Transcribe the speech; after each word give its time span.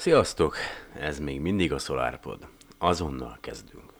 Sziasztok! 0.00 0.56
Ez 1.00 1.18
még 1.18 1.40
mindig 1.40 1.72
a 1.72 1.78
SolarPod. 1.78 2.38
Azonnal 2.78 3.38
kezdünk. 3.40 3.92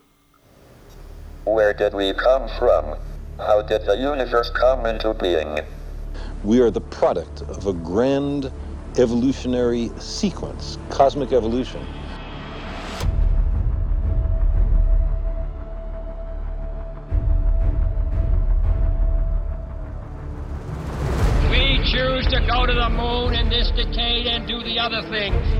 Where 1.45 1.73
did 1.73 1.95
we 1.95 2.15
come 2.15 2.49
from? 2.49 2.84
How 3.38 3.62
did 3.62 3.80
the 3.80 4.10
universe 4.13 4.50
come 4.52 4.92
into 4.92 5.13
being? 5.13 5.65
We 6.42 6.60
are 6.60 6.71
the 6.71 6.81
product 6.81 7.41
of 7.41 7.67
a 7.67 7.73
grand 7.73 8.50
evolutionary 8.96 9.91
sequence, 9.98 10.79
cosmic 10.89 11.32
evolution. 11.32 11.82
We 21.51 21.79
choose 21.93 22.27
to 22.30 22.41
go 22.46 22.67
to 22.67 22.73
the 22.73 22.89
moon 22.89 23.35
in 23.35 23.48
this 23.51 23.71
decade 23.77 24.27
and 24.27 24.46
do 24.46 24.62
the 24.62 24.79
other 24.79 25.03
things, 25.11 25.37
not 25.37 25.45
because 25.45 25.51
they 25.51 25.60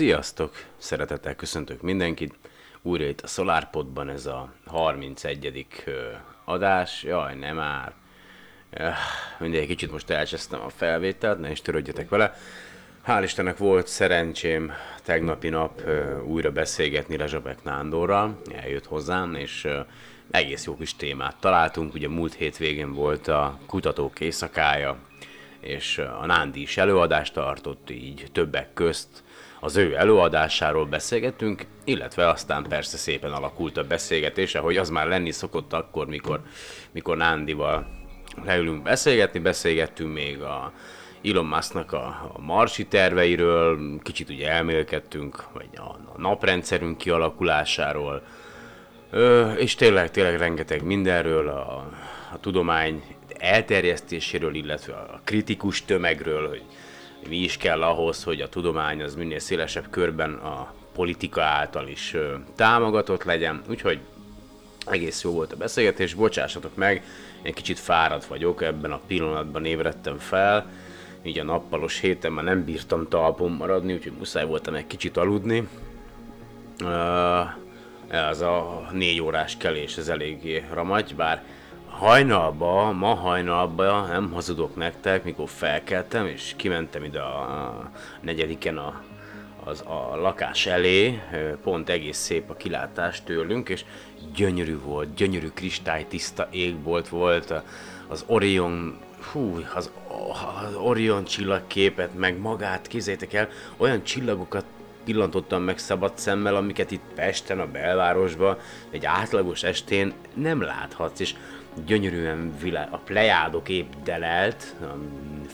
Sziasztok! 0.00 0.52
Szeretettel 0.78 1.34
köszöntök 1.34 1.82
mindenkit. 1.82 2.34
Újra 2.82 3.04
itt 3.04 3.20
a 3.20 3.26
SolarPodban 3.26 4.08
ez 4.08 4.26
a 4.26 4.52
31. 4.66 5.66
ö, 5.84 5.92
adás. 6.44 7.02
Jaj, 7.02 7.34
nem 7.34 7.56
már. 7.56 7.92
Öh, 8.70 8.92
Mindegy, 9.38 9.66
kicsit 9.66 9.92
most 9.92 10.10
elcsesztem 10.10 10.60
a 10.60 10.68
felvételt, 10.68 11.40
ne 11.40 11.50
is 11.50 11.60
törődjetek 11.60 12.08
vele. 12.08 12.34
Hál' 13.06 13.20
Istennek 13.22 13.56
volt 13.56 13.86
szerencsém 13.86 14.72
tegnapi 15.02 15.48
nap 15.48 15.82
újra 16.24 16.50
beszélgetni 16.52 17.16
Rezsabek 17.16 17.62
Nándorral, 17.64 18.40
eljött 18.54 18.86
hozzám, 18.86 19.34
és 19.34 19.68
egész 20.30 20.64
jó 20.64 20.76
kis 20.76 20.96
témát 20.96 21.36
találtunk. 21.40 21.94
Ugye 21.94 22.08
múlt 22.08 22.34
hétvégén 22.34 22.92
volt 22.92 23.28
a 23.28 23.58
kutatók 23.66 24.20
éjszakája, 24.20 24.96
és 25.60 25.98
a 25.98 26.26
Nándi 26.26 26.60
is 26.60 26.76
előadást 26.76 27.32
tartott, 27.32 27.90
így 27.90 28.26
többek 28.32 28.72
közt 28.72 29.22
az 29.60 29.76
ő 29.76 29.96
előadásáról 29.96 30.86
beszélgettünk, 30.86 31.66
illetve 31.84 32.28
aztán 32.28 32.66
persze 32.68 32.96
szépen 32.96 33.32
alakult 33.32 33.76
a 33.76 33.84
beszélgetés, 33.84 34.54
ahogy 34.54 34.76
az 34.76 34.88
már 34.88 35.06
lenni 35.06 35.30
szokott 35.30 35.72
akkor, 35.72 36.06
mikor, 36.06 36.40
mikor 36.92 37.16
Nándival 37.16 37.86
leülünk 38.44 38.82
beszélgetni, 38.82 39.38
beszélgettünk 39.38 40.12
még 40.12 40.40
a 40.40 40.72
Elon 41.24 41.46
Musknak 41.46 41.92
a, 41.92 42.32
a 42.34 42.40
marsi 42.40 42.86
terveiről, 42.86 43.98
kicsit 44.02 44.30
ugye 44.30 44.50
elmélkedtünk, 44.50 45.44
vagy 45.52 45.68
a, 45.74 45.88
a 46.14 46.20
naprendszerünk 46.20 46.98
kialakulásáról, 46.98 48.22
Ö, 49.10 49.52
és 49.52 49.74
tényleg, 49.74 50.10
tényleg 50.10 50.38
rengeteg 50.38 50.82
mindenről, 50.82 51.48
a, 51.48 51.90
a 52.32 52.40
tudomány 52.40 53.02
elterjesztéséről, 53.38 54.54
illetve 54.54 54.92
a 54.92 55.20
kritikus 55.24 55.84
tömegről, 55.84 56.48
hogy 56.48 56.62
mi 57.28 57.36
is 57.36 57.56
kell 57.56 57.82
ahhoz, 57.82 58.24
hogy 58.24 58.40
a 58.40 58.48
tudomány 58.48 59.02
az 59.02 59.14
minél 59.14 59.38
szélesebb 59.38 59.90
körben 59.90 60.32
a 60.34 60.74
politika 60.94 61.42
által 61.42 61.88
is 61.88 62.16
támogatott 62.56 63.24
legyen. 63.24 63.62
Úgyhogy 63.68 64.00
egész 64.86 65.22
jó 65.22 65.30
volt 65.30 65.52
a 65.52 65.56
beszélgetés, 65.56 66.14
bocsássatok 66.14 66.76
meg, 66.76 67.04
én 67.42 67.52
kicsit 67.52 67.78
fáradt 67.78 68.24
vagyok, 68.24 68.62
ebben 68.62 68.92
a 68.92 69.00
pillanatban 69.06 69.64
ébredtem 69.64 70.18
fel, 70.18 70.70
így 71.22 71.38
a 71.38 71.44
nappalos 71.44 71.98
héten 71.98 72.32
már 72.32 72.44
nem 72.44 72.64
bírtam 72.64 73.08
talpon 73.08 73.50
maradni, 73.50 73.92
úgyhogy 73.92 74.12
muszáj 74.18 74.46
voltam 74.46 74.74
egy 74.74 74.86
kicsit 74.86 75.16
aludni. 75.16 75.68
Ez 78.08 78.40
a 78.40 78.88
négy 78.92 79.20
órás 79.20 79.56
kelés, 79.56 79.96
ez 79.96 80.08
eléggé 80.08 80.64
ramagy, 80.72 81.14
bár 81.14 81.44
hajnalba, 82.00 82.92
ma 82.92 83.14
hajnalba, 83.14 84.06
nem 84.06 84.30
hazudok 84.32 84.76
nektek, 84.76 85.24
mikor 85.24 85.48
felkeltem, 85.48 86.26
és 86.26 86.54
kimentem 86.56 87.04
ide 87.04 87.20
a 87.20 87.90
negyediken 88.20 88.76
a, 88.76 89.02
az, 89.64 89.80
a 89.80 90.16
lakás 90.16 90.66
elé, 90.66 91.20
pont 91.62 91.88
egész 91.88 92.18
szép 92.18 92.50
a 92.50 92.56
kilátás 92.56 93.22
tőlünk, 93.24 93.68
és 93.68 93.84
gyönyörű 94.34 94.78
volt, 94.80 95.14
gyönyörű 95.14 95.48
kristálytiszta 95.48 96.48
égbolt 96.50 97.08
volt, 97.08 97.54
az 98.08 98.24
Orion, 98.26 98.98
hú, 99.32 99.64
az, 99.74 99.90
az 100.66 100.74
Orion 100.74 101.24
csillagképet, 101.24 102.18
meg 102.18 102.38
magát, 102.38 102.86
képzeljétek 102.86 103.32
el, 103.32 103.48
olyan 103.76 104.02
csillagokat 104.02 104.64
pillantottam 105.04 105.62
meg 105.62 105.78
szabad 105.78 106.12
szemmel, 106.18 106.56
amiket 106.56 106.90
itt 106.90 107.04
Pesten, 107.14 107.60
a 107.60 107.66
belvárosban, 107.66 108.58
egy 108.90 109.04
átlagos 109.04 109.62
estén 109.62 110.12
nem 110.34 110.62
láthatsz, 110.62 111.20
és 111.20 111.34
gyönyörűen 111.86 112.54
vilá... 112.60 112.88
a 112.90 112.96
plejádok 112.96 113.68
épp 113.68 113.92
delelt, 114.04 114.74
a 114.80 114.94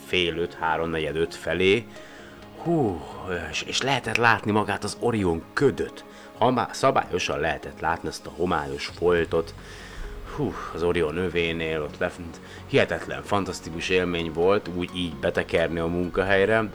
fél 0.05 0.37
öt, 0.37 0.53
három, 0.53 0.89
negyed 0.89 1.15
öt 1.15 1.35
felé, 1.35 1.85
hú, 2.57 3.01
és, 3.51 3.61
és 3.61 3.81
lehetett 3.81 4.17
látni 4.17 4.51
magát 4.51 4.83
az 4.83 4.97
Orion 4.99 5.43
ködöt, 5.53 6.05
Hamá, 6.37 6.69
szabályosan 6.71 7.39
lehetett 7.39 7.79
látni 7.79 8.07
ezt 8.07 8.25
a 8.25 8.31
homályos 8.35 8.85
foltot, 8.85 9.53
hú, 10.35 10.53
az 10.73 10.83
Orion 10.83 11.17
övénél, 11.17 11.81
ott 11.81 11.97
lefent, 11.97 12.39
hihetetlen, 12.67 13.23
fantasztikus 13.23 13.89
élmény 13.89 14.31
volt, 14.33 14.69
úgy 14.75 14.89
így 14.95 15.15
betekerni 15.15 15.79
a 15.79 15.85
munkahelyre, 15.85 16.69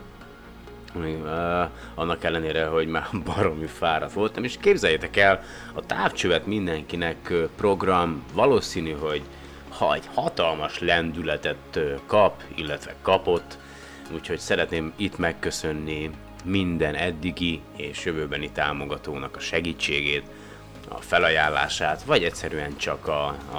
annak 1.94 2.24
ellenére, 2.24 2.66
hogy 2.66 2.86
már 2.86 3.06
baromi 3.34 3.66
fáradt 3.66 4.12
voltam, 4.12 4.44
és 4.44 4.56
képzeljétek 4.60 5.16
el, 5.16 5.42
a 5.72 5.86
távcsövet 5.86 6.46
mindenkinek 6.46 7.32
program 7.56 8.24
valószínű, 8.34 8.92
hogy 8.92 9.22
ha 9.82 9.94
egy 9.94 10.08
hatalmas 10.14 10.78
lendületet 10.78 11.78
kap, 12.06 12.42
illetve 12.54 12.94
kapott, 13.02 13.58
úgyhogy 14.14 14.38
szeretném 14.38 14.92
itt 14.96 15.18
megköszönni 15.18 16.10
minden 16.44 16.94
eddigi 16.94 17.60
és 17.76 18.04
jövőbeni 18.04 18.50
támogatónak 18.50 19.36
a 19.36 19.40
segítségét, 19.40 20.26
a 20.88 21.00
felajánlását, 21.00 22.02
vagy 22.02 22.24
egyszerűen 22.24 22.76
csak 22.76 23.08
a, 23.08 23.26
a, 23.52 23.58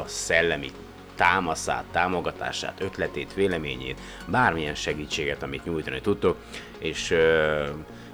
a 0.00 0.04
szellemi 0.06 0.70
támaszát, 1.14 1.84
támogatását, 1.92 2.80
ötletét, 2.80 3.34
véleményét, 3.34 4.00
bármilyen 4.26 4.74
segítséget, 4.74 5.42
amit 5.42 5.64
nyújtani 5.64 6.00
tudtok, 6.00 6.36
és 6.78 7.10
ö, 7.10 7.64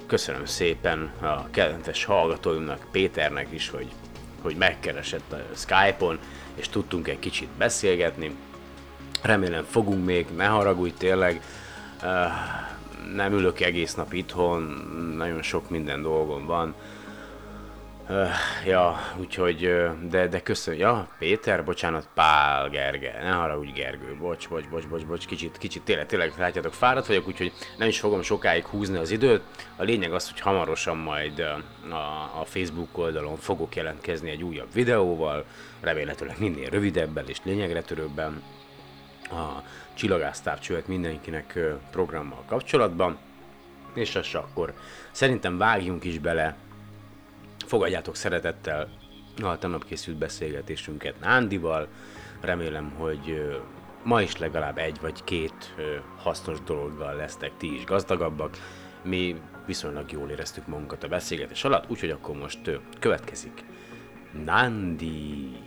köszönöm 0.07 0.45
szépen 0.45 1.11
a 1.21 1.49
kedves 1.49 2.05
hallgatóimnak, 2.05 2.87
Péternek 2.91 3.47
is, 3.49 3.69
hogy, 3.69 3.87
hogy 4.41 4.55
megkeresett 4.55 5.31
a 5.31 5.55
Skype-on, 5.55 6.19
és 6.55 6.69
tudtunk 6.69 7.07
egy 7.07 7.19
kicsit 7.19 7.49
beszélgetni. 7.57 8.35
Remélem 9.21 9.63
fogunk 9.63 10.05
még, 10.05 10.25
ne 10.35 10.45
haragudj 10.45 10.93
tényleg, 10.97 11.41
ö, 12.03 12.25
nem 13.15 13.33
ülök 13.33 13.59
egész 13.59 13.93
nap 13.93 14.13
itthon, 14.13 14.61
nagyon 15.17 15.41
sok 15.41 15.69
minden 15.69 16.01
dolgom 16.01 16.45
van, 16.45 16.73
Öh, 18.09 18.29
ja, 18.65 18.99
úgyhogy, 19.19 19.89
de, 20.09 20.27
de 20.27 20.41
köszönöm. 20.41 20.79
Ja, 20.79 21.07
Péter, 21.19 21.63
bocsánat, 21.63 22.07
Pál 22.13 22.69
Gerge, 22.69 23.19
ne 23.21 23.31
haragudj 23.31 23.71
Gergő, 23.71 24.15
bocs, 24.19 24.49
bocs, 24.49 24.69
bocs, 24.69 24.87
bocs, 24.87 25.05
bocs, 25.05 25.25
kicsit, 25.25 25.57
kicsit 25.57 25.83
tényleg, 25.83 26.05
tényleg 26.05 26.33
látjátok, 26.37 26.73
fáradt 26.73 27.07
vagyok, 27.07 27.27
úgyhogy 27.27 27.51
nem 27.77 27.87
is 27.87 27.99
fogom 27.99 28.21
sokáig 28.21 28.65
húzni 28.65 28.97
az 28.97 29.11
időt. 29.11 29.41
A 29.75 29.83
lényeg 29.83 30.13
az, 30.13 30.29
hogy 30.29 30.39
hamarosan 30.39 30.97
majd 30.97 31.39
a, 31.89 32.39
a 32.39 32.45
Facebook 32.45 32.97
oldalon 32.97 33.37
fogok 33.37 33.75
jelentkezni 33.75 34.29
egy 34.29 34.43
újabb 34.43 34.73
videóval, 34.73 35.45
remélhetőleg 35.81 36.39
minél 36.39 36.69
rövidebben 36.69 37.27
és 37.27 37.37
lényegre 37.43 37.81
törőbben 37.81 38.41
a 39.29 39.63
csillagásztávcsövet 39.93 40.87
mindenkinek 40.87 41.59
programmal 41.91 42.43
kapcsolatban. 42.45 43.17
És 43.93 44.15
az 44.15 44.35
akkor 44.35 44.73
szerintem 45.11 45.57
vágjunk 45.57 46.03
is 46.03 46.19
bele 46.19 46.55
Fogadjátok 47.65 48.15
szeretettel 48.15 48.89
a 49.41 49.57
tegnap 49.57 49.85
készült 49.85 50.17
beszélgetésünket 50.17 51.19
Nándival. 51.19 51.87
Remélem, 52.41 52.89
hogy 52.97 53.57
ma 54.03 54.21
is 54.21 54.37
legalább 54.37 54.77
egy 54.77 54.97
vagy 55.01 55.23
két 55.23 55.75
hasznos 56.17 56.61
dologgal 56.61 57.15
lesztek 57.15 57.51
ti 57.57 57.75
is 57.75 57.83
gazdagabbak. 57.83 58.57
Mi 59.03 59.41
viszonylag 59.65 60.11
jól 60.11 60.29
éreztük 60.29 60.67
magunkat 60.67 61.03
a 61.03 61.07
beszélgetés 61.07 61.63
alatt, 61.63 61.89
úgyhogy 61.89 62.09
akkor 62.09 62.35
most 62.35 62.79
következik 62.99 63.65
Nandi. 64.45 65.57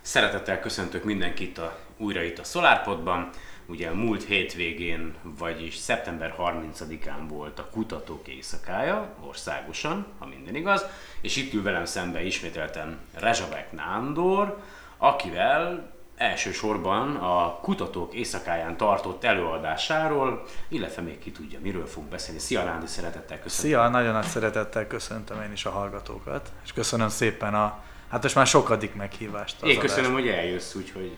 Szeretettel 0.00 0.60
köszöntök 0.60 1.04
mindenkit 1.04 1.58
a, 1.58 1.78
újra 1.96 2.22
itt 2.22 2.38
a 2.38 2.44
SolarPodban. 2.44 3.30
Ugye 3.70 3.92
múlt 3.92 4.24
hétvégén, 4.24 5.14
vagyis 5.22 5.76
szeptember 5.76 6.34
30-án 6.38 7.28
volt 7.28 7.58
a 7.58 7.68
kutatók 7.72 8.28
éjszakája, 8.28 9.14
országosan, 9.26 10.06
ha 10.18 10.26
minden 10.26 10.54
igaz, 10.54 10.84
és 11.20 11.36
itt 11.36 11.52
ül 11.52 11.62
velem 11.62 11.84
szembe 11.84 12.22
ismételten 12.22 12.98
Rezsabek 13.14 13.72
Nándor, 13.72 14.62
akivel 14.96 15.92
elsősorban 16.16 17.16
a 17.16 17.58
kutatók 17.62 18.14
éjszakáján 18.14 18.76
tartott 18.76 19.24
előadásáról, 19.24 20.46
illetve 20.68 21.02
még 21.02 21.18
ki 21.18 21.30
tudja, 21.30 21.58
miről 21.62 21.86
fogunk 21.86 22.10
beszélni. 22.10 22.40
Szia 22.40 22.64
Nándi, 22.64 22.86
szeretettel 22.86 23.40
köszönöm. 23.40 23.70
Szia, 23.70 23.88
nagyon 23.88 24.12
nagy 24.12 24.26
szeretettel 24.26 24.86
köszöntöm 24.86 25.42
én 25.42 25.52
is 25.52 25.64
a 25.64 25.70
hallgatókat, 25.70 26.52
és 26.64 26.72
köszönöm 26.72 27.08
szépen 27.08 27.54
a, 27.54 27.82
hát 28.08 28.22
most 28.22 28.34
már 28.34 28.46
sokadik 28.46 28.94
meghívást. 28.94 29.62
az 29.62 29.68
Én 29.68 29.78
köszönöm, 29.78 30.14
adásra. 30.14 30.30
hogy 30.30 30.38
eljössz, 30.38 30.74
úgyhogy 30.74 31.16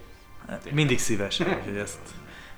Mindig 0.70 0.98
szívesen, 0.98 1.48
úgyhogy 1.58 1.76
ezt, 1.76 1.98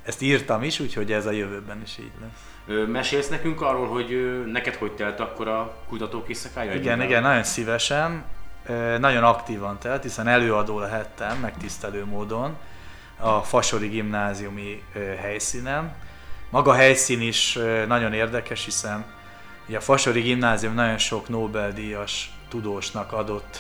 ezt 0.03 0.23
írtam 0.23 0.63
is, 0.63 0.81
úgyhogy 0.81 1.13
ez 1.13 1.27
a 1.27 1.31
jövőben 1.31 1.83
is 1.85 1.99
így 1.99 2.13
lesz. 2.21 2.87
Mesélsz 2.89 3.29
nekünk 3.29 3.61
arról, 3.61 3.89
hogy 3.89 4.43
neked 4.47 4.75
hogy 4.75 4.93
telt 4.93 5.21
akkor 5.21 5.49
a 5.49 5.75
kutatók 5.89 6.29
éjszakája? 6.29 6.75
Igen, 6.75 7.03
igen, 7.03 7.23
nagyon 7.23 7.43
szívesen, 7.43 8.25
nagyon 8.99 9.25
aktívan 9.25 9.79
telt, 9.79 10.03
hiszen 10.03 10.27
előadó 10.27 10.79
lehettem 10.79 11.39
megtisztelő 11.39 12.05
módon 12.05 12.57
a 13.19 13.41
Fasori 13.41 13.89
gimnáziumi 13.89 14.83
helyszínen. 15.21 15.95
Maga 16.51 16.71
a 16.71 16.75
helyszín 16.75 17.21
is 17.21 17.59
nagyon 17.87 18.13
érdekes, 18.13 18.65
hiszen 18.65 19.05
ugye 19.69 19.77
a 19.77 19.81
Fasori 19.81 20.21
gimnázium 20.21 20.75
nagyon 20.75 20.99
sok 20.99 21.29
Nobel-díjas 21.29 22.33
tudósnak 22.49 23.13
adott 23.13 23.59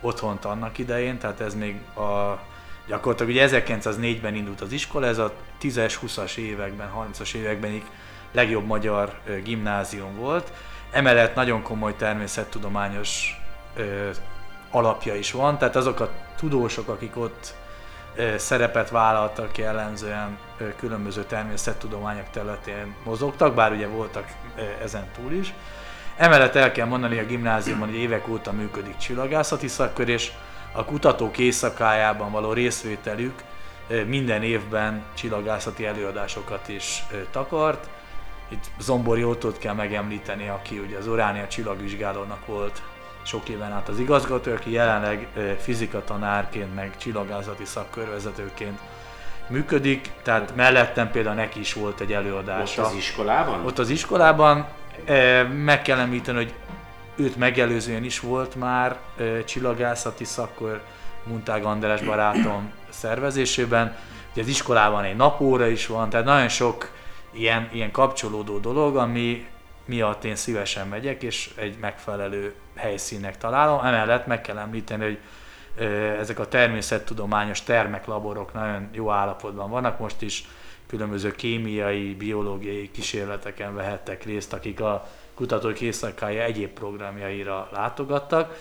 otthont 0.00 0.44
annak 0.44 0.78
idején, 0.78 1.18
tehát 1.18 1.40
ez 1.40 1.54
még 1.54 1.76
a 1.96 2.38
gyakorlatilag 2.86 3.32
ugye 3.32 3.48
1904-ben 3.50 4.34
indult 4.34 4.60
az 4.60 4.72
iskola, 4.72 5.06
ez 5.06 5.18
a 5.18 5.32
10-es, 5.62 5.94
20-as 6.06 6.36
években, 6.36 6.90
30-as 6.96 7.34
években 7.34 7.82
legjobb 8.32 8.66
magyar 8.66 9.18
gimnázium 9.44 10.16
volt. 10.16 10.52
Emellett 10.90 11.34
nagyon 11.34 11.62
komoly 11.62 11.96
természettudományos 11.96 13.40
ö, 13.76 14.10
alapja 14.70 15.14
is 15.14 15.32
van, 15.32 15.58
tehát 15.58 15.76
azok 15.76 16.00
a 16.00 16.10
tudósok, 16.36 16.88
akik 16.88 17.16
ott 17.16 17.54
ö, 18.14 18.38
szerepet 18.38 18.90
vállaltak, 18.90 19.58
jellemzően 19.58 20.38
ö, 20.58 20.74
különböző 20.76 21.24
természettudományok 21.24 22.30
területén 22.30 22.94
mozogtak, 23.04 23.54
bár 23.54 23.72
ugye 23.72 23.86
voltak 23.86 24.26
ö, 24.56 24.60
ezen 24.82 25.08
túl 25.14 25.32
is. 25.32 25.54
Emellett 26.16 26.54
el 26.54 26.72
kell 26.72 26.86
mondani, 26.86 27.16
hogy 27.16 27.24
a 27.24 27.28
gimnáziumban 27.28 27.88
hogy 27.88 27.96
évek 27.96 28.28
óta 28.28 28.52
működik 28.52 28.96
csillagászati 28.96 29.68
szakkör, 29.68 30.08
és 30.08 30.32
a 30.72 30.84
kutatók 30.84 31.38
éjszakájában 31.38 32.30
való 32.30 32.52
részvételük 32.52 33.42
minden 34.06 34.42
évben 34.42 35.02
csillagászati 35.14 35.86
előadásokat 35.86 36.68
is 36.68 37.04
takart. 37.30 37.88
Itt 38.48 38.64
Zombor 38.78 39.18
Jótót 39.18 39.58
kell 39.58 39.74
megemlíteni, 39.74 40.48
aki 40.48 40.78
ugye 40.78 40.96
az 40.98 41.06
Uránia 41.06 41.48
csillagvizsgálónak 41.48 42.46
volt 42.46 42.82
sok 43.22 43.48
éven 43.48 43.72
át 43.72 43.88
az 43.88 43.98
igazgató, 43.98 44.52
aki 44.52 44.72
jelenleg 44.72 45.28
fizikatanárként, 45.60 46.74
meg 46.74 46.96
csillagászati 46.96 47.64
szakkörvezetőként 47.64 48.78
működik, 49.48 50.10
tehát 50.22 50.56
mellettem 50.56 51.10
például 51.10 51.34
neki 51.34 51.60
is 51.60 51.72
volt 51.72 52.00
egy 52.00 52.10
Ott 52.10 52.16
előadása. 52.16 52.84
az 52.86 52.94
iskolában? 52.94 53.64
Ott 53.64 53.78
az 53.78 53.88
iskolában 53.90 54.66
meg 55.64 55.82
kell 55.82 55.98
említeni, 55.98 56.36
hogy 56.36 56.54
őt 57.16 57.36
megelőzően 57.36 58.04
is 58.04 58.20
volt 58.20 58.54
már 58.54 58.98
eh, 59.16 59.42
csillagászati 59.44 60.24
szakkör 60.24 60.80
Muntág 61.24 61.64
András 61.64 62.02
barátom 62.02 62.72
szervezésében. 62.88 63.96
Ugye 64.32 64.42
az 64.42 64.48
iskolában 64.48 65.04
egy 65.04 65.16
napóra 65.16 65.66
is 65.66 65.86
van, 65.86 66.10
tehát 66.10 66.26
nagyon 66.26 66.48
sok 66.48 66.90
ilyen, 67.32 67.68
ilyen 67.72 67.90
kapcsolódó 67.90 68.58
dolog, 68.58 68.96
ami 68.96 69.46
miatt 69.84 70.24
én 70.24 70.36
szívesen 70.36 70.88
megyek, 70.88 71.22
és 71.22 71.50
egy 71.54 71.76
megfelelő 71.80 72.54
helyszínnek 72.76 73.38
találom. 73.38 73.84
Emellett 73.84 74.26
meg 74.26 74.40
kell 74.40 74.58
említeni, 74.58 75.04
hogy 75.04 75.18
ö, 75.76 75.84
ezek 76.18 76.38
a 76.38 76.48
természettudományos 76.48 77.62
termeklaborok 77.62 78.52
nagyon 78.52 78.88
jó 78.92 79.10
állapotban 79.10 79.70
vannak. 79.70 79.98
Most 79.98 80.22
is 80.22 80.44
különböző 80.86 81.30
kémiai, 81.30 82.14
biológiai 82.14 82.90
kísérleteken 82.90 83.74
vehettek 83.74 84.24
részt, 84.24 84.52
akik 84.52 84.80
a 84.80 85.08
kutatók 85.42 85.80
éjszakája 85.80 86.42
egyéb 86.42 86.70
programjaira 86.70 87.68
látogattak. 87.72 88.56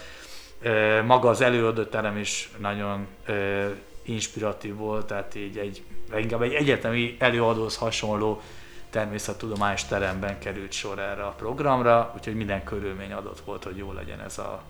Maga 1.05 1.29
az 1.29 1.41
előadóterem 1.41 2.17
is 2.17 2.49
nagyon 2.57 3.07
inspiratív 4.03 4.75
volt, 4.75 5.05
tehát 5.05 5.35
így 5.35 5.57
egy, 5.57 5.83
inkább 6.17 6.41
egy 6.41 6.53
egyetemi 6.53 7.15
előadóhoz 7.19 7.77
hasonló 7.77 8.41
természettudományos 8.89 9.85
teremben 9.85 10.39
került 10.39 10.71
sor 10.71 10.99
erre 10.99 11.23
a 11.23 11.29
programra, 11.29 12.13
úgyhogy 12.15 12.35
minden 12.35 12.63
körülmény 12.63 13.13
adott 13.13 13.39
volt, 13.39 13.63
hogy 13.63 13.77
jó 13.77 13.91
legyen 13.91 14.19
ez, 14.19 14.37
a, 14.37 14.61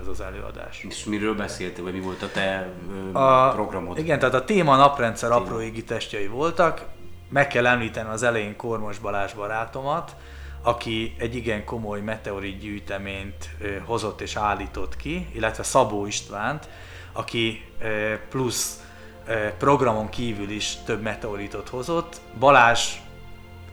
ez 0.00 0.06
az 0.06 0.20
előadás. 0.20 0.84
És 0.88 1.04
miről 1.04 1.34
beszéltél, 1.34 1.84
vagy 1.84 1.92
mi 1.92 2.00
volt 2.00 2.22
a 2.22 2.28
te 2.32 2.72
ö, 3.12 3.18
A, 3.18 3.52
programod? 3.52 3.98
Igen, 3.98 4.18
tehát 4.18 4.34
a 4.34 4.44
téma 4.44 4.76
naprendszer 4.76 5.30
apró 5.30 5.60
égi 5.60 5.84
testjei 5.84 6.26
voltak. 6.26 6.84
Meg 7.28 7.48
kell 7.48 7.66
említeni 7.66 8.08
az 8.08 8.22
elején 8.22 8.56
Kormos 8.56 8.98
Balázs 8.98 9.32
barátomat, 9.32 10.16
aki 10.62 11.14
egy 11.18 11.36
igen 11.36 11.64
komoly 11.64 12.00
meteorit 12.00 12.58
gyűjteményt 12.58 13.50
hozott 13.84 14.20
és 14.20 14.36
állított 14.36 14.96
ki, 14.96 15.26
illetve 15.32 15.62
Szabó 15.62 16.06
Istvánt, 16.06 16.68
aki 17.12 17.64
plusz 18.28 18.80
programon 19.58 20.08
kívül 20.08 20.50
is 20.50 20.74
több 20.84 21.02
meteoritot 21.02 21.68
hozott. 21.68 22.20
Balázs 22.38 22.88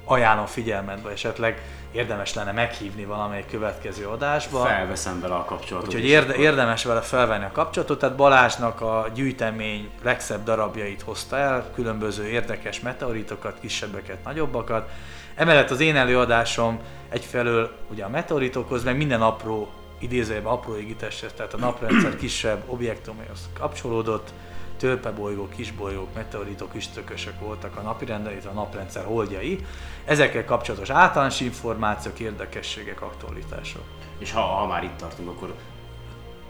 ajánlom 0.06 0.46
figyelmetbe, 0.46 1.12
esetleg 1.12 1.62
érdemes 1.92 2.34
lenne 2.34 2.52
meghívni 2.52 3.06
valamelyik 3.06 3.48
következő 3.48 4.08
adásba. 4.08 4.64
Felveszem 4.64 5.20
vele 5.20 5.36
a 5.36 5.46
kapcsolatot. 5.46 5.88
Úgyhogy 5.88 6.06
érde, 6.06 6.36
érdemes 6.36 6.84
vele 6.84 7.02
felvenni 7.02 7.46
a 7.46 7.52
kapcsolatot, 7.52 8.00
tehát 8.00 8.16
Balázsnak 8.16 8.82
a 8.82 9.08
gyűjtemény 9.14 9.90
legszebb 10.04 10.44
darabjait 10.44 11.02
hozta 11.02 11.38
el, 11.38 11.72
különböző 11.74 12.28
érdekes 12.28 12.80
meteoritokat, 12.80 13.60
kisebbeket, 13.60 14.24
nagyobbakat. 14.24 14.90
Emellett 15.40 15.70
az 15.70 15.80
én 15.80 15.96
előadásom 15.96 16.80
egyfelől 17.10 17.72
ugye 17.92 18.04
a 18.04 18.10
meteoritokhoz, 18.10 18.84
meg 18.84 18.98
minden 18.98 19.22
apró, 19.22 19.70
idézőjelben 20.00 20.52
apró 20.52 20.76
égitesthez, 20.76 21.34
tehát 21.34 21.54
a 21.54 21.58
naprendszer 21.58 22.16
kisebb 22.16 22.64
objektumaihoz 22.66 23.50
kapcsolódott, 23.54 24.34
törpebolygók, 24.78 25.50
kisbolygók, 25.50 26.14
meteoritok, 26.14 26.76
üstökösök 26.76 27.40
voltak 27.40 27.78
a 27.78 27.82
napirenden, 27.82 28.32
illetve 28.32 28.50
a 28.50 28.54
naprendszer 28.54 29.04
holdjai. 29.04 29.66
Ezekkel 30.06 30.46
kapcsolatos 30.46 30.90
általános 30.90 31.40
információk, 31.40 32.20
érdekességek, 32.20 33.02
aktualitások. 33.02 33.84
És 34.18 34.32
ha, 34.32 34.42
ha 34.42 34.68
már 34.68 34.84
itt 34.84 34.98
tartunk, 34.98 35.30
akkor 35.30 35.54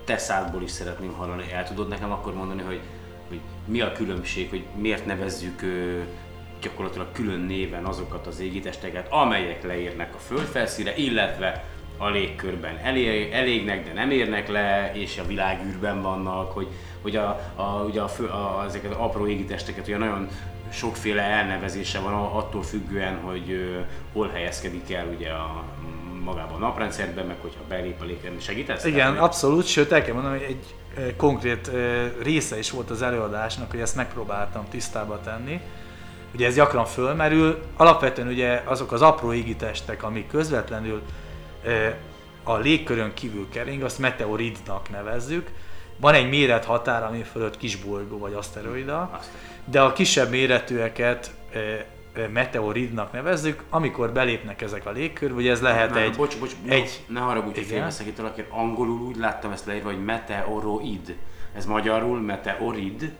te 0.03 0.17
szádból 0.17 0.62
is 0.62 0.72
szeretném 0.72 1.13
hallani. 1.13 1.51
El 1.51 1.67
tudod 1.67 1.88
nekem 1.88 2.12
akkor 2.12 2.34
mondani, 2.34 2.62
hogy, 2.62 2.81
hogy 3.27 3.39
mi 3.65 3.81
a 3.81 3.91
különbség, 3.91 4.50
hogy 4.50 4.65
miért 4.75 5.05
nevezzük 5.05 5.62
gyakorlatilag 6.62 7.08
külön 7.12 7.39
néven 7.39 7.86
azokat 7.86 8.28
az 8.28 8.39
égitesteket, 8.39 9.12
amelyek 9.12 9.63
leérnek 9.63 10.16
a 10.16 10.18
földfelszíre, 10.18 10.96
illetve 10.96 11.63
a 11.98 12.10
légkörben 12.10 12.78
elé, 12.84 13.32
elégnek, 13.32 13.86
de 13.86 13.94
nem 13.94 14.12
érnek 14.12 14.48
le, 14.48 14.92
és 14.94 15.18
a 15.18 15.28
világűrben 15.28 16.01
vannak, 16.01 16.51
hogy, 16.51 16.68
hogy 17.01 17.16
a, 17.16 17.51
a, 17.56 17.84
ugye 17.88 18.01
a, 18.01 18.08
fő, 18.08 18.25
a, 18.25 18.63
ezeket 18.68 18.92
az 18.92 18.98
apró 18.98 19.28
égitesteket 19.28 19.88
ugye 19.88 19.98
nagyon 19.98 20.28
sokféle 20.72 21.22
elnevezése 21.22 22.00
van 22.00 22.13
attól 22.13 22.63
függően, 22.63 23.16
hogy 23.16 23.51
ö, 23.51 23.80
hol 24.13 24.28
helyezkedik 24.28 24.92
el 24.94 25.08
ugye 25.18 25.30
a 25.30 25.63
magában 26.24 26.56
a 26.56 26.66
naprendszerben, 26.66 27.25
meg 27.25 27.36
hogyha 27.42 27.60
belép 27.68 28.01
a 28.01 28.06
légkörbe, 28.06 28.39
segítesz? 28.39 28.86
Igen, 28.86 29.10
hogy- 29.10 29.18
abszolút, 29.18 29.66
sőt 29.68 29.92
el 29.92 30.01
kell 30.01 30.13
mondanom, 30.13 30.38
hogy 30.38 30.48
egy 30.48 30.75
konkrét 31.18 31.72
része 32.24 32.58
is 32.58 32.72
volt 32.72 32.89
az 32.89 33.01
előadásnak, 33.01 33.72
hogy 33.72 33.80
ezt 33.80 33.96
megpróbáltam 33.96 34.66
tisztába 34.70 35.22
tenni. 35.22 35.62
Ugye 36.34 36.46
ez 36.46 36.56
gyakran 36.56 36.86
fölmerül, 36.86 37.62
alapvetően 37.78 38.28
ugye 38.28 38.62
azok 38.66 38.92
az 38.92 39.02
apró 39.02 39.34
égitestek, 39.34 40.04
amik 40.04 40.28
közvetlenül 40.28 41.02
a 42.44 42.58
légkörön 42.58 43.14
kívül 43.14 43.48
kering, 43.50 43.82
azt 43.82 44.00
meteoridnak 44.00 44.90
nevezzük. 44.90 45.50
Van 45.98 46.14
egy 46.14 46.30
méret 46.30 46.66
határ, 46.66 47.04
ami 47.04 47.24
fölött 47.24 47.58
kisbolygó 47.58 48.18
vagy 48.18 48.34
aszteroida, 48.34 49.20
de 49.66 49.82
a 49.82 49.94
kisebb 49.94 50.30
méretűeket 50.30 51.32
meteoridnak 52.34 53.12
nevezzük, 53.12 53.64
amikor 53.70 54.12
belépnek 54.12 54.62
ezek 54.62 54.86
a 54.86 54.92
légkörbe, 54.92 55.36
ugye 55.36 55.52
ez 55.52 55.62
lehet 55.62 55.90
Na, 55.90 56.00
egy, 56.00 56.16
bocs, 56.16 56.40
bocs, 56.40 56.52
egy 56.66 56.72
egy, 56.72 57.04
ne 57.08 57.20
haragudj, 57.20 57.74
hogy 57.74 58.08
itt 58.08 58.18
valaki, 58.18 58.44
angolul 58.50 59.02
úgy 59.02 59.16
láttam 59.16 59.52
ezt 59.52 59.66
leírva, 59.66 59.90
hogy 59.90 60.04
meteoroid. 60.04 61.16
Ez 61.56 61.66
magyarul 61.66 62.20
meteorid, 62.20 63.14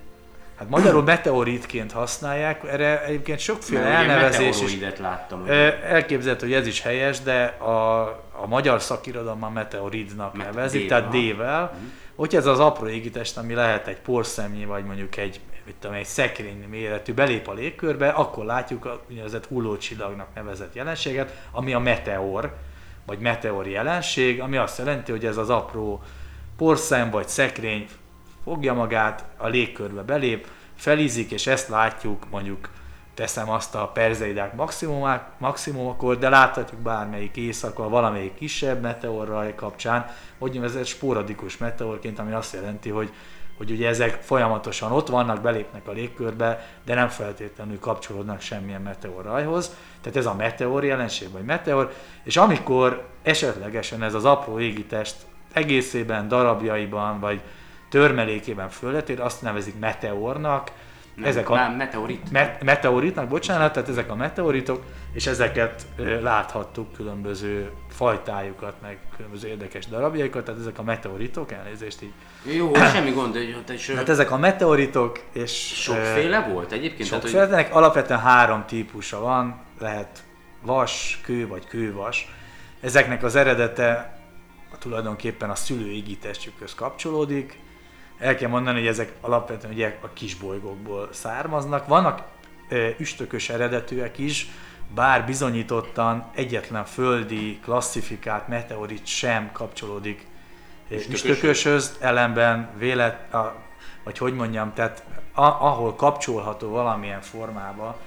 Hát 0.60 0.70
magyarul 0.70 1.04
meteoritként 1.04 1.92
használják, 1.92 2.63
erre 2.63 3.04
egyébként 3.06 3.39
sokféle 3.39 3.80
mert 3.80 3.94
elnevezés 4.10 4.62
is. 4.62 4.78
láttam. 5.00 5.39
hogy- 5.39 5.50
Elképzelhető, 5.84 6.46
hogy 6.46 6.56
ez 6.56 6.68
is 6.68 6.82
helyes, 6.82 7.20
de 7.22 7.44
a, 7.46 8.01
a 8.32 8.48
magyar 8.48 8.82
szakirodalomban 8.82 9.51
meteoridnak 9.51 10.36
Met- 10.38 10.46
nevezik, 10.54 10.86
D-vel. 10.88 11.00
tehát 11.10 11.16
D-vel. 11.34 11.74
Hogyha 12.16 12.38
ez 12.38 12.46
az 12.46 12.60
apró 12.60 12.88
égitest, 12.88 13.38
ami 13.38 13.54
lehet 13.54 13.88
egy 13.88 14.00
porszemnyi, 14.00 14.66
vagy 14.66 14.84
mondjuk 14.86 15.18
egy, 15.18 15.39
mit 15.66 15.75
tudom, 15.80 15.96
egy 15.96 16.06
szekrény 16.06 16.66
méretű, 16.70 17.13
belép 17.13 17.48
a 17.48 17.54
légkörbe, 17.54 18.10
akkor 18.10 18.46
látjuk 18.46 18.86
a 18.86 19.01
úgynevezett 19.10 19.46
hullócsillagnak 19.46 20.28
nevezett 20.36 20.75
jelenséget, 20.75 21.34
ami 21.51 21.74
a 21.74 21.80
meteor, 21.80 22.56
vagy 23.06 23.20
meteor 23.20 23.68
jelenség, 23.68 24.42
ami 24.42 24.58
azt 24.58 24.78
jelenti, 24.78 25.12
hogy 25.12 25.25
ez 25.25 25.38
az 25.38 25.50
apró 25.50 26.01
porszem 26.58 27.10
vagy 27.10 27.28
szekrény 27.28 27.88
fogja 28.50 28.74
magát, 28.74 29.25
a 29.38 29.48
légkörbe 29.48 30.01
belép, 30.01 30.48
felízik, 30.75 31.32
és 31.32 31.48
ezt 31.48 31.68
látjuk 31.68 32.29
mondjuk 32.29 32.70
teszem 33.13 33.50
azt 33.50 33.75
a 33.75 33.88
perzeidák 33.88 34.53
maximumokor, 35.38 36.18
de 36.18 36.29
láthatjuk 36.29 36.79
bármelyik 36.79 37.38
éjszaka, 37.38 37.89
valamelyik 37.89 38.34
kisebb 38.36 38.82
meteorraj 38.82 39.56
kapcsán, 39.56 40.06
úgynevezett 40.38 40.86
sporadikus 40.86 41.58
meteorként, 41.58 42.20
ami 42.20 42.34
azt 42.34 42.53
jelenti, 42.53 42.89
hogy 42.89 43.13
hogy 43.58 43.72
ugye 43.72 43.88
ezek 43.88 44.22
folyamatosan 44.22 44.91
ott 44.91 45.08
vannak, 45.08 45.41
belépnek 45.41 45.88
a 45.88 45.91
légkörbe, 45.91 46.68
de 46.86 46.94
nem 46.94 47.08
feltétlenül 47.08 47.79
kapcsolódnak 47.79 48.41
semmilyen 48.41 48.82
meteorrajhoz. 48.82 49.75
Tehát 50.01 50.18
ez 50.18 50.25
a 50.25 50.34
meteor 50.34 50.84
jelenség, 50.84 51.32
vagy 51.32 51.44
meteor, 51.44 51.94
és 52.24 52.38
amikor 52.38 53.08
esetlegesen 53.24 54.03
ez 54.03 54.13
az 54.13 54.25
apró 54.25 54.60
égitest 54.60 55.15
egészében, 55.53 56.27
darabjaiban, 56.27 57.20
vagy 57.20 57.41
törmelékében 57.89 58.69
fölletér, 58.69 59.19
azt 59.19 59.41
nevezik 59.41 59.79
meteornak. 59.79 60.72
Nem, 61.15 61.27
ezek 61.27 61.50
a, 61.50 61.53
már 61.53 61.75
meteorit. 61.75 62.31
Me- 62.31 62.63
meteoritnak, 62.63 63.27
bocsánat, 63.27 63.74
tehát 63.74 63.89
ezek 63.89 64.10
a 64.12 64.15
meteoritok, 64.15 64.84
és 65.13 65.27
ezeket 65.27 65.86
ö, 65.96 66.22
láthattuk, 66.22 66.93
különböző 66.93 67.72
fajtájukat, 67.89 68.74
meg 68.81 68.98
különböző 69.15 69.48
érdekes 69.48 69.88
darabjaikat, 69.88 70.43
tehát 70.46 70.60
ezek 70.60 70.79
a 70.79 70.84
meteoritok, 70.84 71.51
elnézést 71.51 72.01
így. 72.01 72.12
Jó, 72.55 72.74
semmi 72.93 73.12
gond, 73.12 73.34
hogy 73.34 73.63
te 73.65 73.74
is 73.74 73.89
Hát 73.89 74.10
ezek 74.10 74.31
a 74.31 74.38
meteoritok, 74.38 75.19
és 75.34 75.81
sokféle 75.81 76.39
volt 76.39 76.72
egyébként? 76.72 77.10
Tehát, 77.10 77.24
hogy- 77.24 77.31
Sokféle, 77.31 77.53
ennek 77.53 77.75
alapvetően 77.75 78.19
három 78.19 78.65
típusa 78.65 79.19
van, 79.19 79.62
lehet 79.79 80.24
vas, 80.62 81.19
kő 81.24 81.48
vagy 81.48 81.67
kővas. 81.67 82.34
Ezeknek 82.81 83.24
az 83.24 83.36
eredete 83.36 84.19
tulajdonképpen 84.79 85.50
a 85.50 85.55
szülői 85.55 86.17
testjükhöz 86.22 86.75
kapcsolódik. 86.75 87.60
El 88.19 88.35
kell 88.35 88.49
mondani, 88.49 88.77
hogy 88.77 88.88
ezek 88.88 89.13
alapvetően 89.21 89.73
ugye 89.73 89.97
a 90.01 90.13
kisbolygókból 90.13 91.09
származnak. 91.11 91.88
Vannak 91.88 92.23
üstökös 92.97 93.49
eredetűek 93.49 94.17
is, 94.17 94.47
bár 94.95 95.25
bizonyítottan 95.25 96.31
egyetlen 96.35 96.85
földi 96.85 97.59
klasszifikált 97.63 98.47
meteorit 98.47 99.05
sem 99.05 99.49
kapcsolódik 99.51 100.27
ö, 100.89 100.95
Üstököshöz. 100.95 101.97
ellenben 101.99 102.69
vélet, 102.77 103.33
a, 103.33 103.55
vagy 104.03 104.17
hogy 104.17 104.33
mondjam, 104.33 104.73
tehát 104.73 105.03
a, 105.33 105.41
ahol 105.41 105.95
kapcsolható 105.95 106.69
valamilyen 106.69 107.21
formába, 107.21 107.99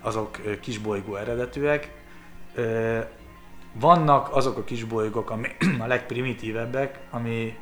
azok 0.00 0.60
kisbolygó 0.60 1.16
eredetűek. 1.16 1.90
Vannak 3.72 4.36
azok 4.36 4.56
a 4.56 4.64
kisbolygók, 4.64 5.30
ami 5.30 5.48
a 5.84 5.86
legprimitívebbek, 5.86 6.98
ami 7.10 7.56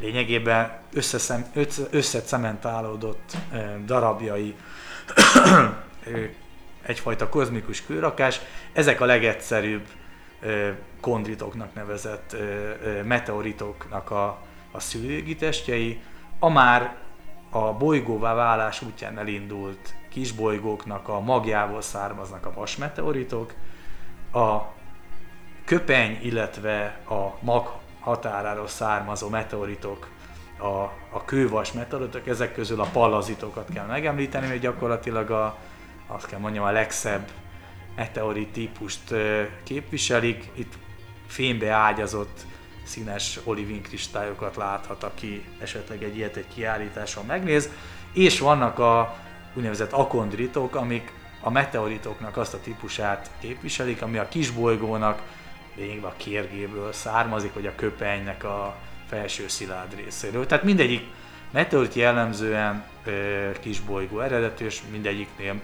lényegében 0.00 0.78
összeszem, 0.92 1.46
össze, 1.54 1.82
összecementálódott 1.90 3.36
darabjai 3.84 4.54
egyfajta 6.82 7.28
kozmikus 7.28 7.84
kőrakás. 7.84 8.40
Ezek 8.72 9.00
a 9.00 9.04
legegyszerűbb 9.04 9.86
kondritoknak 11.00 11.74
nevezett 11.74 12.36
meteoritoknak 13.04 14.10
a, 14.10 14.38
a 14.70 14.80
szülőgi 14.80 15.36
testjei. 15.36 16.00
A 16.38 16.48
már 16.48 16.96
a 17.50 17.72
bolygóvá 17.72 18.34
válás 18.34 18.82
útján 18.82 19.18
elindult 19.18 19.94
kisbolygóknak 20.08 21.08
a 21.08 21.20
magjából 21.20 21.82
származnak 21.82 22.46
a 22.46 22.52
vasmeteoritok, 22.52 23.54
a 24.32 24.58
köpeny, 25.64 26.18
illetve 26.22 27.00
a 27.08 27.36
mag 27.40 27.70
határáról 28.00 28.68
származó 28.68 29.28
meteoritok, 29.28 30.08
a, 30.58 30.66
a 31.10 31.24
kővas 31.24 31.72
meteoritok, 31.72 32.26
ezek 32.26 32.54
közül 32.54 32.80
a 32.80 32.88
pallazitokat 32.92 33.68
kell 33.74 33.86
megemlíteni, 33.86 34.48
hogy 34.48 34.60
gyakorlatilag 34.60 35.30
a, 35.30 35.56
azt 36.06 36.26
kell 36.26 36.38
mondjam, 36.38 36.64
a 36.64 36.70
legszebb 36.70 37.30
meteorit 37.96 38.52
típust 38.52 39.14
képviselik. 39.62 40.50
Itt 40.54 40.72
fénybe 41.26 41.70
ágyazott 41.70 42.40
színes 42.82 43.40
olivin 43.44 43.82
kristályokat 43.82 44.56
láthat, 44.56 45.02
aki 45.02 45.44
esetleg 45.60 46.02
egy 46.02 46.16
ilyet 46.16 46.36
egy 46.36 46.48
kiállításon 46.54 47.26
megnéz, 47.26 47.70
és 48.12 48.38
vannak 48.38 48.78
a 48.78 49.16
úgynevezett 49.54 49.92
akondritok, 49.92 50.74
amik 50.74 51.12
a 51.40 51.50
meteoritoknak 51.50 52.36
azt 52.36 52.54
a 52.54 52.60
típusát 52.60 53.30
képviselik, 53.40 54.02
ami 54.02 54.18
a 54.18 54.28
kisbolygónak 54.28 55.22
lényegében 55.78 56.10
a 56.10 56.16
kérgéből 56.16 56.92
származik, 56.92 57.54
vagy 57.54 57.66
a 57.66 57.74
köpenynek 57.74 58.44
a 58.44 58.76
felső 59.08 59.48
szilárd 59.48 59.94
részéről. 59.94 60.46
Tehát 60.46 60.64
mindegyik 60.64 61.02
meteorit 61.50 61.94
jellemzően 61.94 62.84
ö, 63.04 63.50
kisbolygó 63.60 64.20
eredetű, 64.20 64.64
és 64.64 64.82
mindegyiknél 64.90 65.60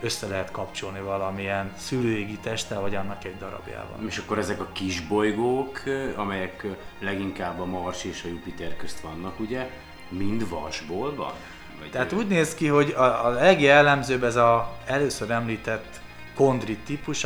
össze 0.00 0.26
lehet 0.26 0.50
kapcsolni 0.50 1.00
valamilyen 1.00 1.72
szülőégi 1.76 2.38
testtel, 2.42 2.80
vagy 2.80 2.94
annak 2.94 3.24
egy 3.24 3.36
darabjával. 3.38 3.98
És 4.06 4.18
akkor 4.18 4.38
ezek 4.38 4.60
a 4.60 4.68
kis 4.72 5.00
bolygók, 5.00 5.82
amelyek 6.16 6.66
leginkább 6.98 7.60
a 7.60 7.64
Mars 7.64 8.04
és 8.04 8.24
a 8.24 8.28
Jupiter 8.28 8.76
közt 8.76 9.00
vannak, 9.00 9.40
ugye, 9.40 9.70
mind 10.08 10.48
vasból 10.48 11.14
van? 11.14 11.32
Vagy 11.80 11.90
Tehát 11.90 12.12
úgy 12.12 12.26
néz 12.26 12.54
ki, 12.54 12.66
hogy 12.66 12.90
a, 12.90 13.26
a 13.26 13.28
legjellemzőbb 13.28 14.24
ez 14.24 14.36
a 14.36 14.76
először 14.86 15.30
említett 15.30 16.00
kondrit 16.34 16.78
típus, 16.78 17.24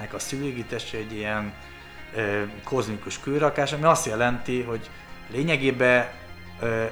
aminek 0.00 0.14
a 0.14 0.18
szülőgi 0.18 0.64
testje 0.64 0.98
egy 0.98 1.12
ilyen 1.12 1.52
ö, 2.14 2.42
kozmikus 2.64 3.20
kőrakás, 3.20 3.72
ami 3.72 3.82
azt 3.82 4.06
jelenti, 4.06 4.62
hogy 4.62 4.90
lényegében 5.30 6.08
ö, 6.60 6.84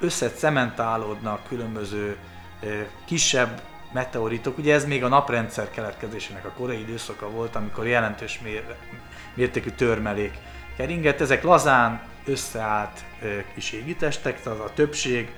összecementálódnak 0.00 1.46
különböző 1.48 2.16
ö, 2.62 2.80
kisebb 3.04 3.60
meteoritok. 3.92 4.58
Ugye 4.58 4.74
ez 4.74 4.84
még 4.84 5.04
a 5.04 5.08
naprendszer 5.08 5.70
keletkezésének 5.70 6.44
a 6.44 6.50
korai 6.50 6.80
időszaka 6.80 7.30
volt, 7.30 7.56
amikor 7.56 7.86
jelentős 7.86 8.40
mér, 8.42 8.64
mértékű 9.34 9.70
törmelék 9.70 10.38
keringett. 10.76 11.20
Ezek 11.20 11.42
lazán 11.42 12.02
összeállt 12.24 13.04
ö, 13.22 13.38
kis 13.54 13.72
égitestek, 13.72 14.42
tehát 14.42 14.58
a 14.58 14.72
többség 14.74 15.32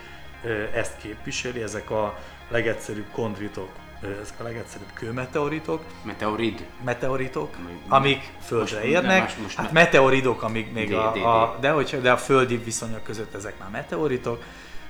ö, 0.45 0.63
ezt 0.75 0.97
képviseli, 1.03 1.63
ezek 1.63 1.91
a 1.91 2.19
legegyszerűbb 2.49 3.11
kondritok, 3.13 3.71
ezek 4.03 4.41
a 4.41 4.43
legegyszerűbb 4.43 4.93
kőmeteoritok, 4.95 5.85
Meteorid. 6.03 6.67
meteoritok, 6.85 7.57
amik 7.89 8.33
földre 8.41 8.85
érnek. 8.85 9.21
most- 9.23 9.39
most 9.43 9.57
hát 9.57 9.73
me- 9.73 9.85
meteoridok, 9.85 10.43
amik 10.43 10.73
még 10.73 10.95
a, 10.95 11.13
a, 11.43 11.57
de, 11.61 11.71
hogy, 11.71 11.99
de 12.03 12.13
a 12.13 12.17
földi 12.17 12.57
viszonyok 12.57 13.03
között 13.03 13.35
ezek 13.35 13.59
már 13.59 13.71
meteoritok, 13.71 14.43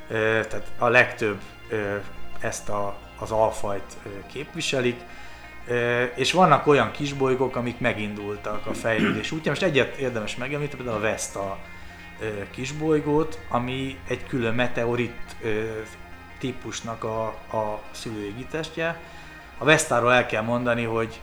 tehát 0.08 0.72
a 0.78 0.88
legtöbb 0.88 1.40
ezt 2.40 2.68
a, 2.68 2.96
az 3.18 3.30
alfajt 3.30 3.96
képviselik, 4.32 5.00
és 6.14 6.32
vannak 6.32 6.66
olyan 6.66 6.90
kisbolygók, 6.90 7.56
amik 7.56 7.78
megindultak 7.78 8.66
a 8.66 8.74
fejlődés 8.74 9.30
útján. 9.32 9.48
Most 9.58 9.62
egyet 9.62 9.96
érdemes 9.96 10.36
megemlíteni, 10.36 10.82
például 10.82 11.04
a 11.04 11.08
Vesta 11.08 11.58
kisbolygót, 12.50 13.38
ami 13.48 13.98
egy 14.08 14.26
külön 14.26 14.54
meteorit 14.54 15.36
típusnak 16.38 17.04
a, 17.04 17.26
a 17.26 17.82
szülőégi 17.90 18.44
testje. 18.44 19.00
A 19.58 19.64
Vestáról 19.64 20.12
el 20.12 20.26
kell 20.26 20.42
mondani, 20.42 20.84
hogy 20.84 21.20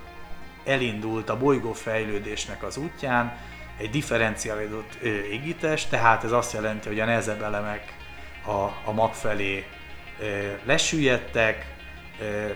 elindult 0.65 1.29
a 1.29 1.37
bolygó 1.37 1.73
fejlődésnek 1.73 2.63
az 2.63 2.77
útján 2.77 3.37
egy 3.77 3.89
differenciálódott 3.89 4.93
égítés, 5.31 5.85
tehát 5.85 6.23
ez 6.23 6.31
azt 6.31 6.53
jelenti, 6.53 6.87
hogy 6.87 6.99
a 6.99 7.05
nehezebb 7.05 7.41
elemek 7.41 7.93
a, 8.45 8.89
a 8.89 8.91
mag 8.93 9.13
felé 9.13 9.65
ö, 10.19 10.51
lesüllyedtek, 10.63 11.75
ö, 12.21 12.47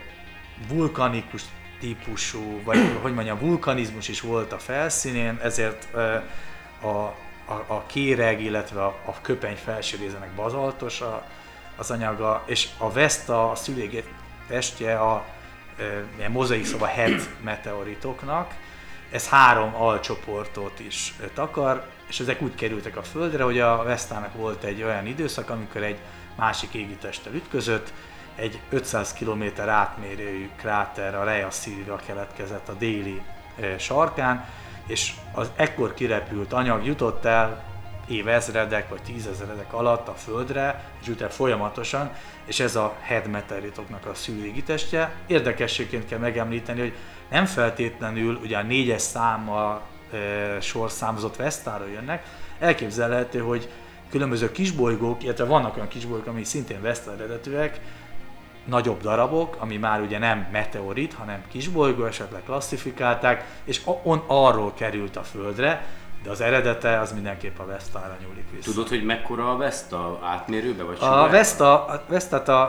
vulkanikus 0.67 1.41
típusú, 1.79 2.61
vagy 2.63 2.77
hogy 3.01 3.13
mondjam, 3.13 3.39
vulkanizmus 3.39 4.07
is 4.07 4.21
volt 4.21 4.51
a 4.51 4.59
felszínén, 4.59 5.39
ezért 5.41 5.87
ö, 5.93 6.15
a, 6.81 6.87
a, 7.45 7.63
a 7.67 7.83
kéreg, 7.85 8.41
illetve 8.41 8.83
a, 8.83 8.95
a 9.05 9.21
köpeny 9.21 9.55
felső 9.55 9.97
részének 9.97 10.31
bazaltos 10.35 11.01
a, 11.01 11.25
az 11.79 11.91
anyaga, 11.91 12.43
és 12.45 12.67
a 12.77 12.91
Vesta, 12.91 13.51
a 13.51 13.55
szülégét 13.55 14.07
testje 14.47 14.99
a 14.99 15.25
ilyen 16.17 16.31
mozaik 16.31 16.65
szóval 16.65 16.87
het 16.87 17.29
meteoritoknak, 17.43 18.53
ez 19.11 19.29
három 19.29 19.75
alcsoportot 19.75 20.79
is 20.79 21.13
takar, 21.33 21.85
és 22.07 22.19
ezek 22.19 22.41
úgy 22.41 22.55
kerültek 22.55 22.97
a 22.97 23.03
Földre, 23.03 23.43
hogy 23.43 23.59
a 23.59 23.83
Vestának 23.83 24.33
volt 24.33 24.63
egy 24.63 24.83
olyan 24.83 25.05
időszak, 25.05 25.49
amikor 25.49 25.83
egy 25.83 25.97
másik 26.35 26.73
égitesttel 26.73 27.33
ütközött, 27.33 27.93
egy 28.35 28.59
500 28.69 29.13
km 29.13 29.43
átmérőjű 29.67 30.49
kráter, 30.57 31.15
a 31.15 31.23
Rhea 31.23 31.49
Silvia 31.49 31.95
keletkezett 32.05 32.69
a 32.69 32.73
déli 32.73 33.21
sarkán, 33.77 34.45
és 34.87 35.13
az 35.33 35.51
ekkor 35.55 35.93
kirepült 35.93 36.53
anyag 36.53 36.85
jutott 36.85 37.25
el 37.25 37.63
évezredek 38.09 38.89
vagy 38.89 39.01
tízezredek 39.01 39.73
alatt 39.73 40.07
a 40.07 40.13
Földre, 40.13 40.83
és 41.01 41.07
utána 41.07 41.31
folyamatosan, 41.31 42.11
és 42.45 42.59
ez 42.59 42.75
a 42.75 42.95
head 43.01 43.27
meteoritoknak 43.27 44.05
a 44.05 44.13
szűrégitestje. 44.13 45.11
Érdekességként 45.27 46.07
kell 46.07 46.19
megemlíteni, 46.19 46.79
hogy 46.79 46.93
nem 47.29 47.45
feltétlenül 47.45 48.39
ugye 48.43 48.57
a 48.57 48.63
négyes 48.63 49.01
számmal 49.01 49.81
e, 50.11 50.61
sorszámozott 50.61 51.35
Vestára 51.35 51.87
jönnek, 51.87 52.23
elképzelhető, 52.59 53.39
hogy 53.39 53.69
különböző 54.09 54.51
kisbolygók, 54.51 55.23
illetve 55.23 55.45
vannak 55.45 55.75
olyan 55.75 55.87
kisbolygók, 55.87 56.27
amik 56.27 56.45
szintén 56.45 56.81
Vesta 56.81 57.13
eredetűek, 57.13 57.79
nagyobb 58.65 59.01
darabok, 59.01 59.55
ami 59.59 59.77
már 59.77 60.01
ugye 60.01 60.17
nem 60.17 60.47
meteorit, 60.51 61.13
hanem 61.13 61.43
kisbolygó, 61.47 62.05
esetleg 62.05 62.43
klasszifikálták, 62.43 63.45
és 63.63 63.81
on, 64.03 64.23
arról 64.27 64.73
került 64.73 65.15
a 65.15 65.23
Földre, 65.23 65.85
de 66.23 66.29
az 66.29 66.41
eredete 66.41 66.99
az 66.99 67.11
mindenképp 67.11 67.59
a 67.59 67.65
Vestára 67.65 68.17
nyúlik 68.21 68.45
vissza. 68.51 68.71
Tudod, 68.71 68.87
hogy 68.87 69.03
mekkora 69.03 69.51
a 69.51 69.57
Vesta 69.57 70.19
átmérőbe? 70.23 70.83
Vagy 70.83 70.97
A? 70.99 71.29
Vesta, 71.29 71.85
a 71.85 72.03
Vestát 72.07 72.49
a, 72.49 72.61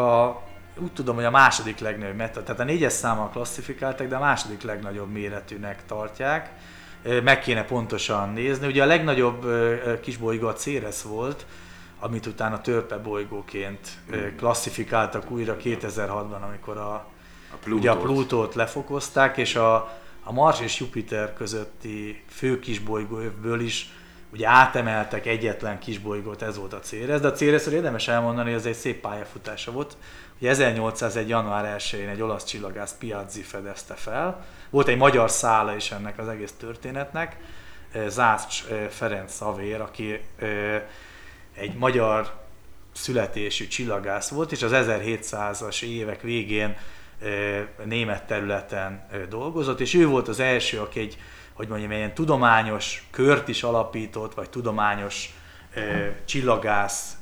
a, 0.00 0.42
úgy 0.78 0.92
tudom, 0.92 1.14
hogy 1.14 1.24
a 1.24 1.30
második 1.30 1.78
legnagyobb 1.78 2.16
tehát 2.16 2.60
a 2.60 2.64
négyes 2.64 2.92
számmal 2.92 3.28
klasszifikálták, 3.28 4.08
de 4.08 4.16
a 4.16 4.20
második 4.20 4.62
legnagyobb 4.62 5.10
méretűnek 5.10 5.86
tartják. 5.86 6.50
Meg 7.22 7.40
kéne 7.40 7.64
pontosan 7.64 8.32
nézni. 8.32 8.66
Ugye 8.66 8.82
a 8.82 8.86
legnagyobb 8.86 9.46
kisbolygó 10.00 10.46
a 10.46 10.52
Ceres 10.52 11.02
volt, 11.02 11.46
amit 12.00 12.26
utána 12.26 12.60
törpe 12.60 12.96
bolygóként 12.96 13.88
ö, 14.10 14.34
klasszifikáltak 14.34 15.30
újra 15.30 15.56
2006-ban, 15.64 16.40
amikor 16.40 16.76
a, 16.76 16.92
A 16.92 17.70
ugye 17.70 17.90
a 17.90 17.96
Plutót. 17.96 18.26
Plutót 18.26 18.54
lefokozták, 18.54 19.36
és 19.36 19.56
a, 19.56 19.98
a 20.24 20.32
Mars 20.32 20.60
és 20.60 20.80
Jupiter 20.80 21.34
közötti 21.34 22.22
fő 22.28 22.58
kisbolygóövből 22.58 23.60
is 23.60 23.88
ugye 24.32 24.48
átemeltek 24.48 25.26
egyetlen 25.26 25.78
kisbolygót, 25.78 26.42
ez 26.42 26.56
volt 26.56 26.72
a 26.72 26.80
Ceres, 26.80 27.20
de 27.20 27.28
a 27.28 27.32
Ceresről 27.32 27.74
érdemes 27.74 28.08
elmondani, 28.08 28.50
hogy 28.50 28.58
ez 28.58 28.66
egy 28.66 28.74
szép 28.74 29.00
pályafutása 29.00 29.72
volt. 29.72 29.96
Ugye 30.38 30.50
1801. 30.50 31.28
január 31.28 31.76
1-én 31.78 32.08
egy 32.08 32.22
olasz 32.22 32.44
csillagász 32.44 32.94
Piazzi 32.98 33.42
fedezte 33.42 33.94
fel. 33.94 34.44
Volt 34.70 34.88
egy 34.88 34.96
magyar 34.96 35.30
szála 35.30 35.76
is 35.76 35.90
ennek 35.90 36.18
az 36.18 36.28
egész 36.28 36.52
történetnek. 36.58 37.36
Zász 38.08 38.64
Ferenc 38.90 39.32
Szavér, 39.32 39.80
aki 39.80 40.20
egy 41.54 41.74
magyar 41.74 42.34
születésű 42.92 43.66
csillagász 43.66 44.28
volt, 44.28 44.52
és 44.52 44.62
az 44.62 44.72
1700-as 44.74 45.82
évek 45.82 46.20
végén 46.20 46.76
német 47.84 48.26
területen 48.26 49.06
dolgozott, 49.28 49.80
és 49.80 49.94
ő 49.94 50.06
volt 50.06 50.28
az 50.28 50.40
első, 50.40 50.80
aki 50.80 51.00
egy, 51.00 51.18
hogy 51.52 51.68
mondjam, 51.68 51.90
ilyen 51.90 52.14
tudományos 52.14 53.08
kört 53.10 53.48
is 53.48 53.62
alapított, 53.62 54.34
vagy 54.34 54.50
tudományos 54.50 55.34
csillagász 56.24 57.16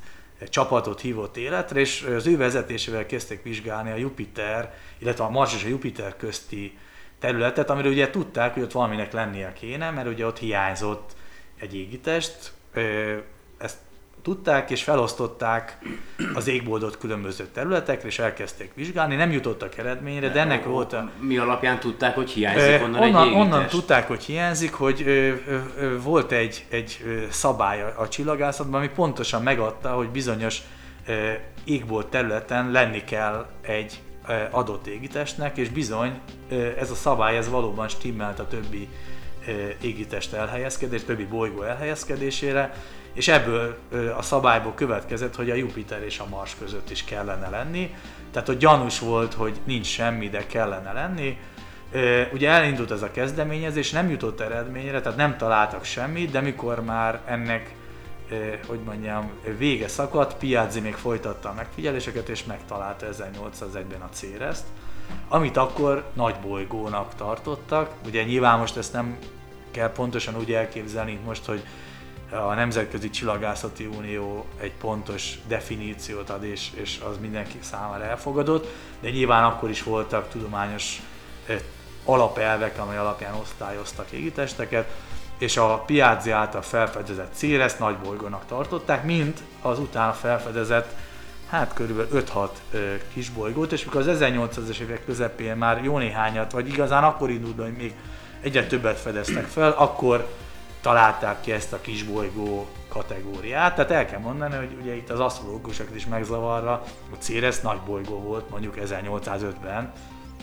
csapatot 0.49 1.01
hívott 1.01 1.37
életre, 1.37 1.79
és 1.79 2.01
az 2.15 2.27
ő 2.27 2.37
vezetésével 2.37 3.05
kezdték 3.05 3.43
vizsgálni 3.43 3.91
a 3.91 3.95
Jupiter, 3.95 4.73
illetve 4.97 5.23
a 5.23 5.29
Mars 5.29 5.55
és 5.55 5.63
a 5.63 5.67
Jupiter 5.67 6.17
közti 6.17 6.77
területet, 7.19 7.69
amiről 7.69 7.91
ugye 7.91 8.09
tudták, 8.09 8.53
hogy 8.53 8.63
ott 8.63 8.71
valaminek 8.71 9.13
lennie 9.13 9.53
kéne, 9.53 9.91
mert 9.91 10.07
ugye 10.07 10.25
ott 10.25 10.39
hiányzott 10.39 11.15
egy 11.59 11.75
égitest, 11.75 12.51
ezt 13.57 13.77
tudták 14.23 14.69
és 14.69 14.83
felosztották 14.83 15.77
az 16.33 16.47
égboldot 16.47 16.97
különböző 16.97 17.47
területekre, 17.53 18.07
és 18.07 18.19
elkezdték 18.19 18.71
vizsgálni, 18.73 19.15
nem 19.15 19.31
jutottak 19.31 19.77
eredményre, 19.77 20.29
de 20.29 20.39
ennek 20.39 20.65
volt 20.65 20.93
a... 20.93 21.09
Mi 21.19 21.37
alapján 21.37 21.79
tudták, 21.79 22.15
hogy 22.15 22.29
hiányzik 22.29 22.83
onnan, 22.83 23.01
onnan, 23.01 23.27
egy 23.27 23.33
onnan 23.33 23.67
tudták, 23.67 24.07
hogy 24.07 24.23
hiányzik, 24.23 24.73
hogy 24.73 25.05
volt 26.03 26.31
egy, 26.31 26.65
egy 26.69 27.03
szabály 27.29 27.81
a, 27.95 28.07
csillagászatban, 28.07 28.79
ami 28.79 28.89
pontosan 28.89 29.43
megadta, 29.43 29.89
hogy 29.89 30.09
bizonyos 30.09 30.61
égbolt 31.63 32.07
területen 32.07 32.71
lenni 32.71 33.03
kell 33.03 33.45
egy 33.61 34.01
adott 34.51 34.87
égitestnek, 34.87 35.57
és 35.57 35.69
bizony 35.69 36.19
ez 36.79 36.91
a 36.91 36.95
szabály 36.95 37.37
ez 37.37 37.49
valóban 37.49 37.87
stimmelt 37.87 38.39
a 38.39 38.47
többi 38.47 38.89
égitest 39.81 40.33
elhelyezkedés, 40.33 41.03
többi 41.03 41.25
bolygó 41.25 41.61
elhelyezkedésére, 41.61 42.73
és 43.13 43.27
ebből 43.27 43.77
a 44.17 44.21
szabályból 44.21 44.73
következett, 44.73 45.35
hogy 45.35 45.49
a 45.49 45.55
Jupiter 45.55 46.03
és 46.03 46.19
a 46.19 46.27
Mars 46.29 46.55
között 46.59 46.89
is 46.89 47.03
kellene 47.03 47.49
lenni. 47.49 47.95
Tehát, 48.31 48.47
hogy 48.47 48.57
gyanús 48.57 48.99
volt, 48.99 49.33
hogy 49.33 49.59
nincs 49.63 49.87
semmi, 49.87 50.29
de 50.29 50.45
kellene 50.45 50.91
lenni. 50.91 51.37
Ugye 52.33 52.49
elindult 52.49 52.91
ez 52.91 53.01
a 53.01 53.11
kezdeményezés, 53.11 53.91
nem 53.91 54.09
jutott 54.09 54.39
eredményre, 54.39 55.01
tehát 55.01 55.17
nem 55.17 55.37
találtak 55.37 55.83
semmit, 55.83 56.31
de 56.31 56.41
mikor 56.41 56.83
már 56.83 57.21
ennek, 57.25 57.75
hogy 58.67 58.79
mondjam, 58.85 59.31
vége 59.57 59.87
szakadt, 59.87 60.37
Piazzi 60.37 60.79
még 60.79 60.93
folytatta 60.93 61.49
a 61.49 61.53
megfigyeléseket, 61.53 62.29
és 62.29 62.43
megtalálta 62.43 63.05
1801-ben 63.11 64.01
a 64.01 64.09
Cereszt, 64.11 64.63
amit 65.27 65.57
akkor 65.57 66.03
nagy 66.13 66.35
bolygónak 66.35 67.15
tartottak. 67.15 67.91
Ugye 68.05 68.23
nyilván 68.23 68.59
most 68.59 68.77
ezt 68.77 68.93
nem 68.93 69.17
kell 69.71 69.91
pontosan 69.91 70.37
úgy 70.37 70.53
elképzelni, 70.53 71.19
most, 71.25 71.45
hogy 71.45 71.63
a 72.33 72.53
Nemzetközi 72.53 73.09
Csillagászati 73.09 73.85
Unió 73.85 74.45
egy 74.59 74.73
pontos 74.73 75.37
definíciót 75.47 76.29
ad, 76.29 76.43
és, 76.43 76.69
és 76.73 76.99
az 77.09 77.17
mindenki 77.21 77.57
számára 77.61 78.03
elfogadott, 78.03 78.67
de 78.99 79.09
nyilván 79.09 79.43
akkor 79.43 79.69
is 79.69 79.83
voltak 79.83 80.29
tudományos 80.29 81.01
eh, 81.47 81.59
alapelvek, 82.05 82.79
amely 82.79 82.97
alapján 82.97 83.33
osztályoztak 83.33 84.11
égitesteket, 84.11 84.89
és 85.37 85.57
a 85.57 85.77
Piazzi 85.77 86.31
által 86.31 86.61
felfedezett 86.61 87.33
Ceres 87.33 87.75
nagy 87.75 87.97
bolygónak 87.97 88.45
tartották, 88.45 89.03
mint 89.03 89.39
az 89.61 89.79
utána 89.79 90.13
felfedezett 90.13 90.95
hát 91.49 91.73
körülbelül 91.73 92.23
5-6 92.33 92.47
ö, 92.71 92.93
kis 93.13 93.29
bolygót, 93.29 93.71
és 93.71 93.83
mikor 93.83 94.07
az 94.07 94.17
1800-es 94.19 94.77
évek 94.77 95.05
közepén 95.05 95.55
már 95.55 95.83
jó 95.83 95.97
néhányat, 95.97 96.51
vagy 96.51 96.67
igazán 96.67 97.03
akkor 97.03 97.29
indult, 97.29 97.61
hogy 97.61 97.73
még 97.77 97.93
egyre 98.41 98.65
többet 98.67 98.99
fedeztek 98.99 99.45
fel, 99.45 99.71
akkor 99.71 100.27
találták 100.83 101.41
ki 101.41 101.51
ezt 101.51 101.73
a 101.73 101.81
kisbolygó 101.81 102.67
kategóriát. 102.89 103.75
Tehát 103.75 103.91
el 103.91 104.05
kell 104.05 104.19
mondani, 104.19 104.55
hogy 104.55 104.77
ugye 104.81 104.95
itt 104.95 105.09
az 105.09 105.19
asztrológusokat 105.19 105.95
is 105.95 106.05
megzavarra, 106.05 106.83
hogy 107.09 107.21
Ceres 107.21 107.59
nagy 107.59 107.79
bolygó 107.85 108.19
volt 108.19 108.49
mondjuk 108.49 108.75
1805-ben, 108.85 109.91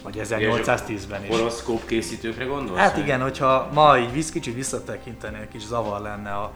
vagy 0.03 0.21
1810-ben 0.23 1.25
is. 1.25 1.29
Horoszkóp 1.29 1.87
készítőkre 1.87 2.45
gondolsz? 2.45 2.79
Hát 2.79 2.97
igen, 2.97 3.21
hogyha 3.21 3.69
ma 3.73 3.99
így 3.99 4.13
visz, 4.13 4.31
kicsit 4.31 4.55
visszatekinteni, 4.55 5.39
egy 5.41 5.49
kis 5.49 5.67
zavar 5.67 6.01
lenne 6.01 6.31
a, 6.31 6.53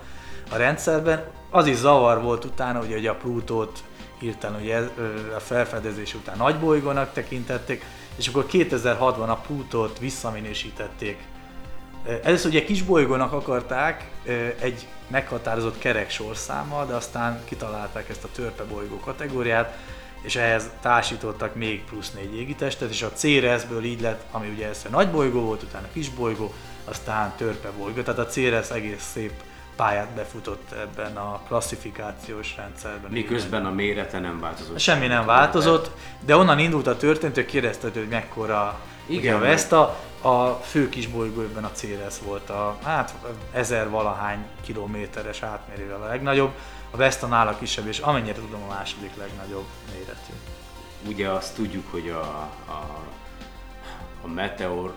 a 0.50 0.56
rendszerben. 0.56 1.24
Az 1.50 1.66
is 1.66 1.76
zavar 1.76 2.22
volt 2.22 2.44
utána, 2.44 2.80
ugye, 2.80 2.94
hogy 2.94 3.06
a 3.06 3.14
Plutót 3.14 3.84
hirtelen 4.18 4.60
ugye, 4.60 4.78
a 5.36 5.40
felfedezés 5.40 6.14
után 6.14 6.36
nagybolygónak 6.36 7.12
tekintették, 7.12 7.84
és 8.16 8.28
akkor 8.28 8.46
2006-ban 8.52 9.28
a 9.28 9.36
Plutót 9.46 9.98
visszaminősítették. 9.98 11.32
Először 12.22 12.50
ugye 12.50 12.64
kisbolygónak 12.64 13.32
akarták 13.32 14.08
egy 14.60 14.86
meghatározott 15.08 15.78
kerek 15.78 16.10
sorszámmal, 16.10 16.86
de 16.86 16.94
aztán 16.94 17.40
kitalálták 17.44 18.08
ezt 18.08 18.24
a 18.24 18.28
törpe 18.34 18.64
bolygó 18.64 18.98
kategóriát, 18.98 19.76
és 20.22 20.36
ehhez 20.36 20.70
társítottak 20.80 21.54
még 21.54 21.84
plusz 21.84 22.12
négy 22.12 22.36
égitestet, 22.36 22.90
és 22.90 23.02
a 23.02 23.12
Ceresből 23.12 23.84
így 23.84 24.00
lett, 24.00 24.24
ami 24.30 24.48
ugye 24.48 24.64
először 24.64 24.90
nagy 24.90 25.10
bolygó 25.10 25.40
volt, 25.40 25.62
utána 25.62 25.86
kis 25.92 26.10
bolygó, 26.10 26.52
aztán 26.84 27.32
törpe 27.36 27.70
bolygó. 27.78 28.02
Tehát 28.02 28.20
a 28.20 28.26
Ceres 28.26 28.70
egész 28.70 29.10
szép 29.12 29.32
pályát 29.76 30.08
befutott 30.08 30.72
ebben 30.72 31.16
a 31.16 31.40
klasszifikációs 31.46 32.56
rendszerben. 32.56 33.10
Miközben 33.10 33.66
a 33.66 33.70
mérete 33.70 34.18
nem 34.18 34.40
változott. 34.40 34.78
Semmi 34.78 35.06
nem 35.06 35.26
változott, 35.26 35.90
de 36.20 36.36
onnan 36.36 36.58
indult 36.58 36.86
a 36.86 36.96
történet, 36.96 37.34
hogy 37.34 37.46
kérdezted, 37.46 37.94
hogy 37.94 38.08
mekkora 38.08 38.80
Igen, 39.06 39.20
ugye 39.20 39.34
a 39.34 39.38
meg- 39.38 39.48
Vesta. 39.48 39.98
a 40.22 40.48
fő 40.48 40.88
kisbolygó 40.88 41.40
ebben 41.40 41.64
a 41.64 41.70
Ceres 41.72 42.14
volt 42.24 42.50
a, 42.50 42.78
hát 42.82 43.14
ezer 43.52 43.90
valahány 43.90 44.44
kilométeres 44.60 45.42
átmérővel 45.42 46.02
a 46.02 46.06
legnagyobb, 46.06 46.50
a 46.90 46.96
Vesta 46.96 47.26
nála 47.26 47.58
kisebb, 47.58 47.86
és 47.86 47.98
amennyire 47.98 48.34
tudom 48.34 48.62
a 48.62 48.72
második 48.74 49.16
legnagyobb 49.16 49.64
méretű. 49.92 50.32
Ugye 51.08 51.28
azt 51.28 51.54
tudjuk, 51.54 51.90
hogy 51.90 52.08
a, 52.08 52.20
a, 52.66 53.04
a 54.22 54.26
meteor, 54.26 54.94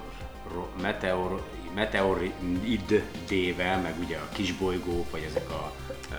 meteor, 0.81 1.41
meteorid 1.75 3.03
D-vel, 3.27 3.81
meg 3.81 3.95
ugye 3.99 4.17
a 4.17 4.29
kisbolygók, 4.33 5.11
vagy 5.11 5.23
ezek 5.29 5.49
a, 5.49 5.71
ö, 6.11 6.15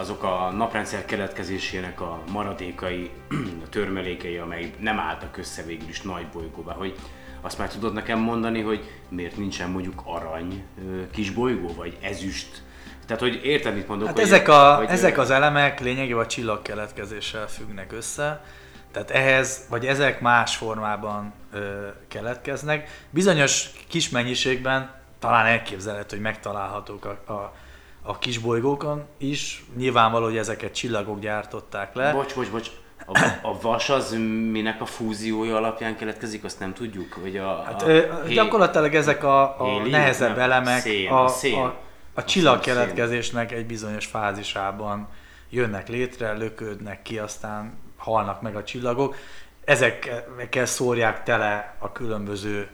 azok 0.00 0.22
a 0.22 0.50
naprendszer 0.50 1.04
keletkezésének 1.04 2.00
a 2.00 2.22
maradékai, 2.32 3.10
a 3.64 3.68
törmelékei, 3.68 4.36
amely 4.36 4.74
nem 4.78 4.98
álltak 4.98 5.36
össze 5.36 5.62
végül 5.62 5.88
is 5.88 6.02
nagy 6.02 6.26
bolygóba, 6.26 6.72
hogy 6.72 6.98
azt 7.42 7.58
már 7.58 7.68
tudod 7.68 7.92
nekem 7.92 8.18
mondani, 8.18 8.60
hogy 8.60 8.90
miért 9.08 9.36
nincsen 9.36 9.70
mondjuk 9.70 10.02
arany 10.04 10.64
kisbolygó, 11.10 11.74
vagy 11.74 11.96
ezüst 12.00 12.62
tehát, 13.06 13.22
hogy 13.22 13.44
érted, 13.44 13.74
mit 13.74 13.88
mondok? 13.88 14.06
Hát 14.06 14.16
hogy, 14.16 14.26
ezek, 14.26 14.48
a, 14.48 14.74
hogy, 14.74 14.88
ezek 14.88 15.18
az 15.18 15.30
elemek 15.30 15.80
lényegében 15.80 16.24
a 16.24 16.26
csillagkeletkezéssel 16.26 17.48
függnek 17.48 17.92
össze, 17.92 18.44
tehát 18.92 19.10
ehhez, 19.10 19.66
vagy 19.68 19.86
ezek 19.86 20.20
más 20.20 20.56
formában 20.56 21.32
ö, 21.52 21.88
keletkeznek. 22.08 23.04
Bizonyos 23.10 23.70
kis 23.88 24.08
mennyiségben 24.08 24.90
talán 25.18 25.46
elképzelhető, 25.46 26.16
hogy 26.16 26.24
megtalálhatók 26.24 27.04
a, 27.04 27.32
a, 27.32 27.54
a 28.02 28.18
kis 28.18 28.38
bolygókon 28.38 29.04
is. 29.18 29.64
Nyilvánvaló, 29.76 30.24
hogy 30.24 30.36
ezeket 30.36 30.74
csillagok 30.74 31.20
gyártották 31.20 31.94
le. 31.94 32.12
Bocs, 32.12 32.34
bocs, 32.34 32.50
bocs. 32.50 32.70
A, 33.06 33.28
a 33.42 33.60
vas 33.60 33.90
az 33.90 34.10
minek 34.50 34.80
a 34.80 34.86
fúziója 34.86 35.56
alapján 35.56 35.96
keletkezik, 35.96 36.44
azt 36.44 36.60
nem 36.60 36.72
tudjuk? 36.72 37.12
Hogy 37.22 37.36
a, 37.36 37.62
Hát, 37.62 37.82
ö, 37.82 38.00
hé- 38.26 38.34
gyakorlatilag 38.34 38.94
ezek 38.94 39.24
a, 39.24 39.60
a 39.60 39.64
hélium, 39.64 39.90
nehezebb 39.90 40.36
nem? 40.36 40.40
elemek 40.40 40.80
Szén, 40.80 41.10
a, 41.10 41.28
szén. 41.28 41.58
a, 41.58 41.74
a 42.14 42.24
csillagkeletkezésnek 42.24 43.52
egy 43.52 43.66
bizonyos 43.66 44.06
fázisában 44.06 45.08
jönnek 45.50 45.88
létre, 45.88 46.32
löködnek 46.32 47.02
ki, 47.02 47.18
aztán 47.18 47.78
halnak 47.96 48.40
meg 48.42 48.56
a 48.56 48.64
csillagok. 48.64 49.16
Ezekkel 49.64 50.66
szórják 50.66 51.22
tele 51.22 51.74
a 51.78 51.92
különböző 51.92 52.68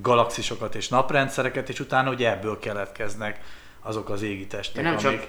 galaxisokat 0.00 0.74
és 0.74 0.88
naprendszereket, 0.88 1.68
és 1.68 1.80
utána 1.80 2.10
ugye 2.10 2.30
ebből 2.30 2.58
keletkeznek 2.58 3.40
azok 3.80 4.08
az 4.08 4.22
égi 4.22 4.46
testek, 4.46 4.82
nem 4.82 4.92
amik... 4.92 5.02
csak 5.02 5.28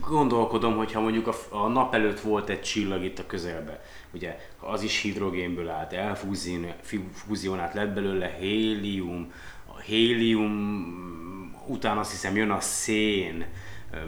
gondolkodom, 0.00 0.76
hogyha 0.76 1.00
mondjuk 1.00 1.26
a, 1.26 1.34
a 1.48 1.68
nap 1.68 1.94
előtt 1.94 2.20
volt 2.20 2.48
egy 2.48 2.62
csillag 2.62 3.04
itt 3.04 3.18
a 3.18 3.26
közelben, 3.26 3.78
ugye 4.12 4.38
az 4.60 4.82
is 4.82 5.00
hidrogénből 5.00 5.68
állt, 5.68 5.92
elfúzionált, 5.92 7.74
lett 7.74 7.94
belőle 7.94 8.36
hélium, 8.38 9.32
a 9.76 9.80
hélium 9.80 11.62
után 11.66 11.98
azt 11.98 12.10
hiszem 12.10 12.36
jön 12.36 12.50
a 12.50 12.60
szén, 12.60 13.46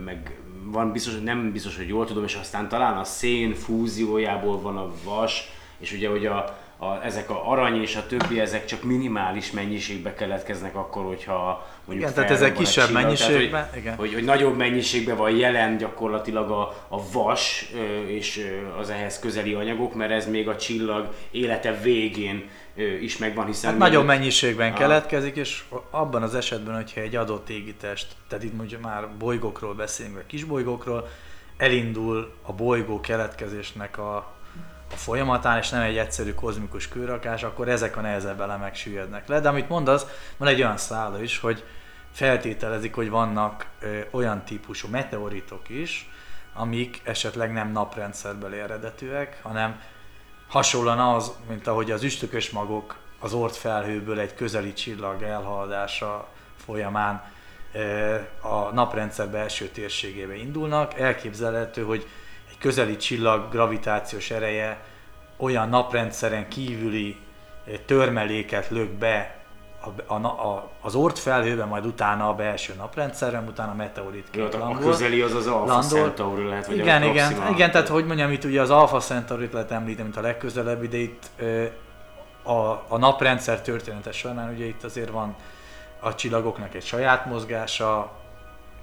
meg 0.05 0.39
van 0.65 0.93
biztos, 0.93 1.21
nem 1.21 1.53
biztos, 1.53 1.77
hogy 1.77 1.89
jól 1.89 2.07
tudom, 2.07 2.25
és 2.25 2.35
aztán 2.35 2.69
talán 2.69 2.97
a 2.97 3.05
szén 3.05 3.55
fúziójából 3.55 4.61
van 4.61 4.77
a 4.77 4.93
vas, 5.05 5.51
és 5.79 5.93
ugye 5.93 6.09
hogy 6.09 6.27
a, 6.27 6.59
a, 6.79 7.05
ezek 7.05 7.31
a 7.31 7.51
arany 7.51 7.81
és 7.83 7.97
a 7.97 8.07
többi, 8.07 8.41
ezek 8.41 8.65
csak 8.65 8.83
minimális 8.83 9.51
mennyiségbe 9.51 10.15
keletkeznek 10.15 10.77
akkor, 10.77 11.05
hogyha 11.05 11.67
mondjuk 11.85 12.11
Igen, 12.11 12.15
tehát 12.15 12.31
ezek 12.31 12.55
kisebb 12.57 12.87
csillag. 12.87 13.03
mennyiségben, 13.03 13.69
hogy, 13.71 13.79
igen. 13.79 13.97
Hogy, 13.97 14.15
hogy 14.15 14.25
nagyobb 14.25 14.57
mennyiségben 14.57 15.17
van 15.17 15.31
jelen 15.31 15.77
gyakorlatilag 15.77 16.51
a, 16.51 16.85
a 16.89 17.11
vas 17.13 17.73
és 18.07 18.53
az 18.81 18.91
ehhez 18.91 19.19
közeli 19.19 19.55
anyagok, 19.55 19.95
mert 19.95 20.11
ez 20.11 20.31
még 20.31 20.49
a 20.49 20.57
csillag 20.57 21.15
élete 21.31 21.81
végén 21.83 22.49
is 23.01 23.17
megvan, 23.17 23.47
hiszen... 23.47 23.71
Hát 23.71 23.79
nagyobb 23.79 24.05
mennyiségben 24.05 24.73
Ah. 24.73 24.79
keletkezik, 24.79 25.37
és 25.37 25.63
abban 25.91 26.23
az 26.23 26.35
esetben, 26.35 26.75
hogyha 26.75 27.01
egy 27.01 27.17
adott 27.17 27.49
égitest, 27.49 28.07
tehát 28.29 28.45
itt 28.45 28.57
mondjuk 28.57 28.81
már 28.81 29.09
bolygókról 29.19 29.75
beszélünk, 29.75 30.15
vagy 30.15 30.27
kisbolygókról, 30.27 31.09
elindul 31.57 32.33
a 32.43 32.53
bolygó 32.53 33.01
keletkezésnek 33.01 33.99
a, 33.99 34.36
a 34.93 34.97
folyamatán, 34.97 35.59
és 35.59 35.69
nem 35.69 35.83
egy 35.83 35.97
egyszerű 35.97 36.35
kozmikus 36.35 36.89
kőrakás, 36.89 37.43
akkor 37.43 37.69
ezek 37.69 37.97
a 37.97 38.01
nehezebb 38.01 38.41
elemek 38.41 38.75
süllyednek 38.75 39.29
le. 39.29 39.41
De 39.41 39.49
amit 39.49 39.69
mondasz, 39.69 40.07
van 40.37 40.49
egy 40.49 40.61
olyan 40.61 40.77
szála 40.77 41.23
is, 41.23 41.39
hogy 41.39 41.65
feltételezik, 42.13 42.95
hogy 42.95 43.11
vannak 43.11 43.67
ö, 43.81 44.01
olyan 44.11 44.45
típusú 44.45 44.89
meteoritok 44.89 45.69
is, 45.69 46.11
amik 46.55 47.01
esetleg 47.05 47.53
nem 47.53 47.73
naprendszerbeli 47.73 48.59
eredetűek, 48.59 49.39
hanem 49.43 49.81
hasonlóan 50.49 50.99
az, 50.99 51.33
mint 51.49 51.67
ahogy 51.67 51.91
az 51.91 52.03
üstökös 52.03 52.51
magok 52.51 52.97
az 53.19 53.33
ort 53.33 53.57
felhőből 53.57 54.21
egy 54.21 54.35
közeli 54.35 54.73
csillag 54.73 55.23
elhaladása 55.23 56.29
folyamán 56.57 57.23
a 58.41 58.73
naprendszer 58.73 59.29
belső 59.29 59.69
térségébe 59.69 60.35
indulnak. 60.35 60.99
Elképzelhető, 60.99 61.83
hogy 61.83 62.07
közeli 62.59 62.97
csillag 62.97 63.51
gravitációs 63.51 64.31
ereje 64.31 64.81
olyan 65.37 65.69
naprendszeren 65.69 66.49
kívüli 66.49 67.17
eh, 67.67 67.75
törmeléket 67.87 68.69
lök 68.69 68.91
be 68.91 69.37
a, 70.07 70.13
a, 70.13 70.27
a, 70.27 70.71
az 70.81 70.95
ort 70.95 71.19
felhőbe, 71.19 71.65
majd 71.65 71.87
utána 71.87 72.29
a 72.29 72.35
belső 72.35 72.75
naprendszerben, 72.77 73.49
utána 73.49 73.75
meteorit 73.75 74.29
Jó, 74.33 74.45
két 74.45 74.55
a 74.55 74.59
landol. 74.59 74.91
közeli 74.91 75.21
az 75.21 75.35
az 75.35 75.47
Alpha 75.47 75.67
Landol. 75.67 75.99
Centauri 75.99 76.45
lehet, 76.45 76.67
vagy 76.67 76.77
igen, 76.77 77.03
a 77.03 77.07
igen, 77.07 77.29
Proxima. 77.29 77.55
igen, 77.55 77.71
tehát 77.71 77.89
hogy 77.89 78.07
mondjam, 78.07 78.31
itt 78.31 78.45
ugye 78.45 78.61
az 78.61 78.71
Alpha 78.71 78.99
Centaurit 78.99 79.53
lehet 79.53 79.71
említeni, 79.71 80.03
mint 80.03 80.17
a 80.17 80.21
legközelebbi, 80.21 80.89
de 80.89 80.97
itt 80.97 81.31
a, 82.43 82.85
a 82.89 82.99
naprendszer 82.99 83.61
története 83.61 84.13
során 84.13 84.53
ugye 84.55 84.65
itt 84.65 84.85
azért 84.85 85.11
van 85.11 85.37
a 86.01 86.15
csillagoknak 86.15 86.75
egy 86.75 86.85
saját 86.85 87.27
mozgása, 87.27 88.13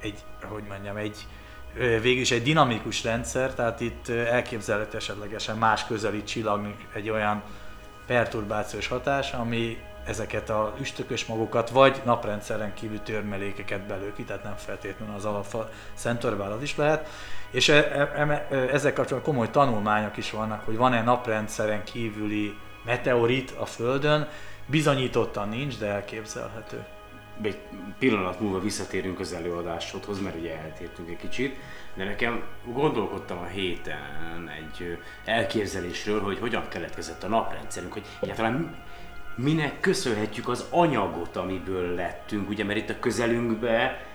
egy, 0.02 0.20
hogy 0.50 0.64
mondjam, 0.70 0.96
egy 0.96 1.28
végül 1.74 2.22
is 2.22 2.32
egy 2.32 2.44
dinamikus 2.44 3.04
rendszer, 3.04 3.54
tehát 3.54 3.80
itt 3.80 4.10
elképzelhető 4.10 4.98
esetlegesen 4.98 5.58
más 5.58 5.86
közeli 5.86 6.24
csillagnak 6.24 6.76
egy 6.94 7.10
olyan 7.10 7.44
perturbációs 8.06 8.88
hatás, 8.88 9.32
ami 9.32 9.78
ezeket 10.06 10.50
a 10.50 10.74
üstökös 10.80 11.26
magokat, 11.26 11.70
vagy 11.70 12.02
naprendszeren 12.06 12.74
kívül 12.74 13.02
törmelékeket 13.02 13.88
belőki, 13.88 14.24
tehát 14.24 14.44
nem 14.44 14.56
feltétlenül 14.56 15.16
az 15.16 15.26
alfa 15.26 15.70
az 15.94 16.62
is 16.62 16.76
lehet. 16.76 17.10
És 17.52 17.70
e, 17.70 17.76
e, 18.16 18.46
e, 18.50 18.56
ezzel 18.56 18.94
kapcsolatban 18.94 19.34
komoly 19.34 19.50
tanulmányok 19.50 20.18
is 20.18 20.32
vannak, 20.32 20.66
hogy 20.66 20.78
van-e 20.78 21.02
naprendszeren 21.02 21.84
kívüli 21.84 22.58
meteorit 22.86 23.52
a 23.52 23.66
Földön, 23.66 24.28
bizonyítottan 24.66 25.50
nincs, 25.50 25.78
de 25.78 25.88
elképzelhető. 25.88 26.86
Egy 27.42 27.58
pillanat 28.00 28.40
múlva 28.40 28.60
visszatérünk 28.60 29.20
az 29.20 29.34
előadásodhoz, 29.34 30.22
mert 30.22 30.36
ugye 30.36 30.58
eltértünk 30.58 31.10
egy 31.10 31.18
kicsit, 31.18 31.58
de 31.94 32.04
nekem 32.04 32.44
gondolkodtam 32.66 33.38
a 33.38 33.46
héten 33.46 34.50
egy 34.58 34.98
elképzelésről, 35.26 36.22
hogy 36.22 36.40
hogyan 36.40 36.68
keletkezett 36.68 37.24
a 37.24 37.28
naprendszerünk, 37.28 37.94
hogy 37.94 38.06
egyáltalán 38.22 38.76
minek 39.36 39.80
köszönhetjük 39.80 40.48
az 40.48 40.66
anyagot, 40.70 41.36
amiből 41.36 41.96
lettünk, 41.96 42.50
ugye, 42.50 42.64
mert 42.64 42.80
itt 42.80 42.90
a 42.90 43.00
közelünkbe 43.00 44.06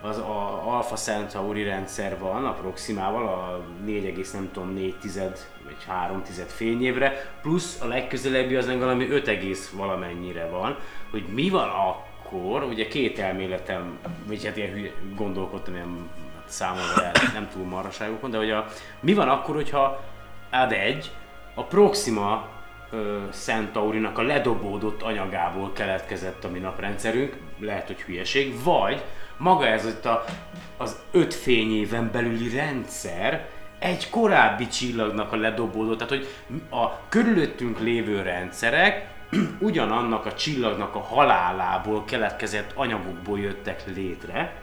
az 0.00 0.18
a 0.18 0.62
Alpha 0.74 0.96
Centauri 0.96 1.62
rendszer 1.62 2.18
van, 2.18 2.44
a 2.44 2.52
Proximával, 2.52 3.28
a 3.28 3.64
4, 3.84 4.26
nem 4.32 4.50
tudom, 4.52 4.72
4 4.72 4.96
tized, 4.98 5.46
vagy 5.64 5.84
3 5.86 6.22
tized 6.22 6.48
fényévre, 6.48 7.34
plusz 7.42 7.80
a 7.80 7.86
legközelebbi 7.86 8.56
az 8.56 8.66
meg 8.66 8.78
valami 8.78 9.10
5, 9.10 9.28
egész 9.28 9.70
valamennyire 9.70 10.46
van, 10.46 10.78
hogy 11.10 11.24
mi 11.34 11.48
van 11.48 11.68
akkor, 12.26 12.62
ugye 12.62 12.86
két 12.86 13.18
elméletem, 13.18 13.98
vagy 14.26 14.44
hát 14.44 14.56
ilyen 14.56 14.90
gondolkodtam 15.16 15.74
ilyen 15.74 16.10
számomra 16.44 17.04
el, 17.04 17.12
nem 17.32 17.48
túl 17.52 17.64
marhaságokon, 17.64 18.30
de 18.30 18.36
hogy 18.36 18.50
a, 18.50 18.66
mi 19.00 19.14
van 19.14 19.28
akkor, 19.28 19.54
hogyha 19.54 20.04
ad 20.50 20.72
egy, 20.72 21.10
a 21.54 21.64
Proxima 21.64 22.48
ö, 22.90 23.18
Centaurinak 23.30 24.18
a 24.18 24.22
ledobódott 24.22 25.02
anyagából 25.02 25.72
keletkezett 25.72 26.44
a 26.44 26.50
mi 26.50 26.58
naprendszerünk, 26.58 27.36
lehet, 27.58 27.86
hogy 27.86 28.02
hülyeség, 28.02 28.62
vagy 28.62 29.02
maga 29.36 29.66
ez 29.66 29.86
itt 29.86 30.04
a, 30.04 30.24
az 30.76 31.00
öt 31.12 31.34
fényéven 31.34 32.10
belüli 32.12 32.56
rendszer 32.56 33.48
egy 33.78 34.10
korábbi 34.10 34.66
csillagnak 34.66 35.32
a 35.32 35.36
ledobódott, 35.36 35.98
tehát 35.98 36.12
hogy 36.12 36.28
a 36.70 37.08
körülöttünk 37.08 37.80
lévő 37.80 38.22
rendszerek 38.22 39.14
ugyanannak 39.58 40.26
a 40.26 40.34
csillagnak 40.34 40.94
a 40.94 41.00
halálából 41.00 42.04
keletkezett 42.04 42.72
anyagokból 42.74 43.38
jöttek 43.38 43.82
létre, 43.94 44.56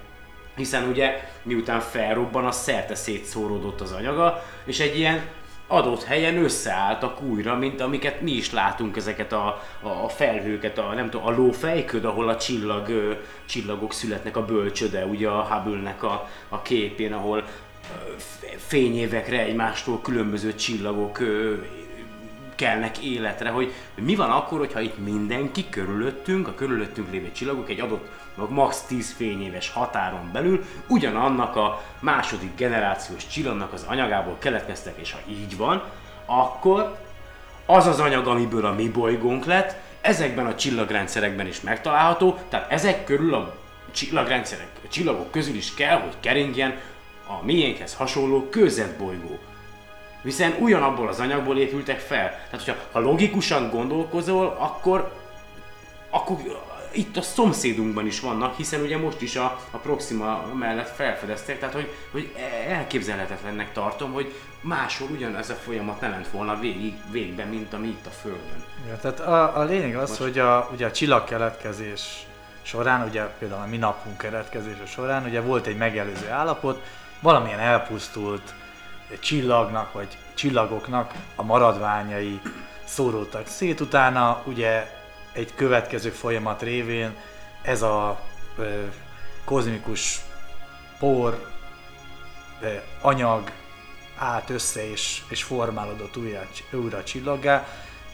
hiszen 0.56 0.90
ugye 0.90 1.30
miután 1.44 1.80
felrobban, 1.80 2.46
az 2.46 2.56
szerte 2.56 2.96
szétszóródott 2.96 3.82
az 3.82 3.92
anyaga, 3.92 4.44
és 4.66 4.80
egy 4.80 4.98
ilyen 4.98 5.22
adott 5.68 6.04
helyen 6.04 6.38
összeálltak 6.38 7.22
újra, 7.22 7.56
mint 7.56 7.82
amiket 7.82 8.22
mi 8.22 8.32
is 8.32 8.52
látunk 8.52 8.98
ezeket 8.98 9.32
a, 9.32 9.62
a, 9.82 9.88
a 9.88 10.10
felhőket, 10.10 10.78
a, 10.78 10.94
nem 10.94 11.10
tudom, 11.10 11.28
a 11.28 11.32
lófejköd, 11.32 12.06
ahol 12.06 12.30
a 12.30 12.38
csillag, 12.38 13.18
csillagok 13.46 13.94
születnek, 13.94 14.38
a 14.38 14.46
bölcsöde, 14.46 15.06
ugye 15.06 15.28
a 15.28 15.42
Hubble-nek 15.42 16.04
a, 16.04 16.30
a 16.50 16.62
képén, 16.62 17.14
ahol 17.14 17.44
fényévekre 18.58 19.40
egymástól 19.40 20.02
különböző 20.02 20.56
csillagok 20.56 21.20
kelnek 22.56 22.98
életre, 22.98 23.50
hogy 23.50 23.74
mi 23.96 24.16
van 24.16 24.30
akkor, 24.30 24.60
hogyha 24.60 24.80
itt 24.80 25.04
mindenki 25.04 25.70
körülöttünk, 25.70 26.48
a 26.48 26.56
körülöttünk 26.56 27.12
lévő 27.12 27.32
csillagok 27.32 27.70
egy 27.70 27.80
adott 27.80 28.10
max 28.50 28.82
10 28.82 29.14
fényéves 29.14 29.70
határon 29.70 30.30
belül 30.34 30.64
ugyanannak 30.88 31.56
a 31.56 31.82
második 32.00 32.56
generációs 32.56 33.28
csillagnak 33.28 33.74
az 33.74 33.86
anyagából 33.88 34.38
keletkeztek, 34.40 34.94
és 34.98 35.12
ha 35.12 35.20
így 35.30 35.58
van, 35.58 35.84
akkor 36.26 36.98
az 37.66 37.88
az 37.88 38.00
anyag, 38.00 38.28
amiből 38.28 38.66
a 38.66 38.74
mi 38.74 38.90
bolygónk 38.90 39.46
lett, 39.46 39.76
ezekben 40.02 40.46
a 40.46 40.56
csillagrendszerekben 40.56 41.48
is 41.48 41.62
megtalálható, 41.62 42.38
tehát 42.50 42.72
ezek 42.72 43.04
körül 43.04 43.34
a 43.34 43.56
csillagrendszerek, 43.92 44.68
a 44.86 44.88
csillagok 44.88 45.32
közül 45.32 45.56
is 45.56 45.74
kell, 45.74 46.00
hogy 46.00 46.14
keringjen 46.20 46.80
a 47.28 47.46
miénkhez 47.46 47.96
hasonló 47.96 48.50
bolygó. 48.98 49.40
Hiszen 50.24 50.56
ugyanabból 50.60 51.08
az 51.08 51.20
anyagból 51.20 51.58
épültek 51.58 52.00
fel. 52.00 52.30
Tehát, 52.30 52.66
hogyha 52.66 52.76
ha 52.92 53.00
logikusan 53.00 53.70
gondolkozol, 53.70 54.58
akkor, 54.60 55.12
akkor 56.10 56.38
itt 56.94 57.18
a 57.18 57.22
szomszédunkban 57.22 58.06
is 58.06 58.20
vannak, 58.20 58.56
hiszen 58.56 58.82
ugye 58.82 58.98
most 58.98 59.22
is 59.22 59.36
a, 59.36 59.60
a 59.72 59.78
Proxima 59.78 60.46
mellett 60.60 60.96
felfedezték, 60.96 61.60
tehát 61.60 61.76
hogy, 61.76 61.94
hogy 62.12 62.34
elképzelhetetlennek 62.68 63.72
tartom, 63.72 64.14
hogy 64.14 64.34
máshol 64.62 65.08
ugyanez 65.12 65.50
a 65.50 65.54
folyamat 65.54 66.02
ne 66.02 66.10
ment 66.10 66.28
volna 66.28 66.60
végig, 66.60 66.94
végben, 67.12 67.48
mint 67.48 67.74
ami 67.74 67.88
itt 67.88 68.06
a 68.06 68.10
Földön. 68.10 68.64
Ja, 68.88 68.98
tehát 68.98 69.20
a, 69.20 69.58
a 69.58 69.64
lényeg 69.64 69.96
az, 69.96 70.10
most... 70.10 70.22
hogy 70.22 70.40
a, 70.40 70.70
ugye 70.74 70.86
a 70.86 70.92
csillagkeletkezés 70.92 72.26
során, 72.62 73.08
ugye 73.08 73.22
például 73.22 73.62
a 73.62 73.68
mi 73.68 73.78
napunk 73.78 74.18
keletkezése 74.18 74.86
során, 74.86 75.26
ugye 75.26 75.42
volt 75.42 75.68
egy 75.68 75.78
megelőző 75.78 76.30
állapot, 76.30 76.84
valamilyen 77.20 77.60
elpusztult 77.60 78.54
csillagnak, 79.20 79.94
vagy 79.94 80.18
csillagoknak 80.34 81.14
a 81.36 81.44
maradványai 81.44 82.42
szóródtak 82.84 83.48
szét, 83.48 83.80
utána 83.80 84.42
ugye 84.46 84.92
egy 85.32 85.56
következő 85.56 86.10
folyamat 86.10 86.62
révén 86.62 87.16
ez 87.62 87.82
a 87.82 88.20
ö, 88.58 88.84
kozmikus 89.44 90.22
por, 91.00 91.52
ö, 92.62 92.68
anyag 93.02 93.52
állt 94.18 94.50
össze 94.50 94.90
és, 94.90 95.22
és 95.28 95.44
formálódott 95.44 96.18
újra, 96.18 96.48
újra 96.72 97.04
csillaggá. 97.04 97.68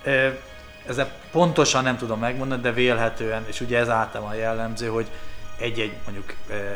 Ö, 0.04 0.30
ezzel 0.88 1.12
pontosan 1.32 1.84
nem 1.84 1.98
tudom 1.98 2.20
megmondani, 2.20 2.62
de 2.62 2.72
vélhetően, 2.72 3.46
és 3.48 3.62
ugye 3.62 3.78
ez 3.78 3.90
általában 3.90 4.36
jellemző, 4.36 4.88
hogy 4.88 5.08
egy-egy 5.58 5.96
mondjuk 6.06 6.34
ö, 6.50 6.76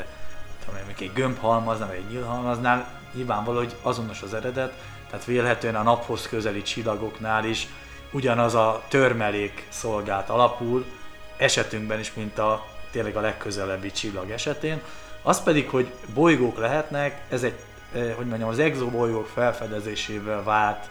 tudom, 0.65 0.79
egy 0.97 1.11
gömbhalmaznál, 1.13 1.87
vagy 1.87 1.97
egy 1.97 2.09
nyílhalmaznál 2.09 3.01
nyilvánvaló, 3.13 3.57
hogy 3.57 3.75
azonos 3.81 4.21
az 4.21 4.33
eredet, 4.33 4.73
tehát 5.09 5.25
vélhetően 5.25 5.75
a 5.75 5.83
naphoz 5.83 6.27
közeli 6.27 6.61
csillagoknál 6.61 7.45
is 7.45 7.67
ugyanaz 8.11 8.55
a 8.55 8.83
törmelék 8.87 9.67
szolgált 9.69 10.29
alapul, 10.29 10.85
esetünkben 11.37 11.99
is, 11.99 12.13
mint 12.13 12.37
a 12.37 12.65
tényleg 12.91 13.15
a 13.15 13.21
legközelebbi 13.21 13.91
csillag 13.91 14.29
esetén. 14.29 14.81
Az 15.21 15.43
pedig, 15.43 15.69
hogy 15.69 15.91
bolygók 16.13 16.57
lehetnek, 16.57 17.21
ez 17.29 17.43
egy, 17.43 17.55
eh, 17.93 18.13
hogy 18.15 18.25
mondjam, 18.25 18.49
az 18.49 18.59
exobolygók 18.59 19.27
felfedezésével 19.27 20.43
vált 20.43 20.89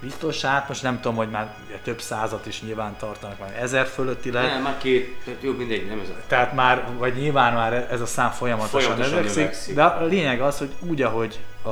biztosát, 0.00 0.68
most 0.68 0.82
nem 0.82 1.00
tudom, 1.00 1.16
hogy 1.16 1.30
már 1.30 1.54
több 1.82 2.00
százat 2.00 2.46
is 2.46 2.62
nyilván 2.62 2.96
tartanak, 2.96 3.38
már 3.38 3.56
ezer 3.60 3.86
fölötti 3.86 4.30
lehet. 4.30 4.50
Nem, 4.50 4.62
már 4.62 4.78
két, 4.78 5.16
jó, 5.40 5.52
mindegy, 5.52 5.86
nem 5.86 6.00
ez 6.00 6.08
a... 6.08 6.12
Tehát 6.26 6.52
már, 6.52 6.88
vagy 6.98 7.14
nyilván 7.14 7.52
már 7.52 7.72
ez 7.90 8.00
a 8.00 8.06
szám 8.06 8.30
folyamatosan, 8.30 8.80
folyamatosan 8.80 9.14
növekszik, 9.14 9.36
növekszik, 9.36 9.74
de 9.74 9.82
a 9.82 10.04
lényeg 10.04 10.40
az, 10.40 10.58
hogy 10.58 10.72
úgy, 10.80 11.02
ahogy 11.02 11.38
a, 11.62 11.68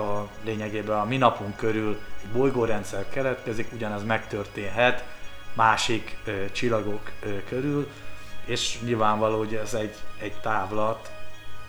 a 0.00 0.28
lényegében 0.44 0.98
a 0.98 1.04
mi 1.04 1.16
napunk 1.16 1.56
körül 1.56 1.98
egy 2.22 2.28
bolygórendszer 2.28 3.08
keletkezik, 3.08 3.68
ugyanaz 3.72 4.04
megtörténhet 4.04 5.04
másik 5.54 6.16
ö, 6.24 6.44
csillagok 6.52 7.10
ö, 7.22 7.44
körül, 7.48 7.88
és 8.44 8.78
nyilvánvaló, 8.84 9.38
hogy 9.38 9.54
ez 9.54 9.74
egy, 9.74 9.94
egy 10.20 10.32
távlat, 10.32 11.10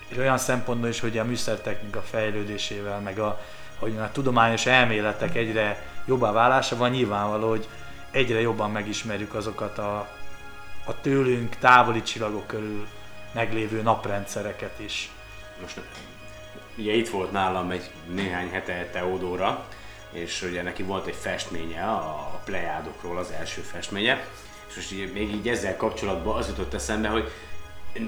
és 0.07 0.17
olyan 0.17 0.37
szempontból 0.37 0.89
is, 0.89 0.99
hogy 0.99 1.17
a 1.17 1.23
műszertechnika 1.23 2.01
fejlődésével, 2.01 2.99
meg 2.99 3.19
a, 3.19 3.39
hogy 3.79 3.97
a 3.97 4.09
tudományos 4.11 4.65
elméletek 4.65 5.35
egyre 5.35 5.92
jobbá 6.05 6.61
van, 6.77 6.89
nyilvánvaló, 6.89 7.49
hogy 7.49 7.67
egyre 8.11 8.41
jobban 8.41 8.71
megismerjük 8.71 9.33
azokat 9.33 9.77
a, 9.77 9.95
a 10.85 11.01
tőlünk 11.01 11.55
távoli 11.55 12.01
csillagok 12.01 12.47
körül 12.47 12.87
meglévő 13.31 13.81
naprendszereket 13.81 14.79
is. 14.79 15.11
Most 15.61 15.81
ugye 16.77 16.93
itt 16.93 17.09
volt 17.09 17.31
nálam 17.31 17.71
egy 17.71 17.91
néhány 18.13 18.49
hete 18.49 18.89
Teodóra, 18.91 19.65
és 20.11 20.41
ugye 20.41 20.61
neki 20.61 20.83
volt 20.83 21.07
egy 21.07 21.15
festménye 21.15 21.83
a 21.83 22.41
plejádokról, 22.45 23.17
az 23.17 23.31
első 23.31 23.61
festménye, 23.61 24.25
és 24.69 24.75
most 24.75 24.91
így, 24.91 25.13
még 25.13 25.33
így 25.33 25.49
ezzel 25.49 25.77
kapcsolatban 25.77 26.37
az 26.37 26.47
jutott 26.47 26.73
eszembe, 26.73 27.07
hogy 27.07 27.31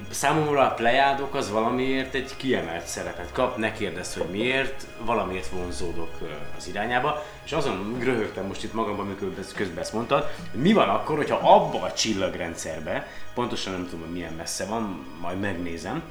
Számomra 0.10 0.62
a 0.62 0.74
plejádok 0.74 1.36
az 1.36 1.52
valamiért 1.52 2.14
egy 2.14 2.36
kiemelt 2.38 2.86
szerepet 2.86 3.32
kap, 3.32 3.58
ne 3.58 3.72
kérdezz, 3.72 4.16
hogy 4.16 4.30
miért, 4.30 4.88
valamiért 5.00 5.48
vonzódok 5.48 6.18
az 6.58 6.68
irányába, 6.68 7.26
és 7.46 7.52
azon 7.52 7.98
röhögtem 8.00 8.46
most 8.46 8.64
itt 8.64 8.74
magamban, 8.74 9.06
amikor 9.06 9.34
közben 9.56 9.78
ezt 9.78 9.94
mondtad, 9.94 10.32
hogy 10.52 10.62
mi 10.62 10.74
van 10.74 10.90
akkor, 10.90 11.16
hogyha 11.16 11.54
abba 11.54 11.82
a 11.82 11.94
csillagrendszerbe, 11.94 13.08
pontosan 13.34 13.74
nem 13.74 13.88
tudom, 13.90 14.10
milyen 14.10 14.34
messze 14.34 14.66
van, 14.66 15.06
majd 15.22 15.40
megnézem, 15.40 16.04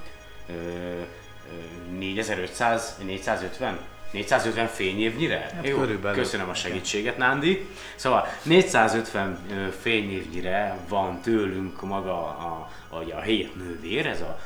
4500, 1.98 2.96
450, 3.04 3.78
450 4.14 4.66
fényévnyire? 4.66 5.50
Hát 5.54 5.68
Jó, 5.68 5.78
körülbelül. 5.78 6.22
Köszönöm 6.22 6.48
a 6.48 6.54
segítséget, 6.54 7.16
Nándi. 7.16 7.66
Szóval 7.94 8.26
450 8.42 9.38
fényévnyire 9.80 10.76
van 10.88 11.20
tőlünk 11.20 11.82
maga 11.82 12.12
a, 12.12 12.68
a, 12.88 13.16
a 13.16 13.20
hét 13.20 13.56
nővér, 13.56 14.06
ez 14.06 14.20
a 14.20 14.38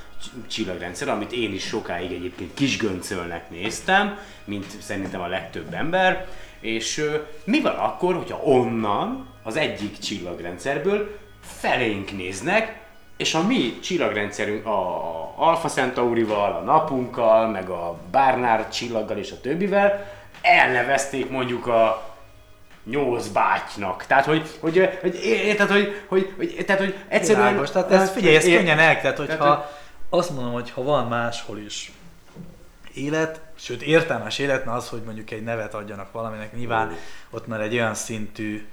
csillagrendszer, 0.48 1.08
amit 1.08 1.32
én 1.32 1.54
is 1.54 1.62
sokáig 1.62 2.12
egyébként 2.12 2.54
kisgöncölnek 2.54 3.50
néztem, 3.50 4.18
mint 4.44 4.66
szerintem 4.80 5.20
a 5.20 5.26
legtöbb 5.26 5.74
ember. 5.74 6.28
És 6.60 7.04
mi 7.44 7.60
van 7.60 7.74
akkor, 7.74 8.14
hogyha 8.14 8.42
onnan, 8.42 9.26
az 9.42 9.56
egyik 9.56 9.98
csillagrendszerből 9.98 11.18
felénk 11.40 12.12
néznek, 12.12 12.87
és 13.18 13.34
a 13.34 13.42
mi 13.42 13.78
csillagrendszerünk 13.80 14.66
a 14.66 14.98
Alpha 15.36 15.68
Centaurival, 15.68 16.52
a 16.52 16.60
napunkkal, 16.60 17.48
meg 17.48 17.68
a 17.68 17.98
Barnard 18.10 18.68
csillaggal 18.68 19.16
és 19.16 19.30
a 19.30 19.40
többivel 19.40 20.06
elnevezték 20.42 21.30
mondjuk 21.30 21.66
a 21.66 22.14
nyolc 22.84 23.26
bátynak. 23.26 24.04
Tehát, 24.06 24.24
hogy, 24.24 24.48
hogy, 24.60 24.98
hogy 25.00 25.24
érted, 25.24 25.70
hogy, 25.70 26.02
hogy, 26.06 26.32
hogy, 26.36 26.64
tehát, 26.66 26.82
hogy 26.82 26.94
egyszerűen... 27.08 27.46
Világos, 27.46 27.70
tehát 27.70 27.90
ez, 27.90 28.10
figyelj, 28.10 28.36
ez 28.36 28.44
könnyen 28.44 28.78
el, 28.78 29.00
tehát, 29.00 29.16
hogyha 29.16 29.36
tehát, 29.36 29.80
azt 30.10 30.30
mondom, 30.30 30.52
hogy 30.52 30.70
ha 30.70 30.82
van 30.82 31.06
máshol 31.06 31.58
is 31.58 31.92
élet, 32.94 33.40
sőt 33.54 33.82
értelmes 33.82 34.38
élet, 34.38 34.64
na 34.64 34.72
az, 34.72 34.88
hogy 34.88 35.02
mondjuk 35.04 35.30
egy 35.30 35.42
nevet 35.42 35.74
adjanak 35.74 36.12
valaminek, 36.12 36.56
nyilván 36.56 36.96
ott 37.30 37.46
már 37.46 37.60
egy 37.60 37.74
olyan 37.74 37.94
szintű, 37.94 38.66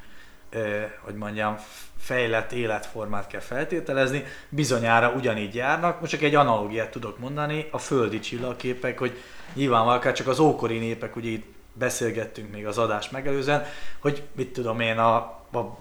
hogy 1.01 1.15
mondjam, 1.15 1.57
fejlett 1.97 2.51
életformát 2.51 3.27
kell 3.27 3.39
feltételezni, 3.39 4.23
bizonyára 4.49 5.09
ugyanígy 5.09 5.55
járnak. 5.55 5.99
Most 5.99 6.11
csak 6.11 6.21
egy 6.21 6.35
analógiát 6.35 6.91
tudok 6.91 7.19
mondani, 7.19 7.67
a 7.71 7.77
földi 7.77 8.19
csillagképek, 8.19 8.99
hogy 8.99 9.17
nyilvánvalóan 9.53 9.97
akár 9.97 10.13
csak 10.13 10.27
az 10.27 10.39
ókori 10.39 10.77
népek, 10.77 11.15
ugye 11.15 11.29
itt 11.29 11.53
beszélgettünk 11.73 12.51
még 12.51 12.67
az 12.67 12.77
adás 12.77 13.09
megelőzően, 13.09 13.65
hogy 13.99 14.23
mit 14.35 14.53
tudom 14.53 14.79
én, 14.79 14.97
a, 14.97 15.15
a, 15.51 15.57
a 15.57 15.77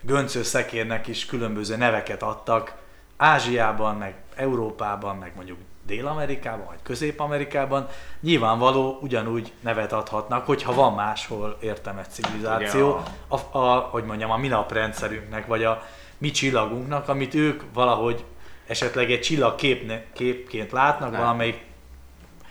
göncő 0.00 0.42
szekérnek 0.42 1.06
is 1.06 1.26
különböző 1.26 1.76
neveket 1.76 2.22
adtak, 2.22 2.74
Ázsiában, 3.16 3.96
meg 3.96 4.14
Európában, 4.34 5.16
meg 5.16 5.32
mondjuk 5.34 5.58
Dél-Amerikában, 5.86 6.66
vagy 6.66 6.78
Közép-Amerikában, 6.82 7.88
nyilvánvaló 8.20 8.98
ugyanúgy 9.02 9.52
nevet 9.60 9.92
adhatnak, 9.92 10.46
hogyha 10.46 10.74
van 10.74 10.94
máshol 10.94 11.58
értelmes 11.60 12.06
civilizáció, 12.06 13.00
a, 13.28 13.58
a, 13.58 13.78
hogy 13.78 14.04
mondjam, 14.04 14.30
a 14.30 14.36
mi 14.36 14.48
naprendszerünknek, 14.48 15.46
vagy 15.46 15.64
a 15.64 15.82
mi 16.18 16.30
csillagunknak, 16.30 17.08
amit 17.08 17.34
ők 17.34 17.62
valahogy 17.72 18.24
esetleg 18.66 19.10
egy 19.10 19.20
csillagképként 19.20 20.72
látnak, 20.72 21.10
Nem. 21.10 21.20
valamelyik 21.20 21.60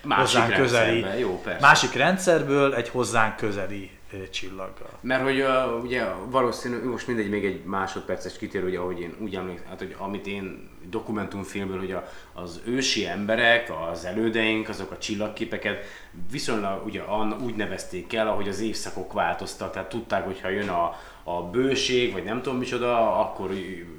másik 0.02 0.40
hozzánk 0.40 0.54
közeli, 0.54 1.04
jó, 1.18 1.40
persze. 1.40 1.60
másik 1.60 1.92
rendszerből 1.92 2.74
egy 2.74 2.88
hozzánk 2.88 3.36
közeli 3.36 3.90
csillaggal. 4.30 4.90
Mert 5.00 5.22
hogy 5.22 5.40
uh, 5.40 5.82
ugye 5.82 6.04
valószínű, 6.30 6.84
most 6.84 7.06
mindegy, 7.06 7.28
még 7.28 7.44
egy 7.44 7.64
másodperces 7.64 8.36
kitér, 8.36 8.64
ugye, 8.64 8.78
ahogy 8.78 9.00
én 9.00 9.14
úgy 9.18 9.34
emlékszem, 9.34 9.68
hát, 9.68 9.78
hogy 9.78 9.96
amit 9.98 10.26
én 10.26 10.68
dokumentumfilmből, 10.90 11.78
hogy 11.78 11.92
a, 11.92 12.08
az 12.32 12.60
ősi 12.64 13.06
emberek, 13.06 13.72
az 13.90 14.04
elődeink, 14.04 14.68
azok 14.68 14.90
a 14.90 14.98
csillagképeket 14.98 15.84
viszonylag 16.30 16.86
ugye 16.86 17.02
úgy 17.44 17.54
nevezték 17.54 18.12
el, 18.12 18.28
ahogy 18.28 18.48
az 18.48 18.60
évszakok 18.60 19.12
változtak, 19.12 19.72
tehát 19.72 19.88
tudták, 19.88 20.24
hogy 20.24 20.40
ha 20.40 20.48
jön 20.48 20.68
a, 20.68 20.96
a 21.22 21.42
bőség, 21.42 22.12
vagy 22.12 22.24
nem 22.24 22.42
tudom 22.42 22.58
micsoda, 22.58 23.20
akkor 23.20 23.50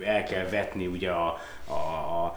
el 0.03 0.23
kell 0.23 0.45
vetni 0.49 0.87
ugye 0.87 1.09
a, 1.09 1.37
a, 1.67 1.73
a 1.73 2.35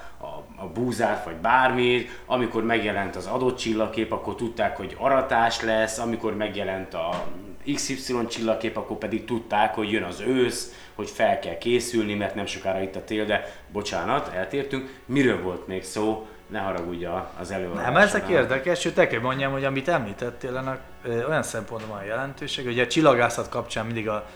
a 0.61 0.67
búzát, 0.67 1.25
vagy 1.25 1.35
bármit, 1.35 2.23
amikor 2.27 2.65
megjelent 2.65 3.17
az 3.17 3.27
adott 3.27 3.57
csillagkép, 3.57 4.13
akkor 4.13 4.35
tudták, 4.35 4.77
hogy 4.77 4.97
aratás 4.99 5.63
lesz, 5.63 5.99
amikor 5.99 6.37
megjelent 6.37 6.95
a 6.95 7.27
XY 7.75 8.27
csillagkép, 8.29 8.77
akkor 8.77 8.97
pedig 8.97 9.25
tudták, 9.25 9.75
hogy 9.75 9.93
jön 9.93 10.03
az 10.03 10.21
ősz, 10.21 10.73
hogy 10.95 11.11
fel 11.11 11.39
kell 11.39 11.59
készülni, 11.59 12.15
mert 12.15 12.35
nem 12.35 12.47
sokára 12.47 12.81
itt 12.81 12.97
a 12.97 13.05
tél, 13.05 13.25
de 13.25 13.55
bocsánat, 13.73 14.35
eltértünk. 14.35 15.01
Miről 15.07 15.43
volt 15.43 15.67
még 15.67 15.85
szó? 15.85 16.27
Ne 16.47 16.59
haragudj 16.59 17.05
az 17.41 17.51
előadásnál. 17.51 17.93
Nem, 17.93 18.03
ezek 18.03 18.29
érdekes, 18.29 18.81
sőt, 18.81 18.99
el 18.99 19.07
kell 19.07 19.21
mondjam, 19.21 19.53
hogy 19.53 19.65
amit 19.65 19.89
említettél, 19.89 20.57
ennek 20.57 20.81
olyan 21.07 21.43
szempontból 21.43 21.97
van 21.97 22.05
jelentőség, 22.05 22.65
hogy 22.65 22.81
a 22.81 22.87
csillagászat 22.87 23.49
kapcsán 23.49 23.87
mindig 23.87 24.09
a 24.09 24.27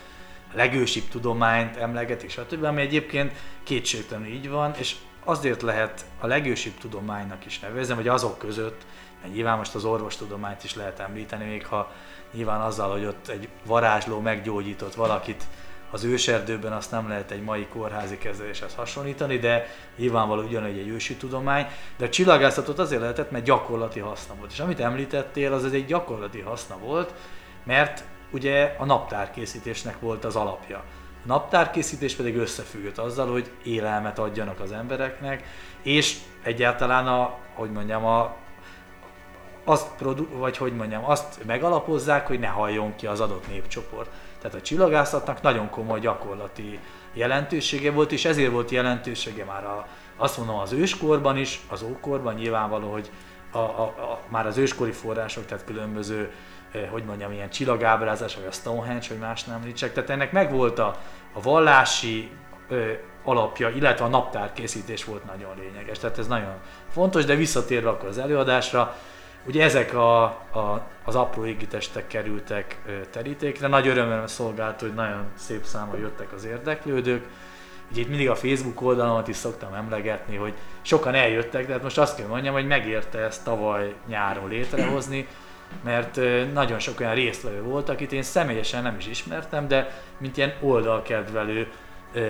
legősibb 0.54 1.08
tudományt 1.10 1.76
emlegetik, 1.76 2.30
stb., 2.30 2.64
ami 2.64 2.80
egyébként 2.80 3.32
kétségtelenül 3.62 4.32
így 4.32 4.48
van, 4.48 4.74
és 4.78 4.94
azért 5.24 5.62
lehet 5.62 6.04
a 6.20 6.26
legősibb 6.26 6.78
tudománynak 6.80 7.46
is 7.46 7.58
nevezni, 7.58 7.94
vagy 7.94 8.08
azok 8.08 8.38
között, 8.38 8.86
mert 9.22 9.34
nyilván 9.34 9.56
most 9.56 9.74
az 9.74 9.84
orvostudományt 9.84 10.64
is 10.64 10.74
lehet 10.74 11.00
említeni, 11.00 11.44
még 11.44 11.66
ha 11.66 11.92
nyilván 12.32 12.60
azzal, 12.60 12.90
hogy 12.90 13.04
ott 13.04 13.28
egy 13.28 13.48
varázsló 13.66 14.20
meggyógyított 14.20 14.94
valakit 14.94 15.44
az 15.92 16.04
őserdőben, 16.04 16.72
azt 16.72 16.90
nem 16.90 17.08
lehet 17.08 17.30
egy 17.30 17.42
mai 17.42 17.66
kórházi 17.66 18.18
kezeléshez 18.18 18.74
hasonlítani, 18.74 19.38
de 19.38 19.66
nyilvánvaló 19.96 20.42
ugyanúgy 20.42 20.78
egy 20.78 20.88
ősi 20.88 21.16
tudomány, 21.16 21.66
de 21.96 22.04
a 22.04 22.08
csillagászatot 22.08 22.78
azért 22.78 23.00
lehetett, 23.00 23.30
mert 23.30 23.44
gyakorlati 23.44 24.00
haszna 24.00 24.34
volt. 24.34 24.52
És 24.52 24.60
amit 24.60 24.80
említettél, 24.80 25.52
az 25.52 25.64
egy 25.64 25.86
gyakorlati 25.86 26.40
haszna 26.40 26.78
volt, 26.78 27.14
mert 27.64 28.04
ugye 28.30 28.74
a 28.78 28.84
naptárkészítésnek 28.84 30.00
volt 30.00 30.24
az 30.24 30.36
alapja. 30.36 30.76
A 31.24 31.26
naptárkészítés 31.26 32.14
pedig 32.14 32.36
összefüggött 32.36 32.98
azzal, 32.98 33.30
hogy 33.30 33.50
élelmet 33.64 34.18
adjanak 34.18 34.60
az 34.60 34.72
embereknek, 34.72 35.44
és 35.82 36.18
egyáltalán 36.42 37.06
a, 37.06 37.34
hogy 37.54 37.70
mondjam, 37.70 38.04
a, 38.04 38.36
azt, 39.64 39.88
produ- 39.96 40.32
vagy 40.32 40.56
hogy 40.56 40.76
mondjam, 40.76 41.04
azt 41.04 41.44
megalapozzák, 41.44 42.26
hogy 42.26 42.38
ne 42.38 42.46
halljon 42.46 42.96
ki 42.96 43.06
az 43.06 43.20
adott 43.20 43.48
népcsoport. 43.48 44.10
Tehát 44.40 44.56
a 44.56 44.60
csillagászatnak 44.60 45.42
nagyon 45.42 45.70
komoly 45.70 46.00
gyakorlati 46.00 46.78
jelentősége 47.12 47.90
volt, 47.90 48.12
és 48.12 48.24
ezért 48.24 48.50
volt 48.50 48.70
jelentősége 48.70 49.44
már 49.44 49.64
a, 49.64 49.86
azt 50.16 50.36
mondom 50.38 50.56
az 50.56 50.72
őskorban 50.72 51.36
is, 51.36 51.60
az 51.68 51.82
ókorban 51.82 52.34
nyilvánvaló, 52.34 52.92
hogy 52.92 53.10
a, 53.50 53.58
a, 53.58 53.82
a, 53.82 54.20
már 54.28 54.46
az 54.46 54.56
őskori 54.56 54.92
források, 54.92 55.46
tehát 55.46 55.64
különböző, 55.64 56.32
eh, 56.72 56.88
hogy 56.90 57.04
mondjam, 57.04 57.32
ilyen 57.32 57.50
csillagábrázás, 57.50 58.34
vagy 58.34 58.46
a 58.48 58.52
Stonehenge, 58.52 59.06
hogy 59.08 59.18
más 59.18 59.44
nem 59.44 59.56
említsek, 59.56 59.92
tehát 59.92 60.10
ennek 60.10 60.32
megvolt 60.32 60.78
a, 60.78 60.96
a 61.32 61.40
vallási 61.40 62.30
ö, 62.68 62.92
alapja, 63.24 63.68
illetve 63.68 64.04
a 64.04 64.08
naptárkészítés 64.08 65.04
volt 65.04 65.24
nagyon 65.24 65.50
lényeges. 65.58 65.98
Tehát 65.98 66.18
ez 66.18 66.26
nagyon 66.26 66.54
fontos, 66.90 67.24
de 67.24 67.34
visszatérve 67.34 67.88
akkor 67.88 68.08
az 68.08 68.18
előadásra, 68.18 68.96
ugye 69.46 69.64
ezek 69.64 69.94
a, 69.94 70.22
a, 70.24 70.86
az 71.04 71.14
apró 71.14 71.46
égitestek 71.46 72.06
kerültek 72.06 72.82
terítékre. 73.10 73.68
Nagy 73.68 73.88
örömmel 73.88 74.26
szolgált, 74.26 74.80
hogy 74.80 74.94
nagyon 74.94 75.24
szép 75.34 75.64
számban 75.64 76.00
jöttek 76.00 76.32
az 76.32 76.44
érdeklődők. 76.44 77.28
Ugye 77.90 78.00
itt 78.00 78.08
mindig 78.08 78.30
a 78.30 78.34
Facebook 78.34 78.82
oldalamat 78.82 79.28
is 79.28 79.36
szoktam 79.36 79.74
emlegetni, 79.74 80.36
hogy 80.36 80.52
sokan 80.82 81.14
eljöttek, 81.14 81.66
de 81.66 81.72
hát 81.72 81.82
most 81.82 81.98
azt 81.98 82.16
kell 82.16 82.26
mondjam, 82.26 82.54
hogy 82.54 82.66
megérte 82.66 83.18
ezt 83.18 83.44
tavaly 83.44 83.94
nyáron 84.06 84.48
létrehozni, 84.48 85.26
mert 85.84 86.20
nagyon 86.52 86.78
sok 86.78 87.00
olyan 87.00 87.14
résztvevő 87.14 87.62
volt, 87.62 87.88
akit 87.88 88.12
én 88.12 88.22
személyesen 88.22 88.82
nem 88.82 88.96
is 88.98 89.06
ismertem, 89.06 89.68
de 89.68 90.02
mint 90.18 90.36
ilyen 90.36 90.54
oldalkedvelő 90.60 91.68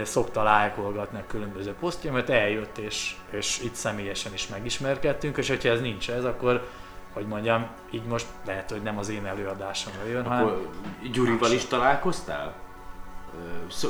szokta 0.03 0.43
lájkolgatni 0.43 1.19
a 1.19 1.27
különböző 1.27 1.75
posztjaimat, 1.81 2.31
eljött 2.31 2.79
és, 2.79 3.15
és 3.31 3.61
itt 3.65 3.75
személyesen 3.75 4.33
is 4.33 4.49
megismerkedtünk, 4.49 5.37
és 5.37 5.49
hogyha 5.49 5.69
ez 5.69 5.81
nincs 5.81 6.11
ez, 6.11 6.25
akkor 6.25 6.69
hogy 7.13 7.27
mondjam, 7.27 7.67
így 7.91 8.05
most 8.05 8.27
lehet, 8.47 8.71
hogy 8.71 8.83
nem 8.83 8.99
az 8.99 9.09
én 9.09 9.27
előadásomra 9.27 10.05
jön, 10.07 10.25
hanem 10.27 10.45
Akkor 10.45 10.69
Gyurival 11.13 11.53
is 11.53 11.65
találkoztál? 11.65 12.53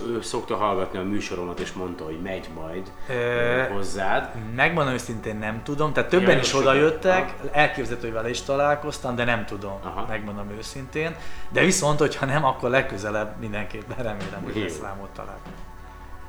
Ő 0.08 0.20
szokta 0.20 0.56
hallgatni 0.56 0.98
a 0.98 1.02
műsoromat, 1.02 1.60
és 1.60 1.72
mondta, 1.72 2.04
hogy 2.04 2.20
megy 2.20 2.48
majd 2.54 2.92
Ö, 3.08 3.62
hozzád. 3.72 4.28
megmondom 4.54 4.94
őszintén 4.94 5.36
nem 5.36 5.62
tudom, 5.62 5.92
tehát 5.92 6.10
többen 6.10 6.34
Ja, 6.34 6.38
is 6.40 6.48
sokan. 6.48 6.66
oda 6.66 6.74
jöttek, 6.76 7.34
elképzelhető, 7.52 8.06
hogy 8.06 8.16
vele 8.16 8.28
is 8.30 8.42
találkoztam, 8.42 9.14
de 9.14 9.24
nem 9.24 9.44
tudom, 9.44 9.78
Aha. 9.82 10.06
megmondom 10.08 10.50
őszintén. 10.50 11.16
De 11.48 11.60
viszont, 11.60 11.98
hogyha 11.98 12.26
nem, 12.26 12.44
akkor 12.44 12.70
legközelebb 12.70 13.38
mindenképpen 13.40 13.96
remélem, 13.96 14.42
hogy 14.44 14.56
lesz 14.56 14.80
rám 14.80 15.00
ott 15.02 15.12
találkozni. 15.14 15.52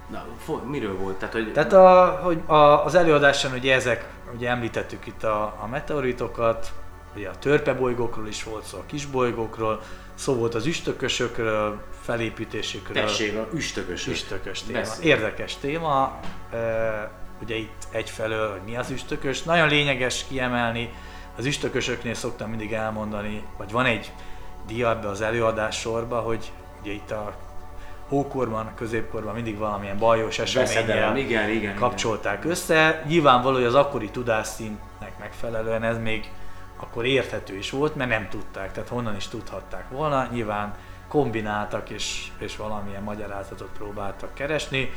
Na, 0.09 0.23
fo- 0.45 0.69
miről 0.69 0.97
volt? 0.97 1.15
Tehát, 1.15 1.33
hogy 1.33 1.51
Tehát 1.53 1.73
a, 1.73 2.19
hogy 2.23 2.41
a, 2.45 2.85
az 2.85 2.95
előadáson 2.95 3.51
ugye 3.53 3.73
ezek, 3.73 4.07
ugye 4.35 4.49
említettük 4.49 5.05
itt 5.05 5.23
a, 5.23 5.43
a 5.43 5.67
meteoritokat, 5.71 6.73
ugye 7.15 7.29
a 7.29 7.37
törpebolygókról 7.39 8.27
is 8.27 8.43
volt 8.43 8.65
szó, 8.65 8.77
a 8.77 8.83
kisbolygókról, 8.85 9.81
szó 10.15 10.33
volt 10.33 10.55
az 10.55 10.65
üstökösökről, 10.65 11.81
felépítésükről. 12.01 13.03
tessék, 13.03 13.37
a 13.37 13.47
üstökös. 13.53 14.07
Üstökös 14.07 14.61
téma. 14.61 14.79
Beszélj. 14.79 15.07
Érdekes 15.07 15.57
téma. 15.57 16.19
Ugye 17.41 17.55
itt 17.55 17.87
egyfelől, 17.91 18.51
hogy 18.51 18.61
mi 18.65 18.77
az 18.77 18.89
üstökös. 18.89 19.43
Nagyon 19.43 19.67
lényeges 19.67 20.25
kiemelni, 20.27 20.89
az 21.37 21.45
üstökösöknél 21.45 22.13
szoktam 22.13 22.49
mindig 22.49 22.73
elmondani, 22.73 23.43
vagy 23.57 23.71
van 23.71 23.85
egy 23.85 24.11
dia 24.67 24.89
ebbe 24.89 25.07
az 25.07 25.21
előadás 25.21 25.79
sorba, 25.79 26.19
hogy 26.19 26.51
ugye 26.81 26.91
itt 26.91 27.11
a 27.11 27.35
hókorban, 28.07 28.65
a 28.65 28.73
középkorban 28.73 29.33
mindig 29.33 29.57
valamilyen 29.57 29.97
bajos 29.97 30.39
eseménnyel 30.39 31.17
igen, 31.17 31.17
igen, 31.17 31.49
igen. 31.49 31.75
kapcsolták 31.75 32.45
össze. 32.45 33.03
Nyilvánvaló, 33.07 33.55
hogy 33.55 33.65
az 33.65 33.75
akkori 33.75 34.09
tudásszintnek 34.09 35.19
megfelelően 35.19 35.83
ez 35.83 35.97
még 35.97 36.29
akkor 36.83 37.05
érthető 37.05 37.55
is 37.55 37.69
volt, 37.69 37.95
mert 37.95 38.09
nem 38.09 38.29
tudták, 38.29 38.71
tehát 38.71 38.89
honnan 38.89 39.15
is 39.15 39.27
tudhatták 39.27 39.89
volna. 39.89 40.27
Nyilván 40.31 40.75
kombináltak 41.07 41.89
és, 41.89 42.31
és 42.37 42.55
valamilyen 42.55 43.03
magyarázatot 43.03 43.69
próbáltak 43.77 44.33
keresni. 44.33 44.93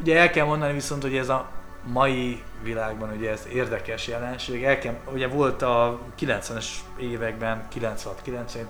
Ugye 0.00 0.18
el 0.18 0.30
kell 0.30 0.46
mondani 0.46 0.72
viszont, 0.72 1.02
hogy 1.02 1.16
ez 1.16 1.28
a 1.28 1.50
mai 1.82 2.42
világban 2.62 3.10
ugye 3.16 3.30
ez 3.30 3.46
érdekes 3.52 4.08
jelenség. 4.08 4.64
El 4.64 4.78
kell, 4.78 4.94
ugye 5.12 5.28
volt 5.28 5.62
a 5.62 5.98
90-es 6.20 6.66
években, 6.96 7.66
96-90, 7.74 8.64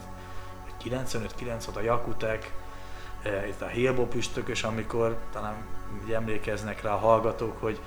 95-96 0.84 1.74
a 1.74 1.80
Jakutek, 1.80 2.52
itt 3.48 3.60
a 3.60 3.66
Hilbo 3.66 4.06
püstökös, 4.06 4.62
amikor 4.62 5.16
talán 5.32 5.54
emlékeznek 6.12 6.82
rá 6.82 6.92
a 6.92 6.96
hallgatók, 6.96 7.60
hogy 7.60 7.80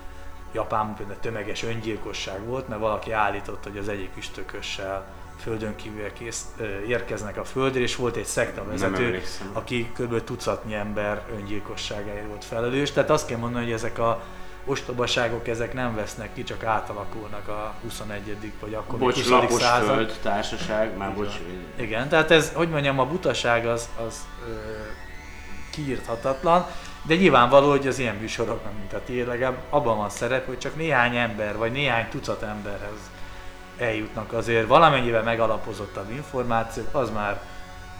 Japánban 0.54 0.96
például 0.96 1.20
tömeges 1.20 1.64
öngyilkosság 1.64 2.46
volt, 2.46 2.68
mert 2.68 2.82
valaki 2.82 3.12
állította, 3.12 3.70
hogy 3.70 3.78
az 3.78 3.88
egyik 3.88 4.12
üstökössel 4.18 5.06
földön 5.40 5.76
kívül 5.76 6.02
érkeznek 6.88 7.38
a 7.38 7.44
földre, 7.44 7.80
és 7.80 7.96
volt 7.96 8.16
egy 8.16 8.26
szekta 8.26 8.66
vezető, 8.66 9.22
aki 9.54 9.92
kb. 9.98 10.24
tucatnyi 10.24 10.74
ember 10.74 11.22
öngyilkosságáért 11.36 12.28
volt 12.28 12.46
felelős. 12.46 12.92
Tehát 12.92 13.10
azt 13.10 13.28
kell 13.28 13.38
mondani, 13.38 13.64
hogy 13.64 13.74
ezek 13.74 14.00
a 14.00 14.24
ostobaságok 14.66 15.48
ezek 15.48 15.74
nem 15.74 15.96
vesznek 15.96 16.34
ki, 16.34 16.44
csak 16.44 16.64
átalakulnak 16.64 17.48
a 17.48 17.74
21. 17.82 18.52
vagy 18.60 18.74
akkor 18.74 19.00
Bocs, 19.00 19.16
20. 19.16 19.30
lapos 19.30 19.62
század. 19.62 19.96
föld 19.96 20.18
társaság, 20.22 20.98
már 20.98 21.14
bocs. 21.14 21.34
Igen, 21.76 22.10
tehát 22.10 22.32
ez, 22.32 22.54
hogy 22.54 22.70
mondjam, 22.70 23.00
a 23.00 23.06
butaság 23.06 23.66
az, 23.66 23.90
az 24.08 24.26
ö, 24.48 24.54
kiírthatatlan, 25.72 26.66
de 27.04 27.16
nyilvánvaló, 27.16 27.70
hogy 27.70 27.88
az 27.88 28.00
ilyen 28.00 28.16
műsoroknak, 28.16 28.74
mint 28.78 28.94
a 28.94 29.04
tiéd, 29.06 29.28
legalább 29.28 29.58
abban 29.70 29.98
van 29.98 30.10
szerep, 30.10 30.46
hogy 30.46 30.58
csak 30.58 30.76
néhány 30.76 31.16
ember, 31.16 31.58
vagy 31.58 31.72
néhány 31.72 32.10
tucat 32.10 32.42
emberhez 32.42 33.12
eljutnak 33.78 34.34
azért 34.34 34.68
valamennyivel 34.68 35.24
megalapozottabb 35.24 36.12
információk, 36.12 36.96
az 36.96 37.10
már, 37.10 37.42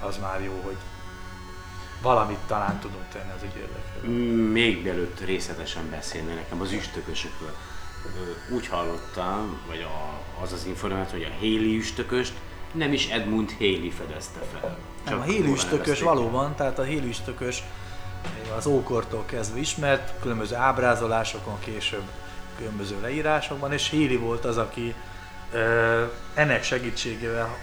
az 0.02 0.18
már 0.18 0.42
jó, 0.42 0.62
hogy 0.64 0.78
valamit 2.02 2.38
talán 2.48 2.80
tudunk 2.80 3.04
tenni 3.12 3.32
az 3.36 3.44
ügy 3.44 3.56
érdekében. 3.56 4.26
Még 4.52 4.84
mielőtt 4.84 5.26
részletesen 5.26 5.90
beszélne 5.90 6.34
nekem 6.34 6.62
az 6.62 6.72
üstökösökről, 6.72 7.56
úgy 8.54 8.68
hallottam, 8.68 9.60
vagy 9.68 9.82
a, 9.82 10.20
az 10.44 10.52
az 10.52 10.66
információ, 10.66 11.18
hogy 11.18 11.28
a 11.32 11.40
Haley 11.40 11.78
üstököst 11.78 12.34
nem 12.72 12.94
is 12.94 13.10
Edmund 13.10 13.52
Haley 13.58 13.90
fedezte 13.90 14.40
fel. 14.52 14.78
Nem, 15.06 15.20
a 15.20 15.24
hélüstökös 15.24 15.86
nevezték. 15.86 16.04
valóban, 16.04 16.56
tehát 16.56 16.80
a 16.80 16.84
hélüstökös 16.84 17.64
az 18.58 18.66
ókortól 18.66 19.26
kezdve 19.26 19.60
ismert, 19.60 20.14
különböző 20.22 20.56
ábrázolásokon, 20.56 21.60
később 21.60 22.04
különböző 22.58 23.02
leírásokban, 23.02 23.72
és 23.72 23.90
Héli 23.90 24.18
volt 24.18 24.46
az, 24.46 24.58
aki 24.58 24.96
ö, 25.52 26.04
ennek 26.34 26.64
segítségével 26.64 27.58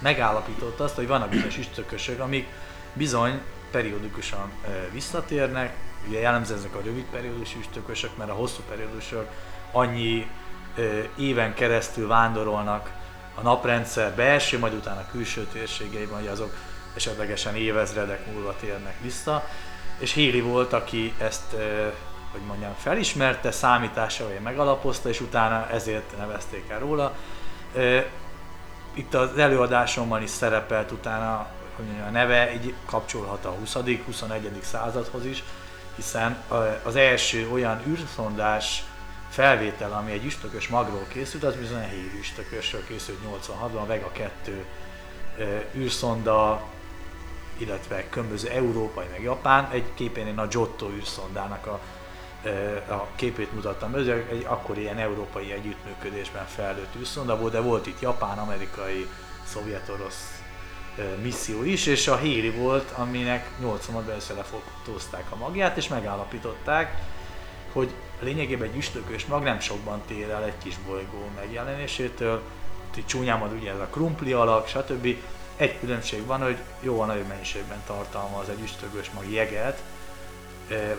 megállapította 0.00 0.84
azt, 0.84 0.94
hogy 0.94 1.06
vannak 1.06 1.28
bizonyos 1.28 1.58
üstökösök, 1.58 2.20
amik 2.20 2.46
bizony 2.92 3.40
periódikusan 3.70 4.50
ö, 4.64 4.90
visszatérnek, 4.92 5.74
ugye 6.08 6.20
jellemző 6.20 6.54
ezek 6.54 6.74
a 6.74 6.80
rövid 6.84 7.04
periódus 7.04 7.54
üstökösök, 7.54 8.16
mert 8.16 8.30
a 8.30 8.34
hosszú 8.34 8.62
periódusok 8.68 9.28
annyi 9.72 10.30
ö, 10.76 11.00
éven 11.16 11.54
keresztül 11.54 12.06
vándorolnak 12.06 12.90
a 13.34 13.40
naprendszer 13.40 14.14
belső, 14.14 14.58
majd 14.58 14.72
utána 14.72 15.06
külső 15.10 15.46
térségeiben, 15.52 16.18
hogy 16.18 16.28
azok 16.28 16.54
esetlegesen 16.96 17.56
évezredek 17.56 18.32
múlva 18.32 18.56
térnek 18.60 18.94
vissza. 19.02 19.44
És 19.98 20.12
Héli 20.12 20.40
volt, 20.40 20.72
aki 20.72 21.14
ezt 21.18 21.54
hogy 22.36 22.46
mondjam, 22.46 22.74
felismerte, 22.78 23.50
számításai 23.50 24.38
megalapozta, 24.42 25.08
és 25.08 25.20
utána 25.20 25.70
ezért 25.70 26.16
nevezték 26.18 26.64
el 26.68 26.78
róla. 26.78 27.16
Itt 28.94 29.14
az 29.14 29.38
előadásomban 29.38 30.22
is 30.22 30.30
szerepelt 30.30 30.90
utána, 30.90 31.46
hogy 31.76 31.84
mondjam, 31.84 32.06
a 32.06 32.10
neve 32.10 32.54
így 32.54 32.74
kapcsolhat 32.86 33.44
a 33.44 33.50
20 33.50 33.76
21 34.06 34.50
századhoz 34.62 35.26
is, 35.26 35.42
hiszen 35.96 36.42
az 36.82 36.96
első 36.96 37.48
olyan 37.52 37.82
űrszondás 37.86 38.84
felvétel, 39.30 39.92
ami 39.92 40.12
egy 40.12 40.24
üstökös 40.24 40.68
magról 40.68 41.06
készült, 41.08 41.44
az 41.44 41.54
bizony 41.54 41.82
a 41.82 41.88
hír 41.88 42.20
üstökösről 42.20 42.86
készült 42.86 43.18
86-ban, 43.26 43.80
a 43.80 43.86
Vega 43.86 44.10
2 44.12 44.64
ö, 45.38 45.58
űrszonda, 45.74 46.62
illetve 47.58 48.08
különböző 48.08 48.48
európai, 48.48 49.06
meg 49.10 49.22
japán, 49.22 49.68
egy 49.70 49.94
képén 49.94 50.26
én 50.26 50.38
a 50.38 50.46
Giotto 50.46 50.90
űrszondának 50.90 51.66
a, 51.66 51.80
a 52.92 53.06
képét 53.16 53.52
mutattam, 53.52 53.94
ez 53.94 54.06
egy 54.06 54.44
akkori 54.48 54.80
ilyen 54.80 54.98
európai 54.98 55.52
együttműködésben 55.52 56.46
fejlődött 56.46 56.96
űrszonda 56.96 57.38
volt, 57.38 57.52
de 57.52 57.60
volt 57.60 57.86
itt 57.86 58.00
japán, 58.00 58.38
amerikai, 58.38 59.06
szovjet-orosz 59.46 60.40
misszió 61.22 61.62
is, 61.62 61.86
és 61.86 62.08
a 62.08 62.16
Héri 62.16 62.50
volt, 62.50 62.90
aminek 62.90 63.50
80-ban 63.62 64.08
először 64.10 64.36
lefotózták 64.36 65.24
a 65.30 65.36
magját, 65.36 65.76
és 65.76 65.88
megállapították, 65.88 67.00
hogy 67.72 67.90
lényegében 68.20 68.68
egy 68.68 68.76
üstökös 68.76 69.26
mag 69.26 69.42
nem 69.42 69.60
sokban 69.60 70.02
tér 70.06 70.30
el 70.30 70.44
egy 70.44 70.58
kis 70.62 70.78
bolygó 70.86 71.28
megjelenésétől, 71.36 72.42
van 73.24 73.52
ugye 73.60 73.70
ez 73.70 73.78
a 73.78 73.86
krumpli 73.90 74.32
alak, 74.32 74.68
stb. 74.68 75.16
Egy 75.56 75.78
különbség 75.80 76.26
van, 76.26 76.42
hogy 76.42 76.56
jóval 76.80 77.06
nagyobb 77.06 77.26
mennyiségben 77.26 77.78
tartalmaz 77.86 78.48
egy 78.48 78.60
üstökös 78.62 79.10
mag 79.10 79.30
jeget, 79.30 79.82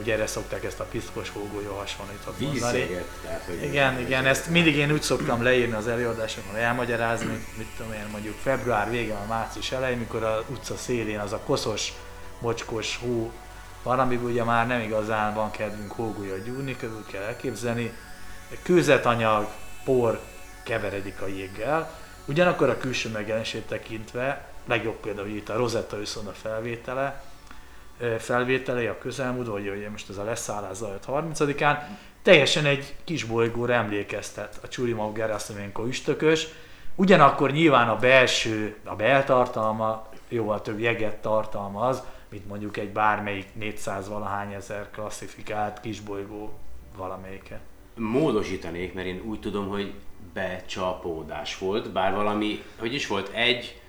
ugye 0.02 0.14
erre 0.14 0.28
szokták 0.28 0.64
ezt 0.64 0.80
a 0.80 0.84
piszkos 0.84 1.30
hógolyó 1.30 1.76
hasonlított 1.76 2.40
mondani. 2.40 2.80
Vízjeget, 2.80 3.06
tehát 3.24 3.44
hogy... 3.46 3.64
Igen, 3.64 4.00
igen, 4.00 4.26
ezt 4.26 4.50
mindig 4.50 4.76
én 4.76 4.92
úgy 4.92 5.02
szoktam 5.02 5.44
leírni 5.44 5.76
az 5.76 5.88
előadásokon, 5.88 6.56
elmagyarázni, 6.56 7.46
mit 7.58 7.68
tudom 7.78 7.94
én, 7.94 8.08
mondjuk 8.12 8.36
február 8.42 8.90
vége, 8.90 9.14
a 9.14 9.26
március 9.28 9.72
elején, 9.72 9.98
mikor 9.98 10.24
a 10.24 10.44
utca 10.50 10.76
szélén 10.76 11.20
az 11.20 11.34
a 11.34 11.40
koszos, 11.40 11.94
mocskos 12.40 12.98
hó 12.98 13.32
van, 13.84 14.00
amiből 14.00 14.30
ugye 14.30 14.44
már 14.44 14.68
nem 14.68 14.82
igazán 14.82 15.34
van 15.34 15.52
kedvünk 15.52 15.92
hógolyót 15.92 16.44
gyúrni, 16.44 16.76
körül 16.76 17.06
kell 17.12 17.24
elképzelni. 17.24 17.94
Kőzetanyag, 18.64 19.48
por 19.84 20.22
keveredik 20.64 21.22
a 21.22 21.28
jéggel, 21.28 22.00
ugyanakkor 22.28 22.70
a 22.70 22.78
külső 22.78 23.10
megjelenését 23.10 23.68
tekintve, 23.68 24.50
legjobb 24.66 24.96
például 24.96 25.28
itt 25.28 25.50
a 25.50 25.58
Rosetta 25.58 25.98
a 25.98 26.32
felvétele, 26.32 27.24
felvételei 28.20 28.86
a 28.86 28.98
közelmúltban, 28.98 29.62
hogy 29.62 29.70
ugye 29.70 29.90
most 29.90 30.10
ez 30.10 30.18
a 30.18 30.24
leszállás 30.24 30.76
zajlott 30.76 31.06
30-án, 31.08 31.78
teljesen 32.22 32.66
egy 32.66 32.96
kis 33.04 33.24
bolygóra 33.24 33.74
emlékeztet 33.74 34.60
a 34.64 34.68
Churyumov 34.68 35.14
Gerasimenko 35.14 35.86
üstökös, 35.86 36.48
ugyanakkor 36.96 37.52
nyilván 37.52 37.90
a 37.90 37.96
belső, 37.96 38.76
a 38.84 38.96
beltartalma 38.96 40.10
jóval 40.30 40.62
több 40.62 40.80
jeget 40.80 41.16
tartalmaz, 41.16 42.04
mint 42.30 42.48
mondjuk 42.48 42.78
egy 42.78 42.90
bármelyik 42.90 43.48
400 43.54 44.08
valahány 44.08 44.54
ezer 44.54 44.90
klasszifikált 44.92 45.80
kisbolygó 45.80 46.60
valamelyike. 46.98 47.60
Módosítanék, 47.96 48.94
mert 48.94 49.08
én 49.08 49.22
úgy 49.26 49.40
tudom, 49.40 49.68
hogy 49.68 49.94
becsapódás 50.38 51.58
volt, 51.58 51.92
bár 51.92 52.14
valami, 52.14 52.64
hogy 52.80 52.94
is 52.94 53.08
volt, 53.08 53.30
egy, 53.34 53.80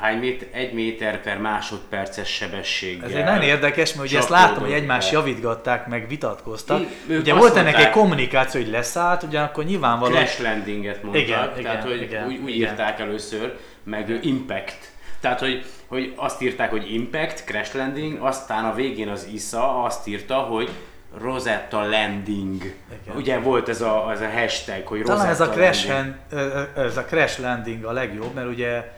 hány 0.00 0.18
méter, 0.18 0.48
egy 0.52 0.72
méter 0.72 1.22
per 1.22 1.38
másodperces 1.38 2.28
sebességgel. 2.28 3.08
Ez 3.08 3.14
egy 3.14 3.24
nagyon 3.24 3.42
érdekes, 3.42 3.94
mert 3.94 4.08
ugye 4.08 4.18
ezt 4.18 4.28
látom, 4.28 4.62
hogy 4.62 4.72
egymást 4.72 5.12
javítgatták, 5.12 5.86
meg 5.86 6.08
vitatkoztak. 6.08 6.80
I- 6.80 7.16
ugye 7.16 7.34
volt 7.34 7.52
ennek 7.52 7.66
egy 7.66 7.72
mondták- 7.72 7.92
kommunikáció, 7.92 8.60
hogy 8.60 8.70
leszállt, 8.70 9.22
ugyanakkor 9.22 9.64
nyilvánvalóan... 9.64 10.24
Crash 10.24 10.42
landinget 10.42 11.02
mondtak, 11.02 11.22
Igen, 11.22 11.38
tehát 11.38 11.58
igen, 11.58 11.82
hogy 11.82 12.02
igen, 12.02 12.26
úgy, 12.26 12.38
úgy 12.42 12.54
igen. 12.54 12.70
írták 12.70 13.00
először, 13.00 13.58
meg 13.84 14.18
impact. 14.22 14.92
Tehát, 15.20 15.40
hogy, 15.40 15.64
hogy 15.86 16.12
azt 16.16 16.42
írták, 16.42 16.70
hogy 16.70 16.94
impact, 16.94 17.44
crash 17.44 17.76
landing, 17.76 18.18
aztán 18.20 18.64
a 18.64 18.74
végén 18.74 19.08
az 19.08 19.28
ISA 19.32 19.82
azt 19.84 20.06
írta, 20.06 20.34
hogy 20.34 20.70
Rosetta 21.16 21.88
Landing. 21.88 22.74
Igen. 23.02 23.16
Ugye 23.16 23.38
volt 23.38 23.68
ez 23.68 23.80
a, 23.80 24.10
ez 24.10 24.20
a 24.20 24.30
hashtag, 24.30 24.86
hogy 24.86 25.02
Talán 25.02 25.26
ez 25.26 25.40
a, 25.40 25.44
Rosetta 25.44 25.60
crash 25.60 25.88
Landing. 25.88 26.16
hand, 26.30 26.86
ez 26.86 26.96
a 26.96 27.04
crash 27.04 27.40
landing 27.40 27.84
a 27.84 27.92
legjobb, 27.92 28.34
mert 28.34 28.48
ugye, 28.48 28.92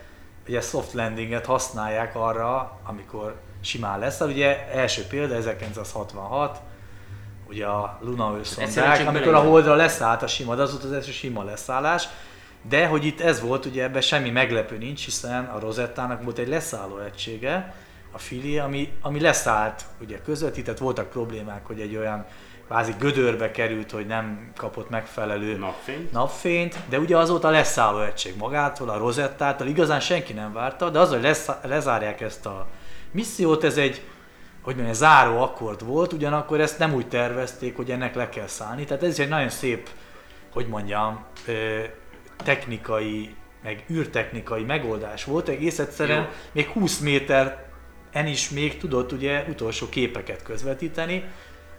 ugye 0.47 0.61
soft 0.61 0.93
landinget 0.93 1.45
használják 1.45 2.15
arra, 2.15 2.79
amikor 2.83 3.35
simán 3.61 3.99
lesz. 3.99 4.19
Ugye 4.19 4.67
első 4.71 5.03
példa 5.03 5.35
1966, 5.35 6.59
ugye 7.49 7.65
a 7.65 7.97
Luna 8.01 8.39
csak 8.41 9.07
amikor 9.07 9.33
a. 9.33 9.39
Holdra 9.39 9.75
leszállt 9.75 10.21
a 10.21 10.27
sima, 10.27 10.55
de 10.55 10.61
az 10.61 10.71
volt 10.71 10.83
az 10.83 10.91
első 10.91 11.11
sima 11.11 11.43
leszállás, 11.43 12.07
de 12.69 12.87
hogy 12.87 13.05
itt 13.05 13.21
ez 13.21 13.41
volt, 13.41 13.65
ugye 13.65 13.83
ebben 13.83 14.01
semmi 14.01 14.29
meglepő 14.29 14.77
nincs, 14.77 15.03
hiszen 15.05 15.45
a 15.45 15.59
Rosettának 15.59 16.23
volt 16.23 16.37
egy 16.37 16.47
leszálló 16.47 16.97
egysége, 16.97 17.73
a 18.11 18.17
Fili, 18.17 18.57
ami, 18.57 18.93
ami 19.01 19.19
leszállt, 19.19 19.85
ugye 20.01 20.21
közvetített, 20.21 20.77
voltak 20.77 21.09
problémák, 21.09 21.65
hogy 21.65 21.79
egy 21.79 21.95
olyan 21.95 22.25
kvázi 22.67 22.93
gödörbe 22.99 23.51
került, 23.51 23.91
hogy 23.91 24.05
nem 24.05 24.51
kapott 24.55 24.89
megfelelő 24.89 25.57
Napfényt. 25.57 26.11
napfényt, 26.11 26.77
de 26.89 26.99
ugye 26.99 27.17
azóta 27.17 27.49
leszálló 27.49 27.99
egység 27.99 28.37
magától, 28.37 28.89
a 28.89 28.97
Rosettától, 28.97 29.67
igazán 29.67 29.99
senki 29.99 30.33
nem 30.33 30.53
várta, 30.53 30.89
de 30.89 30.99
az, 30.99 31.09
hogy 31.09 31.21
lesz, 31.21 31.49
lezárják 31.63 32.21
ezt 32.21 32.45
a 32.45 32.67
missziót, 33.11 33.63
ez 33.63 33.77
egy 33.77 34.01
hogy 34.61 34.75
mondjam, 34.75 34.95
záró 34.95 35.41
akkord 35.41 35.85
volt, 35.85 36.13
ugyanakkor 36.13 36.59
ezt 36.61 36.79
nem 36.79 36.93
úgy 36.93 37.07
tervezték, 37.07 37.75
hogy 37.75 37.91
ennek 37.91 38.15
le 38.15 38.29
kell 38.29 38.47
szállni. 38.47 38.83
Tehát 38.83 39.03
ez 39.03 39.11
is 39.11 39.19
egy 39.19 39.29
nagyon 39.29 39.49
szép, 39.49 39.89
hogy 40.53 40.67
mondjam, 40.67 41.25
technikai, 42.37 43.35
meg 43.63 43.83
űrtechnikai 43.91 44.63
megoldás 44.63 45.23
volt. 45.23 45.47
Egész 45.47 45.79
egyszerűen 45.79 46.21
Jó. 46.21 46.27
még 46.51 46.67
20 46.67 46.99
méter 46.99 47.70
en 48.11 48.27
is 48.27 48.49
még 48.49 48.77
tudott 48.77 49.11
ugye 49.11 49.43
utolsó 49.49 49.89
képeket 49.89 50.43
közvetíteni. 50.43 51.23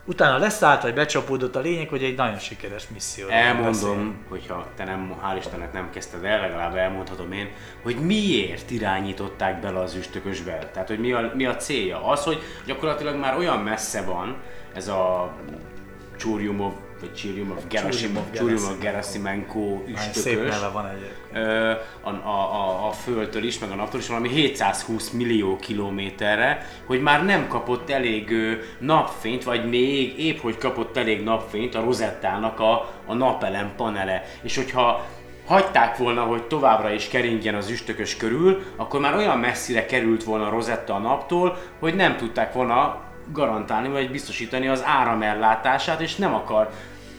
Utána 0.05 0.39
leszállt, 0.39 0.83
vagy 0.83 0.95
becsapódott 0.95 1.57
a 1.57 1.61
lényeg, 1.61 1.89
hogy 1.89 2.03
egy 2.03 2.17
nagyon 2.17 2.39
sikeres 2.39 2.89
misszió. 2.89 3.29
Elmondom, 3.29 4.25
hogyha 4.29 4.67
te 4.77 4.85
nem, 4.85 5.15
hál' 5.25 5.37
Istennek 5.39 5.73
nem 5.73 5.91
kezdted 5.91 6.25
el, 6.25 6.41
legalább 6.41 6.77
elmondhatom 6.77 7.33
én, 7.33 7.49
hogy 7.83 7.97
miért 7.97 8.71
irányították 8.71 9.61
bele 9.61 9.79
az 9.79 9.95
üstökösbe. 9.95 10.71
Tehát, 10.73 10.89
hogy 10.89 10.99
mi 10.99 11.13
a, 11.13 11.33
mi 11.35 11.47
a 11.47 11.57
célja. 11.57 12.05
Az, 12.07 12.25
hogy 12.25 12.39
gyakorlatilag 12.67 13.17
már 13.17 13.37
olyan 13.37 13.59
messze 13.59 14.03
van 14.05 14.37
ez 14.75 14.89
a 14.89 15.33
Csúriumov, 16.17 16.73
vagy 17.03 17.67
Gerasimov, 17.69 18.31
Csúriumov 18.31 18.79
Gerasimenko 18.79 19.59
Nagyon 19.59 19.97
szép 20.13 20.17
üstökös. 20.17 20.55
neve 20.55 20.69
van 20.73 20.87
egyébként. 20.87 21.47
A, 22.01 22.09
a, 22.09 22.55
a, 22.55 22.89
a 22.89 22.91
Földtől 22.91 23.45
is, 23.45 23.59
meg 23.59 23.71
a 23.71 23.75
Naptól 23.75 24.01
is 24.01 24.07
valami 24.07 24.29
720 24.29 25.11
millió 25.11 25.57
kilométerre, 25.57 26.67
hogy 26.87 27.01
már 27.01 27.25
nem 27.25 27.49
kapott 27.49 27.91
elég 27.91 28.35
napfényt, 28.79 29.45
vagy 29.45 29.69
még 29.69 30.19
épp 30.19 30.39
hogy 30.39 30.59
kapott 30.59 30.97
elég 30.97 31.23
napfényt 31.23 31.75
a 31.75 31.81
Rosettának 31.81 32.61
a, 32.61 32.93
a 33.07 33.15
napelem 33.15 33.73
panele. 33.77 34.25
És 34.43 34.57
hogyha 34.57 35.07
hagyták 35.47 35.97
volna, 35.97 36.23
hogy 36.23 36.43
továbbra 36.43 36.93
is 36.93 37.09
keringjen 37.09 37.55
az 37.55 37.71
üstökös 37.71 38.17
körül, 38.17 38.63
akkor 38.77 39.01
már 39.01 39.15
olyan 39.15 39.39
messzire 39.39 39.87
került 39.87 40.25
volna 40.25 40.47
a 40.47 40.51
Rosetta 40.51 40.95
a 40.95 40.99
naptól, 40.99 41.57
hogy 41.79 41.95
nem 41.95 42.17
tudták 42.17 42.53
volna 42.53 43.01
garantálni, 43.33 43.89
vagy 43.89 44.11
biztosítani 44.11 44.69
az 44.69 44.83
áramellátását, 44.85 46.01
és 46.01 46.17
nem 46.17 46.35
akar 46.35 46.71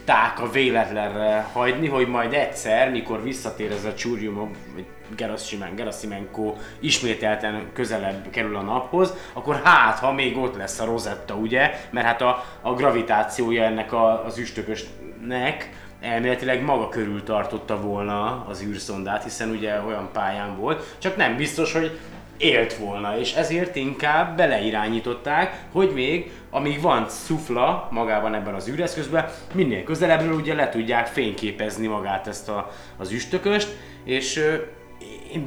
ták 0.06 0.40
a 0.40 0.50
véletlenre 0.50 1.48
hagyni, 1.54 1.88
hogy 1.88 2.08
majd 2.08 2.34
egyszer, 2.34 2.92
mikor 2.92 3.24
visszatér 3.24 3.72
ez 3.72 3.86
a 3.86 3.94
Csúrium, 3.94 4.52
vagy 4.74 4.86
Gerasimen, 5.16 5.76
Gerasimenko 5.76 6.54
ismételten 6.80 7.70
közelebb 7.74 8.30
kerül 8.30 8.56
a 8.56 8.62
naphoz, 8.62 9.14
akkor 9.34 9.62
hát, 9.64 10.00
ha 10.00 10.12
még 10.12 10.38
ott 10.38 10.56
lesz 10.56 10.80
a 10.80 10.86
Rosetta, 10.86 11.36
ugye? 11.36 11.72
Mert 11.92 12.06
hát 12.06 12.22
a, 12.22 12.44
a 12.62 12.74
gravitációja 12.74 13.64
ennek 13.64 13.94
a, 13.94 14.26
az 14.26 14.38
üstökösnek 14.38 15.70
elméletileg 16.02 16.64
maga 16.64 16.90
körül 16.90 17.24
tartotta 17.24 17.82
volna 17.82 18.46
az 18.48 18.64
űrszondát, 18.64 19.24
hiszen 19.24 19.50
ugye 19.50 19.82
olyan 19.82 20.10
pályán 20.14 20.58
volt, 20.58 20.96
csak 20.98 21.16
nem 21.16 21.36
biztos, 21.36 21.74
hogy 21.74 22.00
élt 22.44 22.74
volna, 22.74 23.18
és 23.20 23.34
ezért 23.34 23.76
inkább 23.76 24.38
beleirányították, 24.38 25.64
hogy 25.72 25.92
még 25.94 26.32
amíg 26.50 26.82
van 26.82 27.10
szufla 27.10 27.88
magában 27.92 28.34
ebben 28.34 28.54
az 28.54 28.70
űreszközben, 28.70 29.30
minél 29.54 29.84
közelebbről 29.84 30.34
ugye 30.34 30.54
le 30.54 30.70
tudják 30.70 31.08
fényképezni 31.08 31.88
magát 31.88 32.28
ezt 32.28 32.50
a, 32.50 32.72
az 32.98 33.12
üstököst, 33.12 33.76
és 34.04 34.38
ö, 34.38 34.56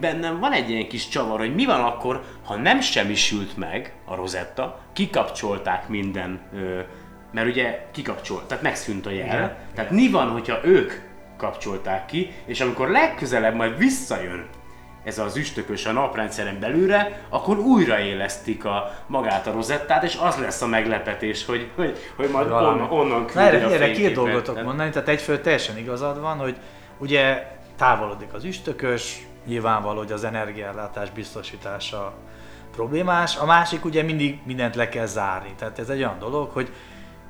bennem 0.00 0.40
van 0.40 0.52
egy 0.52 0.70
ilyen 0.70 0.88
kis 0.88 1.08
csavar, 1.08 1.38
hogy 1.38 1.54
mi 1.54 1.64
van 1.64 1.80
akkor, 1.80 2.22
ha 2.44 2.56
nem 2.56 2.80
semmisült 2.80 3.56
meg 3.56 3.94
a 4.04 4.14
Rosetta, 4.14 4.80
kikapcsolták 4.92 5.88
minden, 5.88 6.40
ö, 6.54 6.80
mert 7.32 7.48
ugye 7.48 7.86
kikapcsolt, 7.92 8.44
tehát 8.44 8.62
megszűnt 8.62 9.06
a 9.06 9.10
jel. 9.10 9.26
Igen. 9.26 9.56
Tehát 9.74 9.90
mi 9.90 10.10
van, 10.10 10.28
hogyha 10.28 10.64
ők 10.64 10.92
kapcsolták 11.36 12.06
ki, 12.06 12.30
és 12.46 12.60
amikor 12.60 12.88
legközelebb 12.88 13.54
majd 13.54 13.78
visszajön 13.78 14.46
ez 15.06 15.18
az 15.18 15.36
üstökös 15.36 15.86
a 15.86 15.92
naprendszeren 15.92 16.60
belülre, 16.60 17.22
akkor 17.28 17.58
újraélesztik 17.58 18.64
a, 18.64 18.90
magát 19.06 19.46
a 19.46 19.52
rozettát, 19.52 20.02
és 20.02 20.18
az 20.22 20.36
lesz 20.36 20.62
a 20.62 20.66
meglepetés, 20.66 21.44
hogy, 21.44 21.70
hogy, 21.74 21.98
hogy 22.16 22.30
majd 22.30 22.48
Valami. 22.48 22.80
onnan, 22.80 22.90
onnan 22.98 23.20
Na, 23.20 23.26
küldi 23.26 23.46
erre, 23.48 23.64
a 23.66 23.72
erre 23.72 23.90
két 23.90 24.14
dolgot 24.14 24.44
Tehát- 24.44 24.64
mondani, 24.64 24.90
tehát 24.90 25.08
egyfelől 25.08 25.40
teljesen 25.40 25.78
igazad 25.78 26.20
van, 26.20 26.38
hogy 26.38 26.56
ugye 26.98 27.46
távolodik 27.76 28.32
az 28.32 28.44
üstökös, 28.44 29.26
nyilvánvaló, 29.46 29.98
hogy 29.98 30.12
az 30.12 30.24
energiállátás 30.24 31.10
biztosítása 31.10 32.14
problémás, 32.74 33.36
a 33.36 33.44
másik 33.44 33.84
ugye 33.84 34.02
mindig 34.02 34.38
mindent 34.44 34.74
le 34.74 34.88
kell 34.88 35.06
zárni, 35.06 35.54
tehát 35.58 35.78
ez 35.78 35.88
egy 35.88 35.98
olyan 35.98 36.18
dolog, 36.18 36.50
hogy 36.50 36.68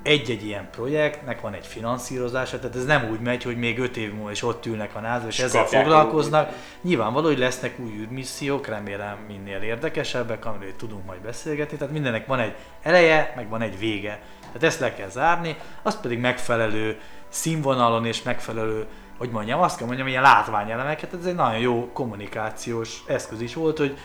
egy-egy 0.07 0.45
ilyen 0.45 0.69
projektnek 0.71 1.41
van 1.41 1.53
egy 1.53 1.67
finanszírozása, 1.67 2.59
tehát 2.59 2.77
ez 2.77 2.85
nem 2.85 3.11
úgy 3.11 3.21
megy, 3.21 3.43
hogy 3.43 3.57
még 3.57 3.79
öt 3.79 3.97
év 3.97 4.13
múlva 4.13 4.31
is 4.31 4.43
ott 4.43 4.67
ülnek 4.67 4.95
a 4.95 5.01
názó, 5.01 5.27
és 5.27 5.39
ezzel 5.39 5.63
kapják 5.63 5.83
foglalkoznak. 5.83 6.53
Nyilvánvaló, 6.83 7.27
hogy 7.27 7.39
lesznek 7.39 7.79
új 7.79 7.91
űrmissziók, 7.91 8.67
remélem 8.67 9.17
minél 9.29 9.63
érdekesebbek, 9.63 10.45
amiről 10.45 10.77
tudunk 10.77 11.07
majd 11.07 11.21
beszélgetni. 11.21 11.77
Tehát 11.77 11.93
mindennek 11.93 12.27
van 12.27 12.39
egy 12.39 12.55
eleje, 12.83 13.33
meg 13.37 13.49
van 13.49 13.63
egy 13.63 13.79
vége. 13.79 14.21
Tehát 14.41 14.63
ezt 14.63 14.81
le 14.81 14.95
kell 14.95 15.09
zárni, 15.09 15.57
azt 15.83 16.01
pedig 16.01 16.19
megfelelő 16.19 17.01
színvonalon 17.29 18.07
és 18.07 18.23
megfelelő, 18.23 18.87
hogy 19.19 19.31
mondjam, 19.31 19.61
azt 19.61 19.77
kell 19.77 19.87
mondjam, 19.87 20.09
ilyen 20.09 20.23
látványelemeket, 20.23 21.15
ez 21.21 21.27
egy 21.27 21.35
nagyon 21.35 21.59
jó 21.59 21.91
kommunikációs 21.93 23.03
eszköz 23.07 23.41
is 23.41 23.55
volt, 23.55 23.79
hogy 23.79 23.99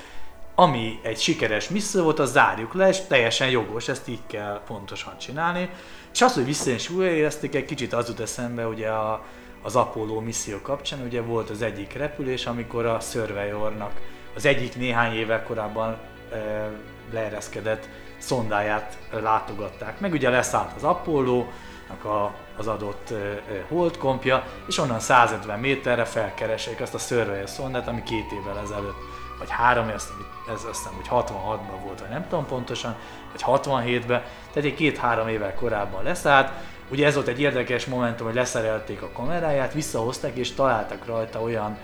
ami 0.62 1.00
egy 1.02 1.20
sikeres 1.20 1.70
misszió 1.70 2.04
volt, 2.04 2.20
az 2.20 2.32
zárjuk 2.32 2.74
le, 2.74 2.88
és 2.88 3.00
teljesen 3.08 3.50
jogos, 3.50 3.88
ezt 3.88 4.08
így 4.08 4.20
kell 4.28 4.62
pontosan 4.68 5.18
csinálni. 5.18 5.70
És 6.14 6.22
az, 6.22 6.34
hogy 6.34 6.46
vissza 6.46 6.72
is 6.72 6.90
újraérezték, 6.90 7.56
egy 7.56 7.66
kicsit 7.66 7.94
az 7.94 8.08
jut 8.08 8.20
eszembe 8.20 8.68
ugye 8.68 8.90
a, 8.90 9.24
az 9.62 9.76
Apollo 9.76 10.20
misszió 10.20 10.62
kapcsán, 10.62 11.00
ugye 11.06 11.22
volt 11.22 11.50
az 11.50 11.62
egyik 11.62 11.94
repülés, 11.94 12.46
amikor 12.46 12.86
a 12.86 13.00
Surveyornak 13.00 13.92
az 14.36 14.46
egyik 14.46 14.76
néhány 14.76 15.16
évvel 15.16 15.44
korábban 15.44 15.98
e, 16.32 16.70
leereszkedett 17.12 17.88
szondáját 18.18 18.98
látogatták 19.12 20.00
meg. 20.00 20.12
Ugye 20.12 20.30
leszállt 20.30 20.72
az 20.76 20.84
Apollo, 20.84 21.46
a, 22.04 22.34
az 22.58 22.68
adott 22.68 23.14
holdkompja, 23.68 24.44
és 24.68 24.78
onnan 24.78 25.00
150 25.00 25.60
méterre 25.60 26.06
felkeresik 26.06 26.82
azt 26.82 26.94
a 26.94 26.98
Surveyor 26.98 27.50
szondát, 27.50 27.88
ami 27.88 28.04
két 28.04 28.32
évvel 28.32 28.60
ezelőtt 28.64 29.11
vagy 29.42 29.50
három, 29.50 29.90
ez, 29.90 30.10
ez 30.54 30.64
azt 30.70 30.78
hiszem, 30.78 30.94
hogy 30.96 31.08
66-ban 31.10 31.84
volt, 31.84 32.00
vagy 32.00 32.10
nem 32.10 32.28
tudom 32.30 32.46
pontosan, 32.46 32.96
vagy 33.32 33.44
67-ben, 33.46 34.22
tehát 34.54 34.70
egy 34.70 34.76
két-három 34.76 35.28
évvel 35.28 35.54
korábban 35.54 36.04
leszállt. 36.04 36.52
Ugye 36.90 37.06
ez 37.06 37.14
volt 37.14 37.28
egy 37.28 37.42
érdekes 37.42 37.86
momentum, 37.86 38.26
hogy 38.26 38.36
leszerelték 38.36 39.02
a 39.02 39.10
kameráját, 39.14 39.74
visszahozták 39.74 40.36
és 40.36 40.54
találtak 40.54 41.06
rajta 41.06 41.42
olyan 41.42 41.78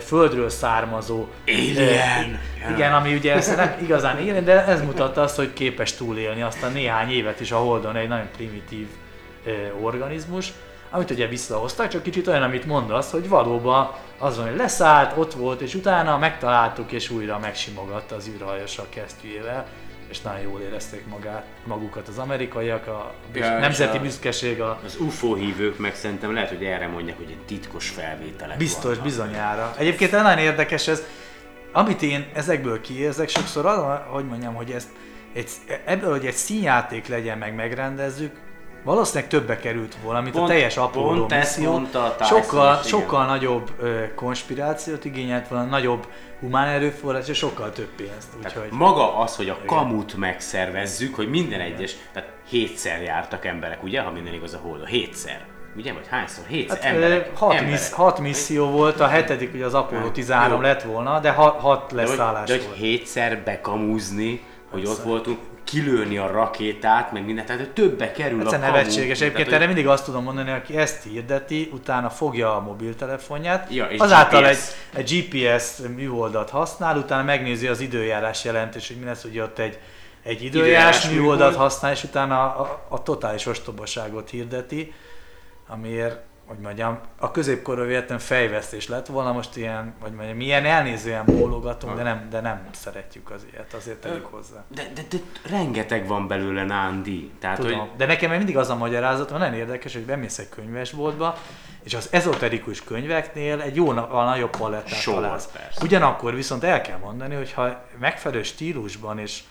földről 0.00 0.48
származó 0.48 1.26
Alien! 1.46 2.40
igen, 2.74 2.94
ami 2.94 3.14
ugye 3.14 3.34
ezt 3.34 3.56
nem 3.56 3.76
igazán 3.82 4.18
élén, 4.18 4.44
de 4.44 4.66
ez 4.66 4.82
mutatta 4.82 5.22
azt, 5.22 5.36
hogy 5.36 5.52
képes 5.52 5.94
túlélni 5.94 6.42
azt 6.42 6.62
a 6.62 6.68
néhány 6.68 7.10
évet 7.10 7.40
is 7.40 7.52
a 7.52 7.56
Holdon 7.56 7.96
egy 7.96 8.08
nagyon 8.08 8.28
primitív 8.36 8.88
organizmus, 9.80 10.52
amit 10.90 11.10
ugye 11.10 11.26
visszahoztak, 11.26 11.88
csak 11.88 12.02
kicsit 12.02 12.26
olyan, 12.26 12.42
amit 12.42 12.66
mondasz, 12.66 13.10
hogy 13.10 13.28
valóban 13.28 13.90
az 14.18 14.36
van, 14.36 14.46
hogy 14.48 14.56
leszállt, 14.56 15.16
ott 15.18 15.32
volt, 15.34 15.60
és 15.60 15.74
utána 15.74 16.18
megtaláltuk, 16.18 16.92
és 16.92 17.10
újra 17.10 17.38
megsimogatta 17.38 18.14
az 18.14 18.28
űrhajós 18.28 18.78
a 18.78 18.86
kesztyűjével, 18.88 19.66
és 20.10 20.20
nagyon 20.20 20.40
jól 20.40 20.60
érezték 20.60 21.06
magát, 21.06 21.44
magukat 21.64 22.08
az 22.08 22.18
amerikaiak, 22.18 22.86
a 22.86 23.12
Ja, 23.34 23.58
nemzeti 23.58 23.96
a- 23.96 24.00
büszkeség, 24.00 24.60
a 24.60 24.78
Az 24.84 24.96
UFO 25.00 25.34
hívők 25.34 25.78
meg 25.78 25.94
szerintem 25.94 26.32
lehet, 26.34 26.48
hogy 26.48 26.64
erre 26.64 26.86
mondják, 26.86 27.16
hogy 27.16 27.30
egy 27.30 27.44
titkos 27.46 27.88
felvételek 27.88 28.56
Biztos, 28.56 28.82
vannak. 28.90 29.02
bizonyára. 29.02 29.74
Egyébként 29.78 30.10
nagyon 30.10 30.38
érdekes 30.38 30.88
ez, 30.88 31.02
amit 31.72 32.02
én 32.02 32.26
ezekből 32.34 32.80
kiérzek, 32.80 33.28
sokszor 33.28 33.66
az, 33.66 33.98
hogy 34.08 34.24
mondjam, 34.26 34.54
hogy 34.54 34.70
ezt, 34.70 34.88
egy, 35.34 35.48
ebből, 35.84 36.10
hogy 36.10 36.26
egy 36.26 36.34
színjáték 36.34 37.06
legyen, 37.08 37.38
meg 37.38 37.54
megrendezzük, 37.54 38.36
valószínűleg 38.86 39.28
többe 39.30 39.56
került 39.56 39.96
volna, 40.02 40.20
mint 40.20 40.34
Pont- 40.34 40.48
a 40.48 40.52
teljes 40.52 40.76
Apollo 40.76 41.26
misszió. 41.30 41.70
mondta 41.70 42.16
a 42.18 42.24
Sokkal, 42.24 42.78
is, 42.82 42.88
igen. 42.88 43.00
sokkal 43.00 43.26
nagyobb 43.26 43.70
ö, 43.80 44.14
konspirációt 44.14 45.04
igényelt 45.04 45.48
volna, 45.48 45.64
nagyobb 45.64 46.06
humán 46.40 46.68
erőforrás, 46.68 47.28
és 47.28 47.36
sokkal 47.38 47.72
több 47.72 47.88
pénzt. 47.96 48.28
Úgyhogy 48.44 48.68
maga 48.70 49.18
az, 49.18 49.36
hogy 49.36 49.48
a 49.48 49.58
kamut 49.66 50.16
megszervezzük, 50.16 51.14
hogy 51.14 51.28
minden 51.28 51.60
egyes, 51.60 51.94
tehát 52.12 52.28
hétszer 52.48 53.02
jártak 53.02 53.44
emberek, 53.44 53.82
ugye, 53.82 54.00
ha 54.00 54.10
minden 54.10 54.34
igaz 54.34 54.54
a 54.54 54.58
holdon, 54.62 54.86
hétszer. 54.86 55.44
Ugye, 55.76 55.92
vagy 55.92 56.06
hányszor? 56.08 56.44
Hétszer, 56.46 56.78
Hát, 56.82 56.92
emberek. 56.94 57.36
hat, 57.36 57.50
emberek. 57.50 57.70
missz, 57.70 57.90
hat 57.92 58.18
misszió 58.18 58.66
volt, 58.66 59.00
a 59.00 59.06
hetedik 59.06 59.54
ugye 59.54 59.64
az 59.64 59.74
Apollo 59.74 60.02
Hát, 60.02 60.12
13 60.12 60.56
jó. 60.56 60.66
lett 60.66 60.82
volna, 60.82 61.20
de 61.20 61.30
hat, 61.30 61.60
hat 61.60 61.92
De 61.92 62.00
hogy, 62.00 62.08
leszállás 62.10 62.48
de 62.48 62.54
hogy 62.54 62.64
volt. 62.64 62.76
hétszer 62.76 63.42
bekamúzni, 63.44 64.44
hogy 64.70 64.86
ott 64.86 65.02
voltunk, 65.02 65.38
kilőni 65.66 66.16
a 66.18 66.26
rakétát, 66.26 67.12
meg 67.12 67.24
mindent, 67.24 67.46
tehát 67.46 67.68
többe 67.70 68.12
kerül 68.12 68.40
Ez 68.40 68.46
a 68.46 68.50
kamu. 68.50 68.62
nevetséges. 68.62 69.20
Egyébként 69.20 69.32
Tehát, 69.32 69.48
erre 69.48 69.64
hogy- 69.66 69.74
mindig 69.74 69.86
azt 69.92 70.04
tudom 70.04 70.22
mondani, 70.22 70.50
aki 70.50 70.76
ezt 70.76 71.02
hirdeti, 71.02 71.70
utána 71.72 72.10
fogja 72.10 72.56
a 72.56 72.60
mobiltelefonját, 72.60 73.72
Ja, 73.74 73.84
és 73.86 74.00
azáltal 74.00 74.46
egy, 74.46 74.56
GPS. 74.56 74.72
egy 74.92 75.26
GPS 75.30 75.76
műholdat 75.96 76.50
használ, 76.50 76.96
utána 76.96 77.22
megnézi 77.22 77.66
az 77.66 77.80
időjárás 77.80 78.44
jelentést, 78.44 78.86
hogy 78.86 78.96
mi 78.96 79.04
lesz, 79.04 79.22
hogy 79.22 79.38
ott 79.38 79.58
egy, 79.58 79.78
egy 80.22 80.42
időjárás 80.44 80.96
Időjárás 81.04 81.08
műholdat 81.08 81.50
műhold. 81.50 81.54
használ, 81.70 81.92
és 81.92 82.04
utána 82.04 82.40
a, 82.54 82.60
a, 82.60 82.86
a 82.88 83.02
totális 83.02 83.46
ostobaságot 83.46 84.30
hirdeti, 84.30 84.92
amiért 85.68 86.18
hogy 86.46 86.58
mondjam, 86.58 86.98
a 87.18 87.30
középkorra 87.30 87.84
véletlen 87.84 88.18
fejvesztés 88.18 88.88
lett 88.88 89.06
volna, 89.06 89.32
most 89.32 89.56
ilyen, 89.56 89.94
vagy 90.00 90.12
mondjam, 90.12 90.36
milyen 90.36 90.64
elnézően 90.64 91.24
bólogatunk, 91.24 91.96
de 91.96 92.02
nem, 92.02 92.26
de 92.30 92.40
nem 92.40 92.68
szeretjük 92.72 93.30
az 93.30 93.46
ilyet, 93.52 93.74
azért 93.74 94.00
tegyük 94.00 94.26
hozzá. 94.26 94.64
De, 94.74 94.82
de, 94.94 95.02
de, 95.10 95.16
rengeteg 95.50 96.06
van 96.06 96.28
belőle 96.28 96.64
Nándi. 96.64 97.30
Tehát, 97.38 97.58
Tudom, 97.58 97.78
hogy 97.78 97.88
de 97.96 98.06
nekem 98.06 98.30
mindig 98.30 98.56
az 98.56 98.70
a 98.70 98.76
magyarázat, 98.76 99.30
hogy 99.30 99.38
nagyon 99.38 99.54
érdekes, 99.54 99.92
hogy 99.92 100.04
bemész 100.04 100.38
egy 100.38 100.48
könyvesboltba, 100.48 101.36
és 101.82 101.94
az 101.94 102.08
ezoterikus 102.10 102.84
könyveknél 102.84 103.60
egy 103.60 103.76
jó 103.76 103.88
a 103.88 104.24
nagyobb 104.24 104.56
palettát 104.56 105.00
Sor, 105.00 105.14
találsz. 105.14 105.46
persze. 105.46 105.84
Ugyanakkor 105.84 106.34
viszont 106.34 106.64
el 106.64 106.80
kell 106.80 106.98
mondani, 106.98 107.34
hogy 107.34 107.52
ha 107.52 107.84
megfelelő 107.98 108.42
stílusban 108.42 109.18
és 109.18 109.42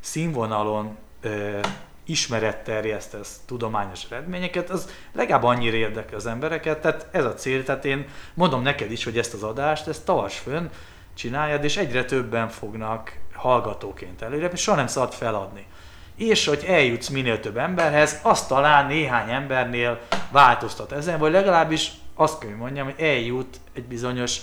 színvonalon 0.00 0.96
ö, 1.20 1.58
ismerettel 2.04 2.74
terjesztesz 2.74 3.40
tudományos 3.46 4.04
eredményeket, 4.10 4.70
az 4.70 4.88
legalább 5.12 5.42
annyira 5.42 5.76
érdekel 5.76 6.16
az 6.16 6.26
embereket, 6.26 6.80
tehát 6.80 7.06
ez 7.10 7.24
a 7.24 7.34
cél, 7.34 7.64
tehát 7.64 7.84
én 7.84 8.06
mondom 8.34 8.62
neked 8.62 8.90
is, 8.90 9.04
hogy 9.04 9.18
ezt 9.18 9.34
az 9.34 9.42
adást, 9.42 9.86
ezt 9.86 10.04
tavas 10.04 10.38
fönn, 10.38 10.66
csináljad, 11.14 11.64
és 11.64 11.76
egyre 11.76 12.04
többen 12.04 12.48
fognak 12.48 13.18
hallgatóként 13.32 14.22
előre, 14.22 14.56
soha 14.56 14.76
nem 14.76 14.86
szabad 14.86 15.12
feladni. 15.12 15.66
És 16.16 16.46
hogy 16.46 16.64
eljutsz 16.66 17.08
minél 17.08 17.40
több 17.40 17.56
emberhez, 17.56 18.20
az 18.22 18.46
talán 18.46 18.86
néhány 18.86 19.30
embernél 19.30 20.00
változtat 20.30 20.92
ezen, 20.92 21.18
vagy 21.18 21.32
legalábbis 21.32 21.90
azt 22.14 22.38
kell, 22.38 22.48
hogy 22.48 22.58
mondjam, 22.58 22.84
hogy 22.84 23.04
eljut 23.04 23.60
egy 23.72 23.84
bizonyos 23.84 24.40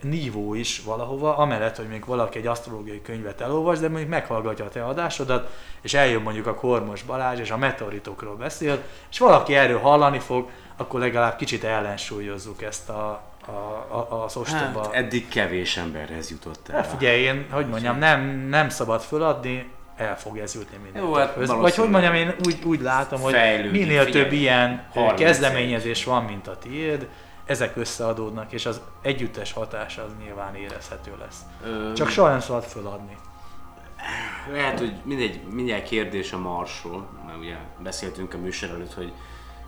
nívó 0.00 0.54
is 0.54 0.82
valahova, 0.82 1.36
amellett, 1.36 1.76
hogy 1.76 1.88
még 1.88 2.04
valaki 2.06 2.38
egy 2.38 2.46
asztrológiai 2.46 3.02
könyvet 3.02 3.40
elolvas, 3.40 3.78
de 3.78 3.88
mondjuk 3.88 4.10
meghallgatja 4.10 4.64
a 4.64 4.68
te 4.68 4.84
adásodat, 4.84 5.50
és 5.80 5.94
eljön 5.94 6.22
mondjuk 6.22 6.46
a 6.46 6.54
Kormos 6.54 7.02
Balázs, 7.02 7.38
és 7.38 7.50
a 7.50 7.56
meteoritokról 7.56 8.36
beszél, 8.36 8.78
és 9.10 9.18
valaki 9.18 9.54
erről 9.54 9.78
hallani 9.78 10.18
fog, 10.18 10.48
akkor 10.76 11.00
legalább 11.00 11.36
kicsit 11.36 11.64
ellensúlyozzuk 11.64 12.62
ezt 12.62 12.88
a, 12.88 13.22
a, 13.46 13.50
a, 13.50 14.24
az 14.24 14.36
ostoba... 14.36 14.82
hát, 14.82 14.92
eddig 14.92 15.28
kevés 15.28 15.76
emberhez 15.76 16.30
jutott 16.30 16.68
el. 16.68 16.76
Hát 16.76 16.86
figyelj, 16.86 17.20
én, 17.20 17.46
hogy 17.50 17.68
mondjam, 17.68 17.98
nem, 17.98 18.20
nem 18.48 18.68
szabad 18.68 19.00
föladni, 19.00 19.70
el 19.96 20.18
fog 20.18 20.38
ez 20.38 20.54
jutni 20.54 20.76
hát 21.14 21.34
Vagy 21.46 21.74
hogy 21.74 21.90
mondjam, 21.90 22.14
én 22.14 22.34
úgy, 22.46 22.58
úgy 22.64 22.80
látom, 22.80 23.20
hogy 23.20 23.34
minél 23.70 24.10
több 24.10 24.32
ilyen 24.32 24.86
31. 24.92 25.26
kezdeményezés 25.26 26.04
van, 26.04 26.24
mint 26.24 26.46
a 26.46 26.58
tiéd, 26.58 27.08
ezek 27.50 27.76
összeadódnak, 27.76 28.52
és 28.52 28.66
az 28.66 28.80
együttes 29.02 29.52
hatás 29.52 29.98
az 29.98 30.10
nyilván 30.22 30.54
érezhető 30.54 31.12
lesz. 31.18 31.40
Ö, 31.64 31.92
Csak 31.92 32.08
soha 32.08 32.28
nem 32.28 32.40
szabad 32.40 32.62
föladni. 32.62 33.16
Lehet, 34.52 34.78
hogy 34.78 34.94
mindegy, 35.04 35.42
mindjárt 35.42 35.84
kérdés 35.84 36.32
a 36.32 36.38
Marsról, 36.38 37.08
mert 37.26 37.38
ugye 37.38 37.56
beszéltünk 37.82 38.34
a 38.34 38.38
műsor 38.38 38.68
előtt, 38.68 38.94
hogy 38.94 39.12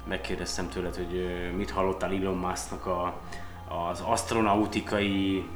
megkérdeztem 0.09 0.69
tőled, 0.69 0.97
hogy 0.97 1.27
mit 1.57 1.71
hallottál 1.71 2.13
Elon 2.13 2.37
Musknak 2.37 2.87
a, 2.87 3.21
az 3.91 4.01
astronautikai 4.01 5.49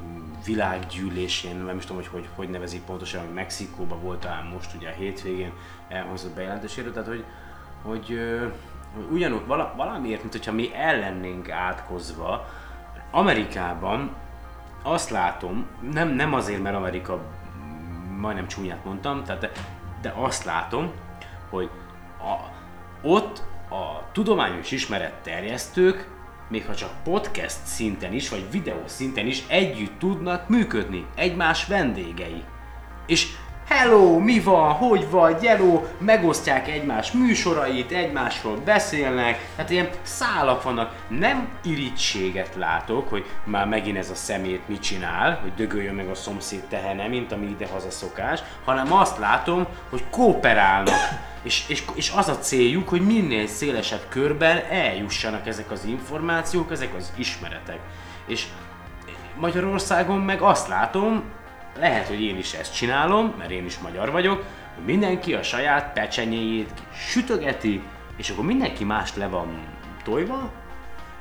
világgyűlésén, 0.45 1.57
nem 1.57 1.77
is 1.77 1.85
tudom, 1.85 1.97
hogy 1.97 2.11
hogy, 2.13 2.29
hogy 2.35 2.49
nevezik 2.49 2.83
pontosan, 2.83 3.21
hogy 3.25 3.35
Mexikóban 3.35 4.01
volt 4.01 4.21
talán 4.21 4.45
most 4.45 4.75
ugye 4.75 4.89
a 4.89 4.93
hétvégén 4.93 5.53
elhozott 5.89 6.35
bejelentéséről, 6.35 6.93
tehát 6.93 7.09
hogy, 7.09 7.25
hogy 7.83 8.19
ugyanúgy 9.11 9.47
vala, 9.47 9.75
valamiért, 9.77 10.21
mint 10.21 10.33
hogyha 10.33 10.53
mi 10.53 10.75
ellennénk 10.75 11.51
átkozva, 11.51 12.47
Amerikában 13.11 14.15
azt 14.83 15.11
látom, 15.11 15.67
nem, 15.93 16.09
nem 16.09 16.35
azért, 16.35 16.63
mert 16.63 16.77
Amerika 16.77 17.21
majdnem 18.21 18.49
csúnyát 18.49 18.85
mondtam, 18.85 19.25
tehát 19.25 19.41
de, 19.41 19.51
de 20.01 20.13
azt 20.17 20.45
látom, 20.45 20.93
hogy 21.51 21.71
a, 22.19 22.35
ott 23.09 23.43
a 23.71 24.13
tudományos 24.13 24.71
ismeretterjesztők 24.71 26.15
még 26.49 26.67
ha 26.67 26.75
csak 26.75 26.91
podcast 27.05 27.59
szinten 27.65 28.13
is, 28.13 28.29
vagy 28.29 28.51
videó 28.51 28.83
szinten 28.85 29.27
is 29.27 29.45
együtt 29.49 29.99
tudnak 29.99 30.49
működni, 30.49 31.07
egymás 31.15 31.67
vendégei. 31.67 32.45
És 33.07 33.37
hello, 33.69 34.19
mi 34.19 34.41
van, 34.41 34.73
hogy 34.73 35.11
vagy, 35.11 35.47
hello, 35.47 35.83
megosztják 35.99 36.69
egymás 36.69 37.13
műsorait, 37.13 37.91
egymásról 37.91 38.57
beszélnek, 38.57 39.49
hát 39.57 39.71
ilyen 39.71 39.89
szálak 40.03 40.63
vannak. 40.63 40.95
Nem 41.09 41.49
irítséget 41.65 42.55
látok, 42.55 43.09
hogy 43.09 43.25
már 43.45 43.67
megint 43.67 43.97
ez 43.97 44.11
a 44.11 44.15
szemét 44.15 44.69
mit 44.69 44.81
csinál, 44.81 45.39
hogy 45.43 45.55
dögöljön 45.55 45.95
meg 45.95 46.09
a 46.09 46.15
szomszéd 46.15 46.63
tehene, 46.69 47.07
mint 47.07 47.33
ami 47.33 47.47
ide-haza 47.47 47.91
szokás, 47.91 48.41
hanem 48.65 48.93
azt 48.93 49.19
látom, 49.19 49.67
hogy 49.91 50.03
kooperálnak. 50.11 50.95
És, 51.43 51.65
és, 51.69 51.85
és 51.95 52.13
az 52.17 52.29
a 52.29 52.39
céljuk, 52.39 52.89
hogy 52.89 53.01
minél 53.01 53.47
szélesebb 53.47 54.03
körben 54.09 54.63
eljussanak 54.71 55.47
ezek 55.47 55.71
az 55.71 55.85
információk, 55.85 56.71
ezek 56.71 56.95
az 56.97 57.13
ismeretek. 57.17 57.79
És 58.27 58.47
Magyarországon 59.37 60.21
meg 60.21 60.41
azt 60.41 60.69
látom, 60.69 61.23
lehet, 61.79 62.07
hogy 62.07 62.23
én 62.23 62.39
is 62.39 62.53
ezt 62.53 62.75
csinálom, 62.75 63.35
mert 63.39 63.51
én 63.51 63.65
is 63.65 63.79
magyar 63.79 64.11
vagyok, 64.11 64.45
hogy 64.75 64.85
mindenki 64.85 65.35
a 65.35 65.43
saját 65.43 65.93
pecsenyéjét 65.93 66.83
sütögeti, 67.09 67.83
és 68.17 68.31
akkor 68.31 68.45
mindenki 68.45 68.85
más 68.85 69.17
le 69.17 69.29
van 69.29 69.59
tojva, 70.05 70.51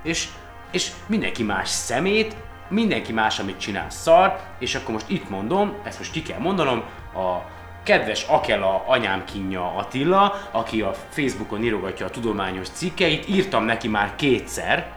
és, 0.04 0.28
és 0.72 0.92
mindenki 1.08 1.44
más 1.44 1.70
szemét, 1.70 2.36
mindenki 2.68 3.14
más, 3.14 3.40
amit 3.40 3.60
csinál 3.60 3.90
szar, 3.90 4.40
és 4.60 4.76
akkor 4.76 4.94
most 4.94 5.10
itt 5.10 5.30
mondom, 5.30 5.74
ezt 5.84 5.98
most 5.98 6.12
ki 6.12 6.22
kell 6.22 6.40
mondanom, 6.40 6.84
a 7.14 7.54
kedves 7.84 8.24
Akela 8.24 8.84
anyám 8.88 9.24
kínja 9.26 9.76
Attila, 9.76 10.34
aki 10.52 10.82
a 10.82 10.94
Facebookon 11.10 11.64
írogatja 11.64 12.06
a 12.06 12.10
tudományos 12.10 12.70
cikkeit, 12.70 13.28
írtam 13.28 13.64
neki 13.64 13.88
már 13.88 14.16
kétszer, 14.16 14.92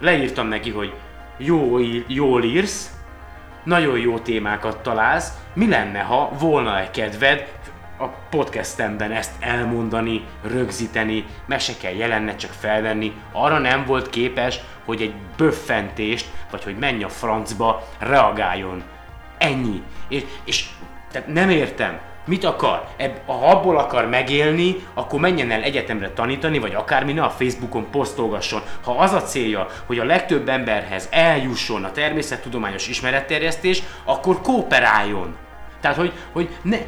leírtam 0.00 0.48
neki, 0.48 0.70
hogy 0.70 0.94
jó, 1.36 1.78
jól 2.06 2.44
írsz, 2.44 2.95
nagyon 3.66 3.98
jó 3.98 4.18
témákat 4.18 4.82
találsz, 4.82 5.32
mi 5.54 5.68
lenne, 5.68 6.00
ha 6.00 6.30
volna 6.38 6.80
egy 6.80 6.90
kedved 6.90 7.54
a 7.98 8.06
podcastemben 8.06 9.12
ezt 9.12 9.32
elmondani, 9.40 10.24
rögzíteni, 10.42 11.24
meg 11.46 11.60
se 11.60 11.72
kell 11.80 11.94
jelenne, 11.94 12.36
csak 12.36 12.50
felvenni, 12.50 13.12
arra 13.32 13.58
nem 13.58 13.84
volt 13.84 14.10
képes, 14.10 14.60
hogy 14.84 15.02
egy 15.02 15.14
böffentést, 15.36 16.30
vagy 16.50 16.64
hogy 16.64 16.76
menj 16.78 17.04
a 17.04 17.08
francba, 17.08 17.82
reagáljon. 17.98 18.82
Ennyi. 19.38 19.82
És, 20.08 20.24
és 20.44 20.66
tehát 21.12 21.28
nem 21.28 21.50
értem. 21.50 21.98
Mit 22.26 22.44
akar? 22.44 22.86
Ebb, 22.96 23.20
ha 23.26 23.32
abból 23.32 23.78
akar 23.78 24.08
megélni, 24.08 24.86
akkor 24.94 25.20
menjen 25.20 25.50
el 25.50 25.62
egyetemre 25.62 26.10
tanítani, 26.10 26.58
vagy 26.58 26.74
akármi, 26.74 27.12
ne 27.12 27.22
a 27.22 27.30
Facebookon 27.30 27.90
posztolgasson. 27.90 28.62
Ha 28.84 28.92
az 28.92 29.12
a 29.12 29.22
célja, 29.22 29.66
hogy 29.86 29.98
a 29.98 30.04
legtöbb 30.04 30.48
emberhez 30.48 31.08
eljusson 31.10 31.84
a 31.84 31.92
természettudományos 31.92 32.88
ismeretterjesztés, 32.88 33.82
akkor 34.04 34.40
kooperáljon. 34.40 35.36
Tehát, 35.80 35.96
hogy, 35.96 36.12
hogy 36.32 36.48
ne, 36.62 36.78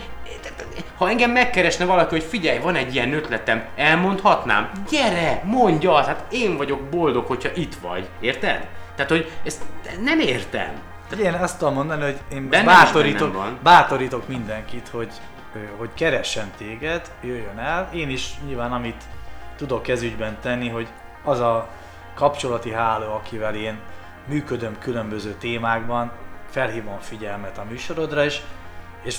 ha 0.96 1.08
engem 1.08 1.30
megkeresne 1.30 1.84
valaki, 1.84 2.14
hogy 2.14 2.24
figyelj, 2.28 2.58
van 2.58 2.74
egy 2.74 2.94
ilyen 2.94 3.12
ötletem, 3.12 3.64
elmondhatnám? 3.76 4.70
Gyere, 4.90 5.42
mondja, 5.44 5.94
hát 5.94 6.24
én 6.30 6.56
vagyok 6.56 6.80
boldog, 6.80 7.26
hogyha 7.26 7.50
itt 7.54 7.74
vagy. 7.74 8.08
Érted? 8.20 8.66
Tehát, 8.94 9.10
hogy 9.10 9.30
ezt 9.44 9.62
nem 10.00 10.20
értem. 10.20 10.70
Én 11.16 11.34
azt 11.34 11.58
tudom 11.58 11.74
mondani, 11.74 12.02
hogy 12.02 12.20
én 12.30 12.48
Bennem 12.48 12.66
bátorítok, 12.66 13.58
bátorítok 13.62 14.28
mindenkit, 14.28 14.88
hogy, 14.88 15.12
hogy 15.76 15.90
keressen 15.94 16.50
téged, 16.56 17.12
jöjjön 17.22 17.58
el. 17.58 17.88
Én 17.92 18.08
is 18.08 18.34
nyilván 18.46 18.72
amit 18.72 19.04
tudok 19.56 19.82
kezügyben 19.82 20.36
tenni, 20.40 20.68
hogy 20.68 20.88
az 21.24 21.40
a 21.40 21.68
kapcsolati 22.14 22.72
háló, 22.72 23.12
akivel 23.12 23.54
én 23.54 23.78
működöm 24.26 24.78
különböző 24.78 25.32
témákban, 25.32 26.12
felhívom 26.50 26.94
a 26.94 27.00
figyelmet 27.00 27.58
a 27.58 27.64
műsorodra, 27.68 28.24
és, 28.24 28.40
és 29.02 29.16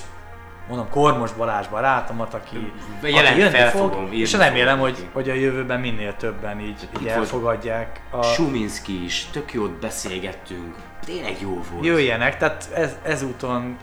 mondom, 0.69 0.89
Kormos 0.89 1.31
Balázs 1.31 1.67
barátomat, 1.67 2.33
aki, 2.33 2.71
aki 3.01 3.39
jönni 3.39 3.69
fog, 3.69 4.13
és 4.13 4.33
remélem, 4.33 4.79
hogy, 4.79 5.07
hogy 5.13 5.29
a 5.29 5.33
jövőben 5.33 5.79
minél 5.79 6.15
többen 6.15 6.59
így, 6.59 6.89
így 7.01 7.07
elfogadják. 7.07 8.01
A, 8.09 8.23
Suminski 8.23 9.03
is, 9.03 9.27
tök 9.31 9.53
jót 9.53 9.71
beszélgettünk. 9.71 10.75
Tényleg 11.05 11.41
jó 11.41 11.63
volt. 11.71 11.85
jöjjenek, 11.85 12.37
tehát 12.37 12.69
ez, 12.73 12.97
ezúton, 13.03 13.77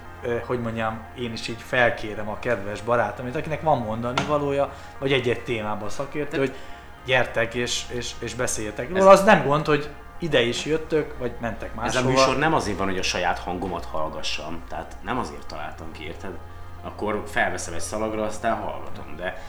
hogy 0.47 0.61
mondjam, 0.61 1.01
én 1.18 1.32
is 1.32 1.49
így 1.49 1.62
felkérem 1.66 2.28
a 2.28 2.39
kedves 2.39 2.82
barátomit, 2.82 3.37
akinek 3.37 3.62
van 3.62 3.78
mondani 3.78 4.22
valója, 4.28 4.72
vagy 4.99 5.12
egy-egy 5.12 5.41
témában 5.41 5.89
szakértő, 5.89 6.39
hogy 6.39 6.55
gyertek 7.05 7.55
és, 7.55 7.82
és, 7.89 8.11
és 8.18 8.34
beszéljetek 8.34 8.89
róla. 8.89 9.11
Az 9.11 9.24
nem 9.24 9.47
gond, 9.47 9.66
hogy 9.66 9.91
ide 10.18 10.41
is 10.43 10.64
jöttök, 10.64 11.14
vagy 11.18 11.32
mentek 11.41 11.70
Ez 11.70 11.76
a 11.76 11.80
máshova. 11.80 12.09
műsor 12.09 12.39
nem 12.39 12.55
azért 12.55 12.78
van, 12.78 12.87
hogy 12.87 12.99
a 12.99 13.03
saját 13.03 13.39
hangomat 13.39 13.84
hallgassam, 13.84 14.62
tehát 14.68 14.97
nem 15.05 15.18
azért 15.18 15.47
találtam 15.47 15.93
ki, 15.93 16.05
érted? 16.05 16.30
Akkor 16.87 17.22
felveszem 17.26 17.74
egy 17.74 17.80
szalagra, 17.80 18.22
aztán 18.22 18.57
hallgatom, 18.57 19.16
de 19.16 19.43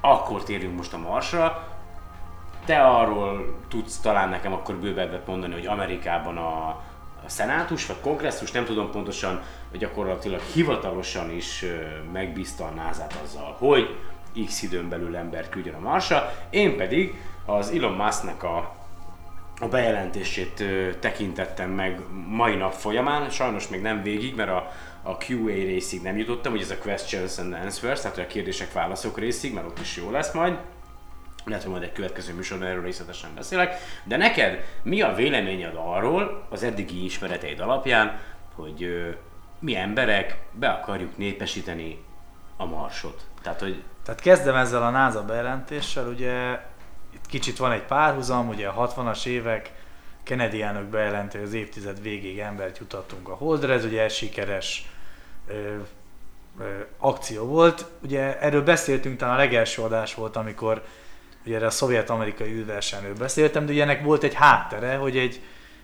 akkor 0.00 0.42
térjünk 0.42 0.76
most 0.76 0.92
a 0.92 0.98
Marsra. 0.98 1.68
Te 2.64 2.80
arról 2.80 3.56
tudsz 3.68 3.98
talán 3.98 4.28
nekem 4.28 4.52
akkor 4.52 4.74
bővebbet 4.74 5.26
mondani, 5.26 5.52
hogy 5.52 5.66
Amerikában 5.66 6.36
a, 6.36 6.68
a 7.24 7.28
szenátus 7.28 7.86
vagy 7.86 8.00
kongresszus, 8.00 8.50
nem 8.50 8.64
tudom 8.64 8.90
pontosan, 8.90 9.42
hogy 9.70 9.78
gyakorlatilag 9.78 10.40
hivatalosan 10.40 11.30
is 11.30 11.64
megbízta 12.12 12.64
a 12.64 12.70
nasa 12.70 13.06
azzal, 13.24 13.56
hogy 13.58 13.98
x 14.46 14.62
időn 14.62 14.88
belül 14.88 15.16
embert 15.16 15.48
küldjön 15.48 15.74
a 15.74 15.88
Marsra, 15.88 16.32
én 16.50 16.76
pedig 16.76 17.20
az 17.46 17.70
Elon 17.70 17.92
Musknak 17.92 18.42
a 18.42 18.74
a 19.60 19.68
bejelentését 19.68 20.64
tekintettem 21.00 21.70
meg 21.70 22.00
mai 22.28 22.54
nap 22.54 22.72
folyamán, 22.72 23.30
sajnos 23.30 23.68
még 23.68 23.80
nem 23.80 24.02
végig, 24.02 24.34
mert 24.34 24.50
a, 24.50 24.72
a 25.06 25.16
QA 25.28 25.54
részig 25.54 26.02
nem 26.02 26.16
jutottam, 26.16 26.52
hogy 26.52 26.60
ez 26.60 26.70
a 26.70 26.78
questions 26.78 27.38
and 27.38 27.52
answers, 27.52 28.00
tehát 28.00 28.18
a 28.18 28.26
kérdések 28.26 28.72
válaszok 28.72 29.18
részig, 29.18 29.54
mert 29.54 29.66
ott 29.66 29.78
is 29.78 29.96
jó 29.96 30.10
lesz 30.10 30.32
majd. 30.32 30.58
Lehet, 31.44 31.62
hogy 31.62 31.72
majd 31.72 31.82
egy 31.82 31.92
következő 31.92 32.34
műsorban 32.34 32.68
erről 32.68 32.82
részletesen 32.82 33.30
beszélek. 33.34 33.74
De 34.04 34.16
neked 34.16 34.64
mi 34.82 35.00
a 35.00 35.14
véleményed 35.14 35.74
arról, 35.76 36.46
az 36.50 36.62
eddigi 36.62 37.04
ismereteid 37.04 37.60
alapján, 37.60 38.20
hogy 38.54 38.82
ö, 38.82 39.08
mi 39.58 39.76
emberek 39.76 40.38
be 40.52 40.68
akarjuk 40.68 41.16
népesíteni 41.16 42.04
a 42.56 42.64
Marsot? 42.64 43.26
Tehát, 43.42 43.60
hogy 43.60 43.82
Tehát 44.04 44.20
kezdem 44.20 44.54
ezzel 44.54 44.82
a 44.82 44.90
NASA 44.90 45.24
bejelentéssel, 45.24 46.08
ugye 46.08 46.60
itt 47.14 47.26
kicsit 47.26 47.56
van 47.56 47.72
egy 47.72 47.84
párhuzam, 47.84 48.48
ugye 48.48 48.68
a 48.68 48.88
60-as 48.88 49.26
évek 49.26 49.72
Kennedy 50.22 50.62
elnök 50.62 50.84
bejelenti, 50.84 51.36
hogy 51.36 51.46
az 51.46 51.52
évtized 51.52 52.02
végéig 52.02 52.38
embert 52.38 52.78
jutattunk 52.78 53.28
a 53.28 53.34
Holdra, 53.34 53.72
ez 53.72 53.84
ugye 53.84 54.08
sikeres 54.08 54.86
ö, 55.48 55.54
ö, 56.60 56.64
akció 56.98 57.44
volt. 57.44 57.86
Ugye 58.02 58.40
erről 58.40 58.62
beszéltünk, 58.62 59.16
talán 59.18 59.34
a 59.34 59.38
legelső 59.38 59.82
adás 59.82 60.14
volt, 60.14 60.36
amikor 60.36 60.82
ugye 61.46 61.56
erre 61.56 61.66
a 61.66 61.70
szovjet-amerikai 61.70 62.52
űrversenyről 62.52 63.14
beszéltem, 63.14 63.66
de 63.66 63.72
ugye 63.72 63.82
ennek 63.82 64.04
volt 64.04 64.22
egy 64.22 64.34
háttere, 64.34 64.96
hogy 64.96 65.16
egy, 65.16 65.40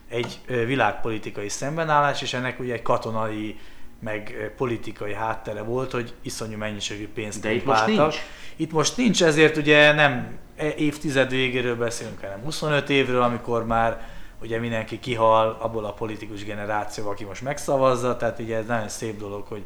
egy 0.09 0.41
világpolitikai 0.47 1.49
szembenállás, 1.49 2.23
és 2.23 2.35
ennek 2.35 2.61
ugye 2.61 2.73
egy 2.73 2.83
katonai 2.83 3.59
meg 4.01 4.53
politikai 4.57 5.15
háttere 5.15 5.63
volt, 5.63 5.91
hogy 5.91 6.15
iszonyú 6.23 6.57
mennyiségű 6.57 7.09
pénzt 7.09 7.41
De 7.41 7.53
itt 7.53 7.65
most 7.65 7.87
nincs. 7.87 8.17
Itt 8.57 8.73
most 8.73 8.97
nincs, 8.97 9.23
ezért 9.23 9.57
ugye 9.57 9.93
nem 9.93 10.39
e- 10.57 10.75
évtized 10.77 11.31
végéről 11.31 11.77
beszélünk, 11.77 12.21
hanem 12.21 12.43
25 12.43 12.91
évről, 12.91 13.23
amikor 13.23 13.67
már 13.67 14.09
ugye 14.43 14.59
mindenki 14.59 14.99
kihal 14.99 15.57
abból 15.61 15.85
a 15.85 15.93
politikus 15.93 16.45
generációból, 16.45 17.13
aki 17.13 17.25
most 17.25 17.43
megszavazza, 17.43 18.17
tehát 18.17 18.39
ugye 18.39 18.57
ez 18.57 18.67
nagyon 18.67 18.89
szép 18.89 19.19
dolog, 19.19 19.47
hogy 19.49 19.65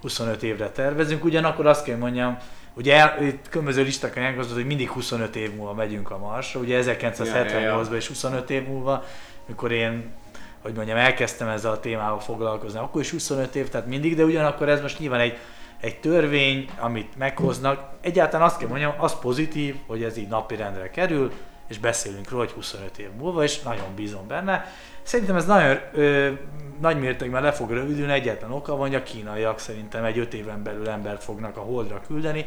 25 0.00 0.42
évre 0.42 0.70
tervezünk. 0.70 1.24
Ugyanakkor 1.24 1.66
azt 1.66 1.84
kell 1.84 1.96
mondjam, 1.96 2.36
ugye 2.74 2.96
el, 2.96 3.22
itt 3.22 3.48
különböző 3.48 3.82
listákon 3.82 4.22
elgondolod, 4.22 4.56
hogy 4.56 4.66
mindig 4.66 4.90
25 4.90 5.36
év 5.36 5.54
múlva 5.54 5.72
megyünk 5.74 6.10
a 6.10 6.18
Marsra, 6.18 6.60
ugye 6.60 6.82
1978-ban 6.84 7.94
és 7.94 8.06
25 8.08 8.50
év 8.50 8.66
múlva, 8.66 9.04
mikor 9.46 9.72
én 9.72 10.12
hogy 10.62 10.74
mondjam, 10.74 10.96
elkezdtem 10.96 11.48
ezzel 11.48 11.70
a 11.70 11.80
témával 11.80 12.20
foglalkozni, 12.20 12.78
akkor 12.78 13.00
is 13.00 13.10
25 13.10 13.54
év, 13.54 13.68
tehát 13.68 13.86
mindig, 13.86 14.16
de 14.16 14.24
ugyanakkor 14.24 14.68
ez 14.68 14.80
most 14.80 14.98
nyilván 14.98 15.20
egy, 15.20 15.38
egy 15.80 16.00
törvény, 16.00 16.68
amit 16.78 17.16
meghoznak. 17.18 17.90
Egyáltalán 18.00 18.46
azt 18.46 18.58
kell 18.58 18.68
mondjam, 18.68 18.94
az 18.98 19.18
pozitív, 19.18 19.76
hogy 19.86 20.02
ez 20.02 20.16
így 20.16 20.28
napirendre 20.28 20.90
kerül, 20.90 21.32
és 21.72 21.78
beszélünk 21.78 22.30
róla, 22.30 22.44
hogy 22.44 22.52
25 22.52 22.98
év 22.98 23.08
múlva, 23.18 23.42
és 23.42 23.62
nagyon 23.62 23.94
bízom 23.94 24.26
benne. 24.26 24.64
Szerintem 25.02 25.36
ez 25.36 25.46
nagyon 25.46 25.78
ö, 25.92 26.30
nagy 26.80 26.98
mértékben 26.98 27.42
le 27.42 27.52
fog 27.52 27.70
rövidülni, 27.70 28.12
egyetlen 28.12 28.50
oka 28.50 28.76
van, 28.76 28.86
hogy 28.86 28.94
a 28.94 29.02
kínaiak 29.02 29.58
szerintem 29.58 30.04
egy 30.04 30.18
5 30.18 30.34
éven 30.34 30.62
belül 30.62 30.88
embert 30.88 31.24
fognak 31.24 31.56
a 31.56 31.60
holdra 31.60 32.00
küldeni, 32.06 32.46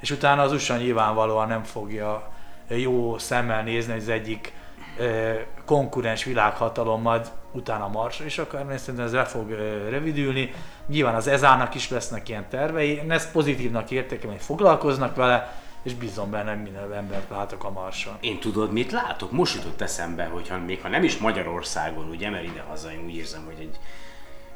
és 0.00 0.10
utána 0.10 0.42
az 0.42 0.52
USA 0.52 0.76
nyilvánvalóan 0.76 1.48
nem 1.48 1.62
fogja 1.62 2.32
jó 2.68 3.18
szemmel 3.18 3.62
nézni, 3.62 3.92
hogy 3.92 4.00
az 4.00 4.08
egyik 4.08 4.52
ö, 4.98 5.32
konkurens 5.64 6.24
világhatalom 6.24 7.02
majd 7.02 7.30
utána 7.52 7.88
Marsra 7.88 8.24
is 8.24 8.38
akar 8.38 8.64
menni, 8.64 8.78
szerintem 8.78 9.04
ez 9.04 9.12
le 9.12 9.24
fog 9.24 9.50
ö, 9.50 9.88
rövidülni. 9.88 10.52
Nyilván 10.86 11.14
az 11.14 11.26
EZA-nak 11.26 11.74
is 11.74 11.90
lesznek 11.90 12.28
ilyen 12.28 12.48
tervei, 12.48 12.88
én 12.88 13.12
ezt 13.12 13.32
pozitívnak 13.32 13.90
értékelem, 13.90 14.34
hogy 14.36 14.44
foglalkoznak 14.44 15.16
vele, 15.16 15.62
és 15.84 15.94
bízom 15.94 16.30
benne, 16.30 16.54
minél 16.54 16.92
embert 16.92 17.30
látok 17.30 17.64
a 17.64 17.70
Marson. 17.70 18.16
Én 18.20 18.40
tudod, 18.40 18.72
mit 18.72 18.92
látok? 18.92 19.32
Most 19.32 19.54
jutott 19.54 19.80
eszembe, 19.80 20.24
hogy 20.24 20.48
ha, 20.48 20.58
még 20.58 20.80
ha 20.80 20.88
nem 20.88 21.04
is 21.04 21.18
Magyarországon, 21.18 22.08
ugye, 22.08 22.30
mert 22.30 22.44
ide-haza 22.44 22.92
én 22.92 23.04
úgy 23.04 23.16
érzem, 23.16 23.44
hogy 23.44 23.58
egy 23.58 23.78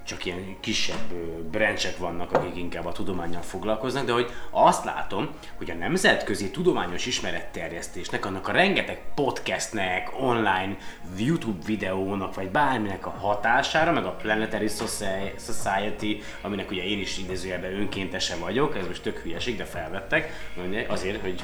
csak 0.08 0.24
ilyen 0.24 0.56
kisebb 0.60 1.12
branchek 1.50 1.96
vannak, 1.96 2.32
akik 2.32 2.56
inkább 2.56 2.86
a 2.86 2.92
tudományjal 2.92 3.42
foglalkoznak, 3.42 4.04
de 4.04 4.12
hogy 4.12 4.30
azt 4.50 4.84
látom, 4.84 5.28
hogy 5.56 5.70
a 5.70 5.74
nemzetközi 5.74 6.50
tudományos 6.50 7.06
ismeretterjesztésnek, 7.06 8.26
annak 8.26 8.48
a 8.48 8.52
rengeteg 8.52 9.00
podcastnek, 9.14 10.10
online 10.20 10.76
YouTube 11.16 11.64
videónak, 11.66 12.34
vagy 12.34 12.48
bárminek 12.48 13.06
a 13.06 13.10
hatására, 13.10 13.92
meg 13.92 14.04
a 14.04 14.10
Planetary 14.10 14.68
Soci- 14.68 15.34
Society, 15.38 16.22
aminek 16.40 16.70
ugye 16.70 16.84
én 16.84 16.98
is 16.98 17.18
idézőjelben 17.18 17.72
önkéntese 17.72 18.36
vagyok, 18.36 18.76
ez 18.76 18.86
most 18.86 19.02
tök 19.02 19.18
hülyeség, 19.18 19.56
de 19.56 19.64
felvettek, 19.64 20.50
azért, 20.88 21.20
hogy, 21.20 21.42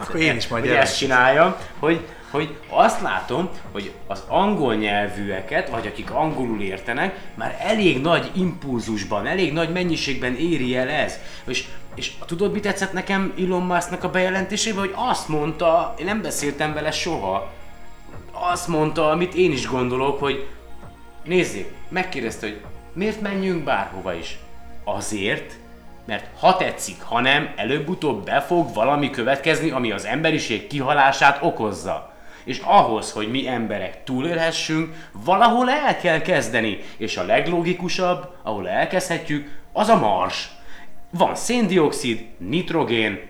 Akkor 0.00 0.20
én 0.20 0.36
is 0.36 0.48
majd 0.48 0.64
hogy 0.64 0.74
ezt 0.74 0.98
csináljam, 0.98 1.56
hogy, 1.78 2.06
hogy 2.30 2.56
azt 2.68 3.00
látom, 3.00 3.48
hogy 3.72 3.92
az 4.06 4.22
angol 4.28 4.74
nyelvűeket, 4.74 5.68
vagy 5.68 5.86
akik 5.86 6.10
angolul 6.10 6.60
értenek, 6.60 7.20
már 7.34 7.56
elég 7.60 8.00
nagy 8.00 8.30
impulzusban, 8.34 9.26
elég 9.26 9.52
nagy 9.52 9.72
mennyiségben 9.72 10.36
éri 10.36 10.76
el 10.76 10.88
ez. 10.88 11.18
És, 11.46 11.64
és 11.94 12.12
tudod, 12.26 12.52
mi 12.52 12.60
tetszett 12.60 12.92
nekem 12.92 13.34
Elon 13.38 13.62
Musknak 13.62 14.04
a 14.04 14.10
bejelentésében, 14.10 14.80
hogy 14.80 14.94
azt 14.94 15.28
mondta, 15.28 15.94
én 15.98 16.04
nem 16.04 16.22
beszéltem 16.22 16.72
vele 16.74 16.90
soha, 16.90 17.52
azt 18.32 18.68
mondta, 18.68 19.10
amit 19.10 19.34
én 19.34 19.52
is 19.52 19.66
gondolok, 19.66 20.20
hogy 20.20 20.48
nézzék, 21.24 21.72
megkérdezte, 21.88 22.46
hogy 22.46 22.60
miért 22.92 23.20
menjünk 23.20 23.64
bárhova 23.64 24.14
is. 24.14 24.38
Azért, 24.84 25.58
mert 26.06 26.26
ha 26.38 26.56
tetszik, 26.56 27.02
ha 27.02 27.20
nem, 27.20 27.52
előbb-utóbb 27.56 28.24
be 28.24 28.40
fog 28.40 28.74
valami 28.74 29.10
következni, 29.10 29.70
ami 29.70 29.92
az 29.92 30.04
emberiség 30.04 30.66
kihalását 30.66 31.38
okozza. 31.42 32.14
És 32.46 32.58
ahhoz, 32.58 33.12
hogy 33.12 33.30
mi 33.30 33.48
emberek 33.48 34.04
túlélhessünk, 34.04 34.94
valahol 35.12 35.70
el 35.70 35.96
kell 35.96 36.20
kezdeni. 36.20 36.78
És 36.96 37.16
a 37.16 37.24
leglogikusabb, 37.24 38.28
ahol 38.42 38.68
elkezdhetjük, 38.68 39.60
az 39.72 39.88
a 39.88 39.96
mars. 39.96 40.50
Van 41.10 41.34
széndiokszid, 41.34 42.26
nitrogén, 42.38 43.20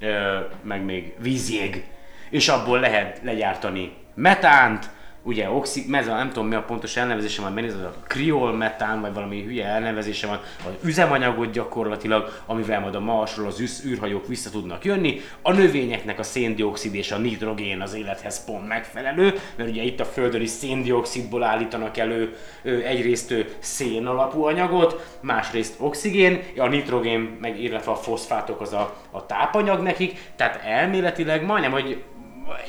ö, 0.00 0.38
meg 0.62 0.84
még 0.84 1.14
vízjég, 1.18 1.84
és 2.30 2.48
abból 2.48 2.80
lehet 2.80 3.20
legyártani 3.22 3.92
metánt, 4.14 4.90
ugye 5.24 5.50
oxi, 5.50 5.84
ez 5.92 6.08
a, 6.08 6.14
nem 6.14 6.28
tudom 6.28 6.48
mi 6.48 6.54
a 6.54 6.62
pontos 6.62 6.96
elnevezése 6.96 7.42
van, 7.42 7.58
ez 7.58 7.74
a 7.74 7.94
kriol 8.06 8.52
metán, 8.52 9.00
vagy 9.00 9.14
valami 9.14 9.42
hülye 9.42 9.66
elnevezése 9.66 10.26
van, 10.26 10.40
az 10.66 10.72
üzemanyagot 10.84 11.50
gyakorlatilag, 11.50 12.40
amivel 12.46 12.80
majd 12.80 12.94
a 12.94 13.00
Marsról 13.00 13.46
az 13.46 13.60
üsz, 13.60 13.84
űrhajók 13.84 14.26
vissza 14.26 14.50
tudnak 14.50 14.84
jönni. 14.84 15.20
A 15.42 15.52
növényeknek 15.52 16.18
a 16.18 16.22
széndiokszid 16.22 16.94
és 16.94 17.12
a 17.12 17.18
nitrogén 17.18 17.80
az 17.80 17.94
élethez 17.94 18.44
pont 18.44 18.68
megfelelő, 18.68 19.34
mert 19.56 19.70
ugye 19.70 19.82
itt 19.82 20.00
a 20.00 20.04
Földön 20.04 20.40
is 20.40 20.50
széndiokszidból 20.50 21.42
állítanak 21.42 21.96
elő 21.96 22.36
egyrészt 22.62 23.34
szén 23.58 24.06
alapú 24.06 24.44
anyagot, 24.44 25.18
másrészt 25.20 25.74
oxigén, 25.78 26.42
a 26.56 26.66
nitrogén, 26.66 27.36
meg 27.40 27.62
illetve 27.62 27.90
a 27.90 27.96
foszfátok 27.96 28.60
az 28.60 28.72
a, 28.72 28.96
a 29.10 29.26
tápanyag 29.26 29.82
nekik, 29.82 30.32
tehát 30.36 30.60
elméletileg 30.64 31.44
majdnem, 31.44 31.72
hogy 31.72 32.02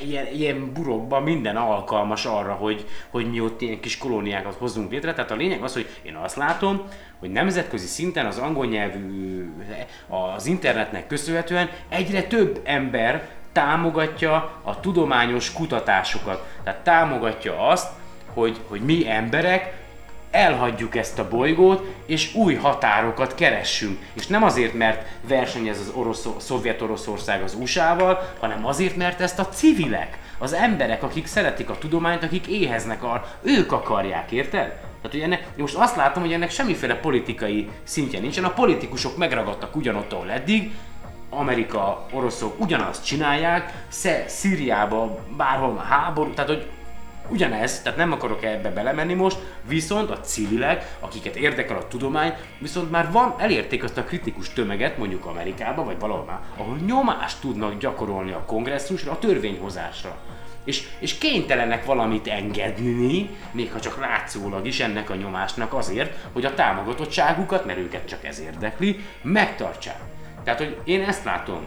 ilyen, 0.04 0.26
ilyen 0.26 0.72
burokban 0.72 1.22
minden 1.22 1.56
alkalmas 1.56 2.24
arra, 2.24 2.52
hogy, 2.52 2.86
hogy 3.10 3.30
mi 3.30 3.40
ott 3.40 3.60
ilyen 3.60 3.80
kis 3.80 3.98
kolóniákat 3.98 4.54
hozzunk 4.54 4.90
létre. 4.90 5.14
Tehát 5.14 5.30
a 5.30 5.36
lényeg 5.36 5.62
az, 5.62 5.72
hogy 5.72 5.88
én 6.02 6.14
azt 6.14 6.36
látom, 6.36 6.82
hogy 7.18 7.30
nemzetközi 7.30 7.86
szinten 7.86 8.26
az 8.26 8.38
angol 8.38 8.66
nyelvű, 8.66 9.50
az 10.08 10.46
internetnek 10.46 11.06
köszönhetően 11.06 11.70
egyre 11.88 12.22
több 12.22 12.60
ember 12.64 13.28
támogatja 13.52 14.60
a 14.62 14.80
tudományos 14.80 15.52
kutatásokat. 15.52 16.46
Tehát 16.64 16.80
támogatja 16.80 17.68
azt, 17.68 17.88
hogy, 18.34 18.60
hogy 18.68 18.80
mi 18.80 19.10
emberek 19.10 19.85
elhagyjuk 20.36 20.96
ezt 20.96 21.18
a 21.18 21.28
bolygót, 21.28 21.94
és 22.06 22.34
új 22.34 22.54
határokat 22.54 23.34
keressünk. 23.34 23.98
És 24.12 24.26
nem 24.26 24.42
azért, 24.42 24.74
mert 24.74 25.06
versenyez 25.28 25.80
az 25.80 25.92
orosz, 25.94 26.28
Szovjet-Oroszország 26.38 27.42
az 27.42 27.54
USA-val, 27.54 28.32
hanem 28.40 28.66
azért, 28.66 28.96
mert 28.96 29.20
ezt 29.20 29.38
a 29.38 29.48
civilek, 29.48 30.18
az 30.38 30.52
emberek, 30.52 31.02
akik 31.02 31.26
szeretik 31.26 31.70
a 31.70 31.78
tudományt, 31.78 32.22
akik 32.22 32.46
éheznek 32.46 33.02
arra, 33.02 33.28
ők 33.42 33.72
akarják, 33.72 34.30
érted? 34.30 34.66
Tehát, 34.68 35.10
hogy 35.10 35.20
ennek, 35.20 35.46
most 35.56 35.74
azt 35.74 35.96
látom, 35.96 36.22
hogy 36.22 36.32
ennek 36.32 36.50
semmiféle 36.50 36.94
politikai 36.94 37.68
szintje 37.84 38.20
nincsen. 38.20 38.44
A 38.44 38.52
politikusok 38.52 39.16
megragadtak 39.16 39.76
ugyanott, 39.76 40.12
ahol 40.12 40.30
eddig, 40.30 40.74
Amerika, 41.30 42.06
oroszok 42.12 42.60
ugyanazt 42.60 43.04
csinálják, 43.04 43.72
Sze- 43.88 44.28
Szíriába, 44.28 45.18
bárhol 45.36 45.76
háború, 45.88 46.30
tehát 46.30 46.50
hogy 46.50 46.70
ugyanez, 47.30 47.82
tehát 47.82 47.98
nem 47.98 48.12
akarok 48.12 48.44
ebbe 48.44 48.70
belemenni 48.70 49.14
most, 49.14 49.38
viszont 49.68 50.10
a 50.10 50.20
civilek, 50.20 50.96
akiket 51.00 51.36
érdekel 51.36 51.76
a 51.76 51.88
tudomány, 51.88 52.32
viszont 52.58 52.90
már 52.90 53.12
van, 53.12 53.34
elérték 53.38 53.84
azt 53.84 53.98
a 53.98 54.04
kritikus 54.04 54.52
tömeget, 54.52 54.98
mondjuk 54.98 55.26
Amerikába, 55.26 55.84
vagy 55.84 55.98
valahol 55.98 56.24
már, 56.24 56.40
ahol 56.56 56.76
nyomást 56.86 57.40
tudnak 57.40 57.78
gyakorolni 57.78 58.32
a 58.32 58.44
kongresszusra, 58.46 59.12
a 59.12 59.18
törvényhozásra. 59.18 60.16
És, 60.64 60.88
és 60.98 61.18
kénytelenek 61.18 61.84
valamit 61.84 62.28
engedni, 62.28 63.30
még 63.50 63.72
ha 63.72 63.80
csak 63.80 64.00
látszólag 64.00 64.66
is 64.66 64.80
ennek 64.80 65.10
a 65.10 65.14
nyomásnak 65.14 65.74
azért, 65.74 66.16
hogy 66.32 66.44
a 66.44 66.54
támogatottságukat, 66.54 67.66
mert 67.66 67.78
őket 67.78 68.08
csak 68.08 68.24
ez 68.24 68.40
érdekli, 68.40 69.00
megtartsák. 69.22 70.00
Tehát, 70.44 70.58
hogy 70.58 70.76
én 70.84 71.02
ezt 71.02 71.24
látom. 71.24 71.66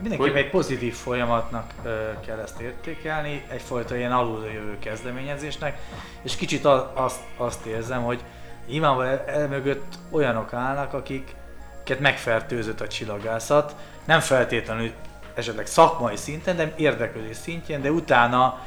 Mindenképpen 0.00 0.32
Hogy- 0.32 0.42
egy 0.42 0.50
pozitív 0.50 0.94
folyamatnak 0.94 1.72
ö, 1.82 2.10
kell 2.26 2.38
ezt 2.38 2.60
értékelni, 2.60 3.44
egyfajta 3.48 3.96
ilyen 3.96 4.12
aluljövő 4.12 4.78
kezdeményezésnek, 4.78 5.78
és 6.22 6.36
kicsit 6.36 6.64
a, 6.64 6.92
azt, 6.94 7.20
azt 7.36 7.66
érzem, 7.66 8.02
hogy 8.02 8.20
nyilvánvalóan 8.68 9.12
el, 9.12 9.24
el 9.26 9.48
mögött 9.48 9.98
olyanok 10.10 10.52
állnak, 10.52 10.92
akiket 10.92 12.00
megfertőzött 12.00 12.80
a 12.80 12.88
csillagászat, 12.88 13.74
nem 14.04 14.20
feltétlenül 14.20 14.90
esetleg 15.34 15.66
szakmai 15.66 16.16
szinten, 16.16 16.56
de 16.56 16.72
érdeklődés 16.76 17.36
szintjén, 17.36 17.82
de 17.82 17.90
utána 17.90 18.58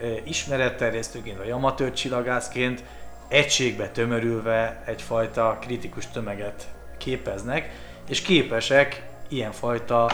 ö, 0.00 0.06
ismeretterjesztőként 0.24 1.38
vagy 1.38 1.50
amatőr 1.50 1.92
csillagászként 1.92 2.84
egységbe 3.28 3.88
tömörülve 3.88 4.82
egyfajta 4.86 5.58
kritikus 5.60 6.06
tömeget 6.06 6.66
képeznek, 6.98 7.70
és 8.08 8.22
képesek 8.22 9.02
ilyenfajta 9.28 10.10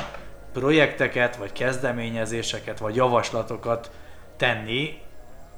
projekteket, 0.59 1.37
vagy 1.37 1.53
kezdeményezéseket, 1.53 2.79
vagy 2.79 2.95
javaslatokat 2.95 3.91
tenni, 4.37 5.01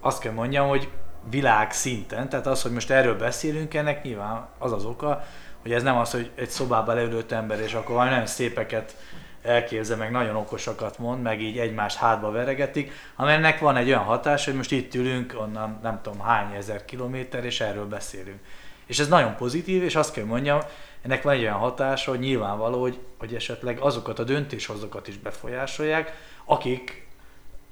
azt 0.00 0.20
kell 0.20 0.32
mondjam, 0.32 0.68
hogy 0.68 0.88
világ 1.30 1.72
szinten, 1.72 2.28
tehát 2.28 2.46
az, 2.46 2.62
hogy 2.62 2.72
most 2.72 2.90
erről 2.90 3.16
beszélünk, 3.16 3.74
ennek 3.74 4.02
nyilván 4.02 4.48
az 4.58 4.72
az 4.72 4.84
oka, 4.84 5.24
hogy 5.62 5.72
ez 5.72 5.82
nem 5.82 5.96
az, 5.96 6.10
hogy 6.10 6.30
egy 6.34 6.48
szobában 6.48 6.94
leülött 6.94 7.32
ember, 7.32 7.60
és 7.60 7.74
akkor 7.74 7.94
valami 7.94 8.10
nagyon 8.10 8.26
szépeket 8.26 8.96
elképzel, 9.42 9.96
meg 9.96 10.10
nagyon 10.10 10.36
okosakat 10.36 10.98
mond, 10.98 11.22
meg 11.22 11.40
így 11.40 11.58
egymást 11.58 11.96
hátba 11.96 12.30
veregetik, 12.30 12.92
hanem 13.14 13.34
ennek 13.34 13.58
van 13.58 13.76
egy 13.76 13.88
olyan 13.88 14.02
hatás, 14.02 14.44
hogy 14.44 14.54
most 14.54 14.72
itt 14.72 14.94
ülünk, 14.94 15.34
onnan 15.40 15.78
nem 15.82 16.00
tudom 16.02 16.20
hány 16.20 16.54
ezer 16.54 16.84
kilométer, 16.84 17.44
és 17.44 17.60
erről 17.60 17.86
beszélünk. 17.86 18.38
És 18.86 18.98
ez 18.98 19.08
nagyon 19.08 19.36
pozitív, 19.36 19.82
és 19.82 19.96
azt 19.96 20.12
kell 20.12 20.24
mondjam, 20.24 20.60
ennek 21.02 21.22
van 21.22 21.34
egy 21.34 21.42
olyan 21.42 21.58
hatása, 21.58 22.10
hogy 22.10 22.20
nyilvánvaló, 22.20 22.80
hogy, 22.80 22.98
hogy 23.18 23.34
esetleg 23.34 23.78
azokat 23.80 24.18
a 24.18 24.24
döntéshozókat 24.24 25.08
is 25.08 25.18
befolyásolják, 25.18 26.16
akik 26.44 27.08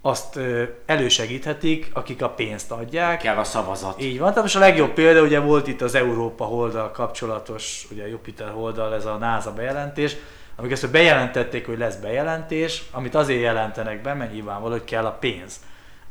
azt 0.00 0.38
elősegíthetik, 0.86 1.90
akik 1.92 2.22
a 2.22 2.28
pénzt 2.28 2.70
adják. 2.70 3.20
Kell 3.20 3.36
a 3.36 3.44
szavazat. 3.44 4.02
Így 4.02 4.18
van, 4.18 4.28
tehát 4.28 4.42
most 4.42 4.56
a 4.56 4.58
legjobb 4.58 4.92
példa 4.92 5.22
ugye 5.22 5.38
volt 5.38 5.66
itt 5.66 5.80
az 5.80 5.94
Európa 5.94 6.44
holdal 6.44 6.90
kapcsolatos, 6.90 7.86
ugye 7.90 8.08
Jupiter 8.08 8.50
holdal 8.50 8.94
ez 8.94 9.06
a 9.06 9.16
NASA 9.16 9.52
bejelentés, 9.52 10.16
amikor 10.56 10.72
ezt 10.72 10.90
bejelentették, 10.90 11.66
hogy 11.66 11.78
lesz 11.78 11.96
bejelentés, 11.96 12.82
amit 12.90 13.14
azért 13.14 13.40
jelentenek 13.40 14.02
be, 14.02 14.14
mert 14.14 14.32
nyilvánvaló, 14.32 14.72
hogy 14.72 14.84
kell 14.84 15.04
a 15.04 15.12
pénz. 15.12 15.60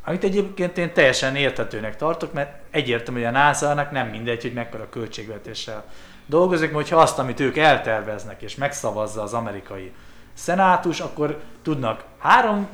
Amit 0.05 0.23
egyébként 0.23 0.77
én 0.77 0.93
teljesen 0.93 1.35
érthetőnek 1.35 1.95
tartok, 1.95 2.33
mert 2.33 2.61
egyértelmű, 2.71 3.19
hogy 3.19 3.35
a 3.35 3.37
NASA-nak 3.37 3.91
nem 3.91 4.07
mindegy, 4.07 4.41
hogy 4.41 4.53
mekkora 4.53 4.89
költségvetéssel 4.89 5.85
dolgozik, 6.27 6.71
mert 6.71 6.89
ha 6.89 6.97
azt, 6.97 7.19
amit 7.19 7.39
ők 7.39 7.57
elterveznek 7.57 8.41
és 8.41 8.55
megszavazza 8.55 9.21
az 9.21 9.33
amerikai 9.33 9.91
szenátus, 10.33 10.99
akkor 10.99 11.39
tudnak 11.61 12.03
három 12.19 12.67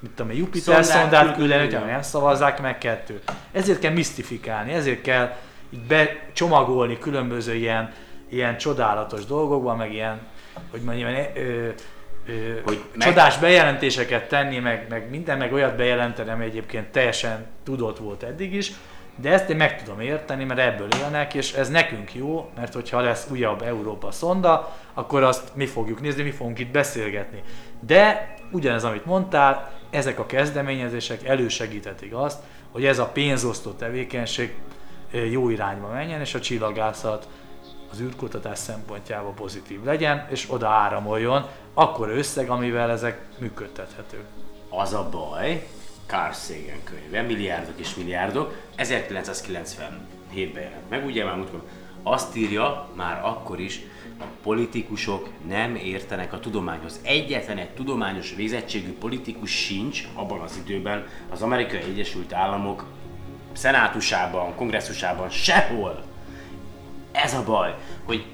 mit 0.00 0.10
tudom, 0.10 0.32
Jupiter 0.32 0.84
Szondát 0.84 1.36
küldeni, 1.36 1.64
hogyha 1.64 1.84
nem 1.84 2.02
szavazzák 2.02 2.60
meg 2.60 2.78
kettő. 2.78 3.20
Ezért 3.52 3.78
kell 3.78 3.92
misztifikálni, 3.92 4.72
ezért 4.72 5.00
kell 5.00 5.36
így 5.70 5.80
becsomagolni 5.80 6.98
különböző 6.98 7.54
ilyen, 7.54 7.92
ilyen 8.28 8.56
csodálatos 8.56 9.24
dolgokban, 9.24 9.76
meg 9.76 9.92
ilyen, 9.92 10.18
hogy 10.70 10.80
mondjam, 10.80 11.10
ö, 11.10 11.20
ö, 11.34 12.52
Hogy 12.52 12.62
hogy 12.64 12.84
meg- 12.94 13.08
csodás 13.08 13.38
bejelentéseket 13.38 14.28
tenni, 14.28 14.58
meg, 14.58 14.86
meg 14.88 15.10
minden, 15.10 15.38
meg 15.38 15.52
olyat 15.52 15.76
bejelenteni, 15.76 16.30
ami 16.30 16.44
egyébként 16.44 16.86
teljesen 16.86 17.46
tudott 17.64 17.98
volt 17.98 18.22
eddig 18.22 18.54
is, 18.54 18.72
de 19.20 19.32
ezt 19.32 19.48
én 19.48 19.56
meg 19.56 19.82
tudom 19.82 20.00
érteni, 20.00 20.44
mert 20.44 20.60
ebből 20.60 20.88
élnek, 21.02 21.34
és 21.34 21.52
ez 21.52 21.68
nekünk 21.68 22.14
jó, 22.14 22.50
mert 22.56 22.74
hogyha 22.74 23.00
lesz 23.00 23.26
újabb 23.30 23.62
Európa 23.62 24.10
szonda, 24.10 24.76
akkor 24.94 25.22
azt 25.22 25.54
mi 25.54 25.66
fogjuk 25.66 26.00
nézni, 26.00 26.22
mi 26.22 26.30
fogunk 26.30 26.58
itt 26.58 26.70
beszélgetni. 26.70 27.42
De 27.80 28.34
ugyanez, 28.52 28.84
amit 28.84 29.04
mondtál, 29.04 29.70
ezek 29.90 30.18
a 30.18 30.26
kezdeményezések 30.26 31.24
elősegíthetik 31.24 32.14
azt, 32.14 32.38
hogy 32.72 32.84
ez 32.84 32.98
a 32.98 33.06
pénzosztó 33.06 33.70
tevékenység 33.70 34.54
ö, 35.12 35.24
jó 35.24 35.48
irányba 35.48 35.88
menjen, 35.88 36.20
és 36.20 36.34
a 36.34 36.40
csillagászat 36.40 37.28
az 37.90 38.00
űrkutatás 38.00 38.58
szempontjából 38.58 39.32
pozitív 39.32 39.84
legyen, 39.84 40.26
és 40.30 40.46
oda 40.50 40.68
áramoljon 40.68 41.46
akkor 41.74 42.08
összeg, 42.08 42.50
amivel 42.50 42.90
ezek 42.90 43.20
működtethetők. 43.38 44.24
Az 44.68 44.94
a 44.94 45.08
baj, 45.10 45.66
Carl 46.08 46.32
Sagan 46.32 46.82
könyve, 46.84 47.22
milliárdok 47.22 47.78
és 47.78 47.94
milliárdok, 47.94 48.54
1997-ben 48.78 50.62
jelent 50.62 50.88
meg, 50.90 51.04
ugye 51.04 51.24
már 51.24 51.36
múltkor 51.36 51.62
azt 52.02 52.36
írja 52.36 52.88
már 52.94 53.24
akkor 53.24 53.60
is, 53.60 53.80
a 54.20 54.24
politikusok 54.42 55.28
nem 55.48 55.74
értenek 55.74 56.32
a 56.32 56.40
tudományhoz. 56.40 57.00
Egyetlen 57.02 57.58
egy 57.58 57.70
tudományos 57.70 58.34
végzettségű 58.34 58.92
politikus 58.92 59.50
sincs 59.50 60.08
abban 60.14 60.40
az 60.40 60.60
időben 60.64 61.06
az 61.30 61.42
Amerikai 61.42 61.80
Egyesült 61.80 62.32
Államok 62.32 62.84
szenátusában, 63.52 64.54
kongresszusában, 64.54 65.30
sehol. 65.30 66.04
Ez 67.12 67.34
a 67.34 67.44
baj, 67.44 67.74
hogy 68.04 68.26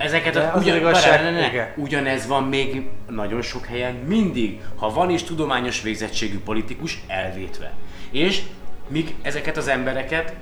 ezeket 0.00 0.32
De 0.34 0.40
a, 0.40 0.54
az 0.54 0.62
ugyan, 0.62 0.76
igazság- 0.76 1.22
ne, 1.22 1.30
ne, 1.30 1.46
igen. 1.46 1.72
ugyanez 1.76 2.26
van 2.26 2.44
még 2.44 2.88
nagyon 3.08 3.42
sok 3.42 3.66
helyen 3.66 3.94
mindig, 3.94 4.60
ha 4.76 4.92
van 4.92 5.10
is 5.10 5.22
tudományos 5.22 5.82
végzettségű 5.82 6.38
politikus, 6.38 7.00
elvétve. 7.06 7.72
És 8.10 8.42
míg 8.88 9.14
ezeket 9.22 9.56
az 9.56 9.68
embereket, 9.68 10.34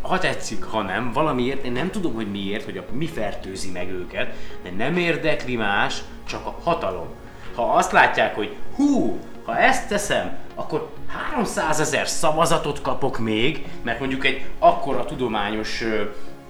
ha 0.00 0.18
tetszik, 0.18 0.64
ha 0.64 0.82
nem, 0.82 1.12
valamiért, 1.12 1.64
én 1.64 1.72
nem 1.72 1.90
tudom, 1.90 2.14
hogy 2.14 2.30
miért, 2.30 2.64
hogy 2.64 2.76
akkor 2.78 2.96
mi 2.96 3.06
fertőzi 3.06 3.70
meg 3.70 3.90
őket, 3.90 4.34
de 4.62 4.70
nem 4.84 4.96
érdekli 4.96 5.56
más, 5.56 5.98
csak 6.28 6.46
a 6.46 6.58
hatalom. 6.62 7.06
Ha 7.54 7.62
azt 7.62 7.92
látják, 7.92 8.34
hogy 8.34 8.56
hú, 8.74 9.18
ha 9.44 9.58
ezt 9.58 9.88
teszem, 9.88 10.36
akkor 10.54 10.90
300 11.32 11.80
ezer 11.80 12.08
szavazatot 12.08 12.80
kapok 12.82 13.18
még, 13.18 13.64
mert 13.82 13.98
mondjuk 13.98 14.24
egy 14.24 14.44
akkora 14.58 15.04
tudományos 15.04 15.82
ö, 15.82 16.02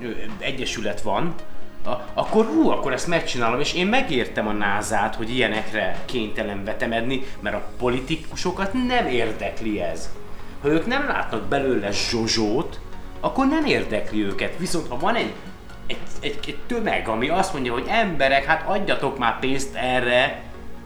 ö, 0.03 0.11
egyesület 0.39 1.01
van, 1.03 1.35
akkor 2.15 2.45
hú, 2.45 2.69
akkor 2.69 2.93
ezt 2.93 3.07
megcsinálom, 3.07 3.61
és 3.61 3.75
én 3.75 3.87
megértem 3.87 4.49
a 4.49 4.53
názát, 4.53 5.15
hogy 5.15 5.31
ilyenekre 5.31 6.03
kénytelen 6.05 6.65
vetemedni, 6.65 7.25
mert 7.41 7.57
a 7.57 7.69
politikusokat 7.79 8.73
nem 8.73 9.07
érdekli 9.07 9.81
ez. 9.81 10.09
Ha 10.63 10.69
ők 10.69 10.87
nem 10.87 11.07
látnak 11.07 11.45
belőle 11.45 11.91
zsozsót, 11.91 12.81
akkor 13.21 13.47
nem 13.47 13.65
érdekli 13.65 14.25
őket. 14.25 14.59
Viszont 14.59 14.89
ha 14.89 14.99
van 14.99 15.15
egy, 15.15 15.33
egy, 15.87 15.99
egy, 16.21 16.39
egy 16.47 16.59
tömeg, 16.67 17.09
ami 17.09 17.29
azt 17.29 17.53
mondja, 17.53 17.73
hogy 17.73 17.87
emberek, 17.89 18.45
hát 18.45 18.69
adjatok 18.69 19.19
már 19.19 19.39
pénzt 19.39 19.75
erre, 19.75 20.43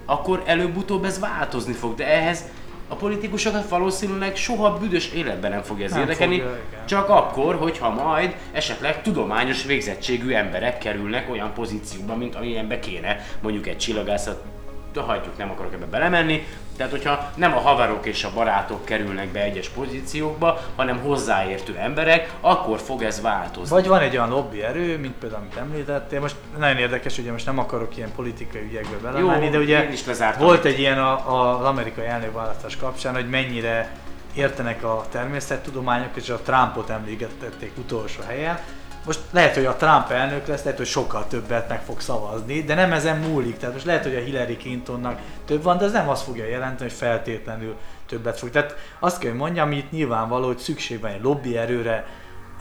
akkor 0.07 0.43
előbb-utóbb 0.47 1.05
ez 1.05 1.19
változni 1.19 1.73
fog, 1.73 1.95
de 1.95 2.07
ehhez 2.07 2.45
a 2.89 2.95
politikusokat 2.95 3.69
valószínűleg 3.69 4.37
soha 4.37 4.79
büdös 4.79 5.13
életben 5.13 5.51
nem 5.51 5.63
fogja 5.63 5.85
ez 5.85 5.91
Nem 5.91 6.01
érdekelni, 6.01 6.41
fogja, 6.41 6.59
csak 6.85 7.09
akkor, 7.09 7.55
hogyha 7.55 7.91
majd 7.91 8.37
esetleg 8.53 9.03
tudományos 9.03 9.65
végzettségű 9.65 10.33
emberek 10.33 10.79
kerülnek 10.79 11.31
olyan 11.31 11.53
pozícióba, 11.55 12.17
mint 12.17 12.35
amilyenbe 12.35 12.79
kéne, 12.79 13.27
mondjuk 13.41 13.67
egy 13.67 13.79
csillagászat, 13.79 14.45
de 14.93 15.01
hagyjuk, 15.01 15.37
nem 15.37 15.51
akarok 15.51 15.73
ebbe 15.73 15.87
belemenni, 15.87 16.47
tehát 16.79 16.93
hogyha 16.93 17.31
nem 17.35 17.57
a 17.57 17.61
haverok 17.61 18.07
és 18.07 18.25
a 18.25 18.31
barátok 18.35 18.85
kerülnek 18.85 19.29
be 19.29 19.43
egyes 19.43 19.69
pozíciókba, 19.69 20.61
hanem 20.77 20.99
hozzáértő 20.99 21.77
emberek, 21.77 22.33
akkor 22.41 22.81
fog 22.81 23.03
ez 23.03 23.21
változni. 23.21 23.75
Vagy 23.75 23.87
van 23.87 24.01
egy 24.01 24.17
olyan 24.17 24.29
lobby 24.29 24.63
erő, 24.63 24.99
mint 24.99 25.15
például 25.15 25.43
amit 25.43 25.57
említettél, 25.57 26.21
most 26.21 26.37
nagyon 26.59 26.77
érdekes, 26.77 27.19
ugye 27.19 27.33
most 27.33 27.47
nem 27.47 27.59
akarok 27.59 27.97
ilyen 27.97 28.13
politikai 28.17 28.63
ügyekbe 28.63 28.97
belemenni, 28.97 29.49
de 29.49 29.59
ugye 29.59 29.89
is 29.93 30.05
volt 30.39 30.65
egy 30.65 30.79
ilyen 30.79 30.99
a, 30.99 31.31
a, 31.33 31.59
az 31.59 31.65
amerikai 31.65 32.07
elnökválasztás 32.07 32.77
kapcsán, 32.77 33.15
hogy 33.15 33.29
mennyire 33.29 33.93
értenek 34.35 34.85
a 34.85 35.05
természettudományok, 35.11 36.17
és 36.17 36.29
a 36.29 36.41
Trumpot 36.41 36.91
emlékeztették 36.91 37.73
utolsó 37.77 38.21
helyen. 38.27 38.59
Most 39.05 39.21
lehet, 39.31 39.55
hogy 39.55 39.65
a 39.65 39.77
Trump 39.77 40.11
elnök 40.11 40.47
lesz, 40.47 40.63
lehet, 40.63 40.79
hogy 40.79 40.87
sokkal 40.87 41.27
többet 41.27 41.69
meg 41.69 41.83
fog 41.83 42.01
szavazni, 42.01 42.63
de 42.63 42.75
nem 42.75 42.93
ezen 42.93 43.17
múlik. 43.17 43.57
Tehát 43.57 43.75
most 43.75 43.87
lehet, 43.87 44.03
hogy 44.03 44.15
a 44.15 44.21
Hillary 44.21 44.57
Clintonnak 44.57 45.21
több 45.49 45.63
van, 45.63 45.79
de 45.79 45.85
ez 45.85 45.93
nem 45.93 46.09
azt 46.09 46.23
fogja 46.23 46.47
jelenteni, 46.47 46.91
hogy 46.91 46.99
feltétlenül 46.99 47.77
többet 48.07 48.39
fog. 48.39 48.51
Tehát 48.51 48.77
azt 48.99 49.19
kell, 49.19 49.31
hogy 49.31 49.41
mondjam, 49.41 49.73
itt 49.73 49.91
nyilvánvaló, 49.91 50.47
hogy 50.47 50.59
szükség 50.59 51.01
van 51.01 51.11
egy 51.11 51.23
lobby 51.23 51.57
erőre, 51.57 52.07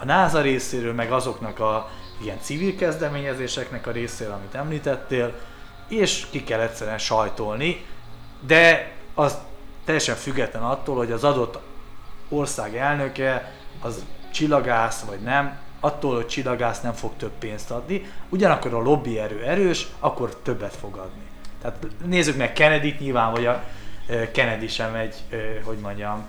a 0.00 0.04
NASA 0.04 0.40
részéről, 0.40 0.92
meg 0.94 1.12
azoknak 1.12 1.60
a 1.60 1.90
ilyen 2.22 2.40
civil 2.40 2.76
kezdeményezéseknek 2.76 3.86
a 3.86 3.90
részéről, 3.90 4.32
amit 4.32 4.54
említettél, 4.54 5.32
és 5.88 6.26
ki 6.30 6.44
kell 6.44 6.60
egyszerűen 6.60 6.98
sajtolni, 6.98 7.84
de 8.46 8.92
az 9.14 9.38
teljesen 9.84 10.16
független 10.16 10.62
attól, 10.62 10.96
hogy 10.96 11.12
az 11.12 11.24
adott 11.24 11.58
ország 12.28 12.76
elnöke 12.76 13.52
az 13.80 14.04
csillagász 14.32 15.02
vagy 15.02 15.20
nem, 15.20 15.58
attól, 15.80 16.14
hogy 16.14 16.26
csillagász 16.26 16.80
nem 16.80 16.92
fog 16.92 17.12
több 17.16 17.32
pénzt 17.38 17.70
adni, 17.70 18.12
ugyanakkor 18.28 18.74
a 18.74 18.82
lobby 18.82 19.18
erő 19.18 19.42
erős, 19.42 19.86
akkor 20.00 20.36
többet 20.36 20.76
fog 20.76 20.96
adni. 20.96 21.27
Tehát 21.62 21.86
nézzük 22.04 22.36
meg 22.36 22.52
Kennedy-t, 22.52 23.00
nyilván, 23.00 23.30
hogy 23.30 23.46
a 23.46 23.64
Kennedy 24.32 24.68
sem 24.68 24.94
egy, 24.94 25.14
hogy 25.64 25.78
mondjam, 25.78 26.26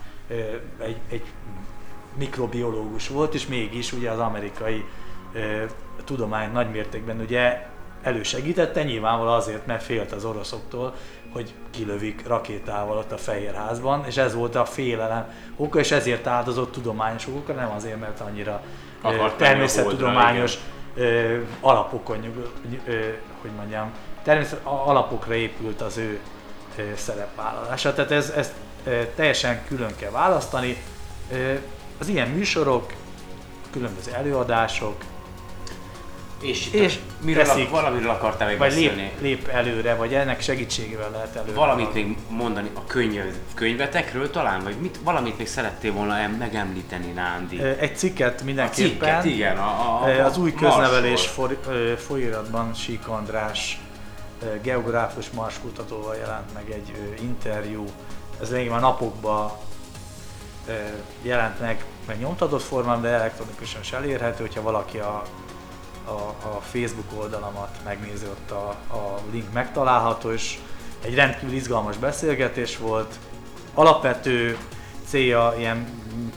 egy, 0.82 0.97
egy 1.09 1.23
mikrobiológus 2.17 3.07
volt, 3.07 3.34
és 3.34 3.47
mégis 3.47 3.93
ugye 3.93 4.09
az 4.09 4.19
amerikai 4.19 4.86
tudomány 6.03 6.51
nagymértékben 6.51 7.19
ugye 7.19 7.67
elősegítette, 8.03 8.84
nyilvánvalóan 8.84 9.38
azért, 9.38 9.65
mert 9.65 9.84
félt 9.84 10.11
az 10.11 10.25
oroszoktól, 10.25 10.93
hogy 11.34 11.53
kilövik 11.71 12.27
rakétával 12.27 12.97
ott 12.97 13.11
a 13.11 13.17
Fehérházban, 13.17 14.05
és 14.05 14.17
ez 14.17 14.34
volt 14.34 14.55
a 14.55 14.65
félelem 14.65 15.34
oka, 15.55 15.80
és 15.80 15.91
ezért 15.91 16.27
áldozott 16.27 16.71
tudományos 16.71 17.27
okokra, 17.27 17.53
nem 17.53 17.71
azért, 17.71 17.99
mert 17.99 18.19
annyira 18.19 18.61
Akart 19.01 19.38
természettudományos 19.38 20.57
ö, 20.95 21.38
alapokon, 21.59 22.17
hogy 23.41 23.51
mondjam, 23.57 23.91
természet 24.24 24.59
alapokra 24.63 25.34
épült 25.34 25.82
az 25.82 25.97
ő 25.97 26.20
szerepvállalása. 26.95 27.93
Tehát 27.93 28.11
ez, 28.11 28.30
ezt 28.30 28.53
teljesen 29.15 29.61
külön 29.67 29.95
kell 29.95 30.11
választani. 30.11 30.78
Az 31.99 32.07
ilyen 32.07 32.28
műsorok, 32.28 32.93
különböző 33.72 34.11
előadások, 34.13 34.95
És, 36.41 36.72
És 36.72 36.99
miről, 37.22 37.43
teszik. 37.43 37.63
ak- 37.63 37.72
valamiről 37.72 38.09
akartál 38.09 38.47
még 38.47 38.57
vagy 38.57 38.67
beszélni. 38.70 39.01
lép, 39.01 39.22
lép 39.22 39.47
előre, 39.47 39.95
vagy 39.95 40.13
ennek 40.13 40.41
segítségével 40.41 41.09
lehet 41.11 41.36
előre. 41.36 41.53
Valamit 41.55 41.93
még 41.93 42.17
mondani 42.30 42.70
a 42.74 42.86
könyv, 42.86 43.24
könyvetekről 43.53 44.30
talán, 44.32 44.63
vagy 44.63 44.76
mit, 44.80 44.99
valamit 45.03 45.38
még 45.38 45.47
szerettél 45.47 45.93
volna 45.93 46.17
em- 46.17 46.38
megemlíteni, 46.39 47.11
Nándi? 47.11 47.61
Egy 47.61 47.97
cikket 47.97 48.41
A 48.41 48.43
mindenképpen. 48.43 48.89
cikket, 48.89 49.26
igen, 49.26 49.57
a, 49.57 50.03
a, 50.03 50.20
a 50.20 50.26
Az 50.26 50.38
új 50.38 50.53
köznevelés 50.53 51.28
for, 51.28 51.57
folyóiratban 51.97 52.74
Sík 52.74 53.07
András 53.07 53.80
geográfus 54.62 55.30
marskutatóval 55.30 56.16
jelent 56.16 56.54
meg 56.54 56.72
egy 56.72 57.18
interjú. 57.22 57.86
Ez 58.42 58.50
lényegében 58.50 58.80
napokban 58.80 59.52
ö, 60.68 60.74
jelent 61.22 61.60
meg, 61.60 61.86
meg 62.08 62.20
nyomtatott 62.20 62.62
formában, 62.62 63.02
de 63.02 63.08
elektronikusan 63.08 63.82
is 63.82 63.92
elérhető, 63.92 64.42
hogyha 64.44 64.62
valaki 64.62 64.98
a, 64.98 65.24
a, 66.06 66.12
a 66.48 66.62
Facebook 66.62 67.20
oldalamat 67.20 67.78
megnézi, 67.84 68.26
ott 68.26 68.52
a, 68.52 68.70
a 68.96 69.20
link 69.32 69.54
megtalálható, 69.54 70.32
és 70.32 70.60
egy 71.04 71.16
rendkívül 71.16 71.56
izgalmas 71.56 71.98
beszélgetés 71.98 72.78
volt. 72.78 73.16
Alapvető 73.74 74.58
célja 75.08 75.54
ilyen, 75.58 75.78
mm, 75.78 76.28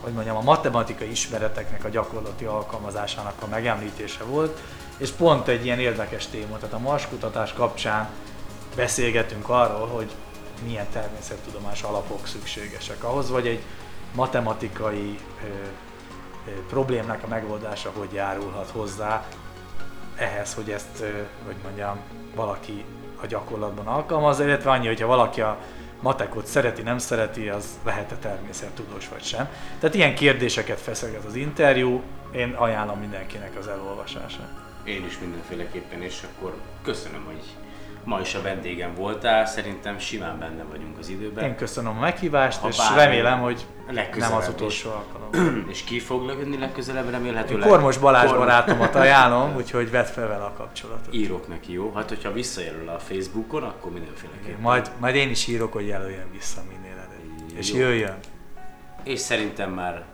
hogy 0.00 0.12
mondjam, 0.12 0.36
a 0.36 0.42
matematikai 0.42 1.10
ismereteknek 1.10 1.84
a 1.84 1.88
gyakorlati 1.88 2.44
alkalmazásának 2.44 3.34
a 3.40 3.46
megemlítése 3.46 4.24
volt, 4.24 4.60
és 5.02 5.10
pont 5.10 5.48
egy 5.48 5.64
ilyen 5.64 5.78
érdekes 5.78 6.26
téma, 6.26 6.56
tehát 6.56 6.74
a 6.74 6.78
marskutatás 6.78 7.52
kapcsán 7.52 8.08
beszélgetünk 8.76 9.48
arról, 9.48 9.86
hogy 9.86 10.10
milyen 10.66 10.86
természettudomás 10.92 11.82
alapok 11.82 12.26
szükségesek 12.26 13.04
ahhoz, 13.04 13.30
vagy 13.30 13.46
egy 13.46 13.62
matematikai 14.14 15.18
ö, 15.44 15.46
ö, 16.46 16.66
problémák 16.68 17.22
a 17.24 17.26
megoldása 17.26 17.90
hogy 17.98 18.12
járulhat 18.12 18.70
hozzá 18.70 19.24
ehhez, 20.16 20.54
hogy 20.54 20.70
ezt, 20.70 21.00
ö, 21.00 21.06
hogy 21.46 21.56
mondjam, 21.62 21.98
valaki 22.34 22.84
a 23.22 23.26
gyakorlatban 23.26 23.86
alkalmazza, 23.86 24.44
illetve 24.44 24.70
annyi, 24.70 24.86
hogyha 24.86 25.06
valaki 25.06 25.40
a 25.40 25.58
matekot 26.00 26.46
szereti, 26.46 26.82
nem 26.82 26.98
szereti, 26.98 27.48
az 27.48 27.66
lehet-e 27.84 28.16
természettudós 28.16 29.08
vagy 29.08 29.22
sem. 29.22 29.48
Tehát 29.78 29.94
ilyen 29.94 30.14
kérdéseket 30.14 30.80
feszeget 30.80 31.24
az 31.24 31.34
interjú, 31.34 32.02
én 32.32 32.52
ajánlom 32.52 32.98
mindenkinek 32.98 33.56
az 33.58 33.66
elolvasását. 33.68 34.61
Én 34.84 35.04
is 35.04 35.18
mindenféleképpen, 35.18 36.02
és 36.02 36.22
akkor 36.32 36.54
köszönöm, 36.82 37.24
hogy 37.24 37.42
ma 38.04 38.20
is 38.20 38.34
a 38.34 38.42
vendégem 38.42 38.94
voltál, 38.94 39.46
szerintem 39.46 39.98
simán 39.98 40.38
benne 40.38 40.62
vagyunk 40.62 40.98
az 40.98 41.08
időben. 41.08 41.44
Én 41.44 41.56
köszönöm 41.56 41.96
a 41.96 42.00
meghívást, 42.00 42.58
Ha 42.60 42.68
és 42.68 42.78
remélem, 42.94 43.40
hogy 43.40 43.66
nem 44.16 44.34
az 44.34 44.42
is. 44.48 44.54
utolsó 44.54 44.90
alkalom. 44.90 45.64
És 45.72 45.84
ki 45.84 46.00
fog 46.00 46.36
jönni 46.40 46.58
legközelebb 46.58 47.10
remélhetőleg? 47.10 47.68
Kormos 47.68 47.98
Balázs 47.98 48.26
Kormos- 48.26 48.46
barátomat 48.46 48.94
ajánlom, 48.94 49.54
úgyhogy 49.60 49.90
vedd 49.90 50.04
fel 50.04 50.28
vele 50.28 50.44
a 50.44 50.52
kapcsolatot. 50.56 51.14
Írok 51.14 51.48
neki, 51.48 51.72
jó? 51.72 51.92
Hát, 51.94 52.08
hogyha 52.08 52.32
visszajelöl 52.32 52.88
a 52.88 52.98
Facebookon, 52.98 53.62
akkor 53.62 53.92
mindenféleképpen. 53.92 54.60
Majd, 54.60 54.90
majd 54.98 55.14
én 55.14 55.30
is 55.30 55.46
írok, 55.46 55.72
hogy 55.72 55.86
jelöljen 55.86 56.30
vissza 56.32 56.60
minél 56.68 56.96
előbb. 56.98 57.58
És 57.58 57.72
jöjjön. 57.72 58.16
És 59.02 59.20
szerintem 59.20 59.70
már 59.70 60.04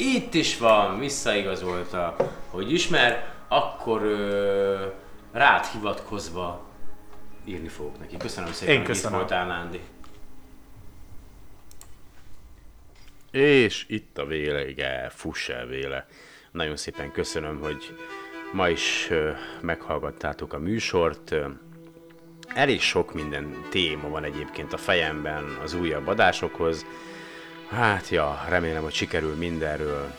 itt 0.00 0.34
is 0.34 0.58
van, 0.58 0.98
visszaigazolta, 0.98 2.16
hogy 2.50 2.72
ismer, 2.72 3.34
akkor 3.48 4.02
ö, 4.02 4.86
rád 5.32 5.64
hivatkozva 5.66 6.68
írni 7.44 7.68
fogok 7.68 7.98
neki. 7.98 8.16
Köszönöm 8.16 8.52
szépen, 8.52 8.74
Én 8.74 8.80
hogy 8.80 8.88
itt 8.88 8.94
köszönöm. 8.94 9.18
voltál, 9.18 9.46
Nándi. 9.46 9.80
És 13.30 13.84
itt 13.88 14.18
a 14.18 14.26
vége, 14.26 15.10
fuss 15.14 15.48
el 15.48 15.66
véle. 15.66 16.06
Nagyon 16.50 16.76
szépen 16.76 17.12
köszönöm, 17.12 17.60
hogy 17.60 17.96
ma 18.52 18.68
is 18.68 19.06
ö, 19.10 19.30
meghallgattátok 19.60 20.52
a 20.52 20.58
műsort. 20.58 21.34
Elég 22.54 22.80
sok 22.80 23.14
minden 23.14 23.64
téma 23.68 24.08
van 24.08 24.24
egyébként 24.24 24.72
a 24.72 24.76
fejemben 24.76 25.58
az 25.62 25.74
újabb 25.74 26.06
adásokhoz. 26.06 26.86
Hát 27.70 28.08
ja, 28.08 28.44
remélem, 28.48 28.82
hogy 28.82 28.92
sikerül 28.92 29.34
mindenről 29.34 30.12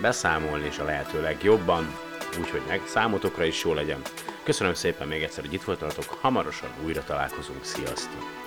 beszámolni, 0.00 0.66
és 0.66 0.78
a 0.78 0.84
lehető 0.84 1.22
legjobban, 1.22 1.98
úgyhogy 2.40 2.62
meg 2.68 2.82
számotokra 2.86 3.44
is 3.44 3.64
jó 3.64 3.74
legyen. 3.74 4.00
Köszönöm 4.42 4.74
szépen 4.74 5.08
még 5.08 5.22
egyszer, 5.22 5.44
hogy 5.44 5.52
itt 5.52 5.62
voltatok, 5.62 6.04
hamarosan 6.20 6.70
újra 6.84 7.04
találkozunk, 7.04 7.64
sziasztok! 7.64 8.45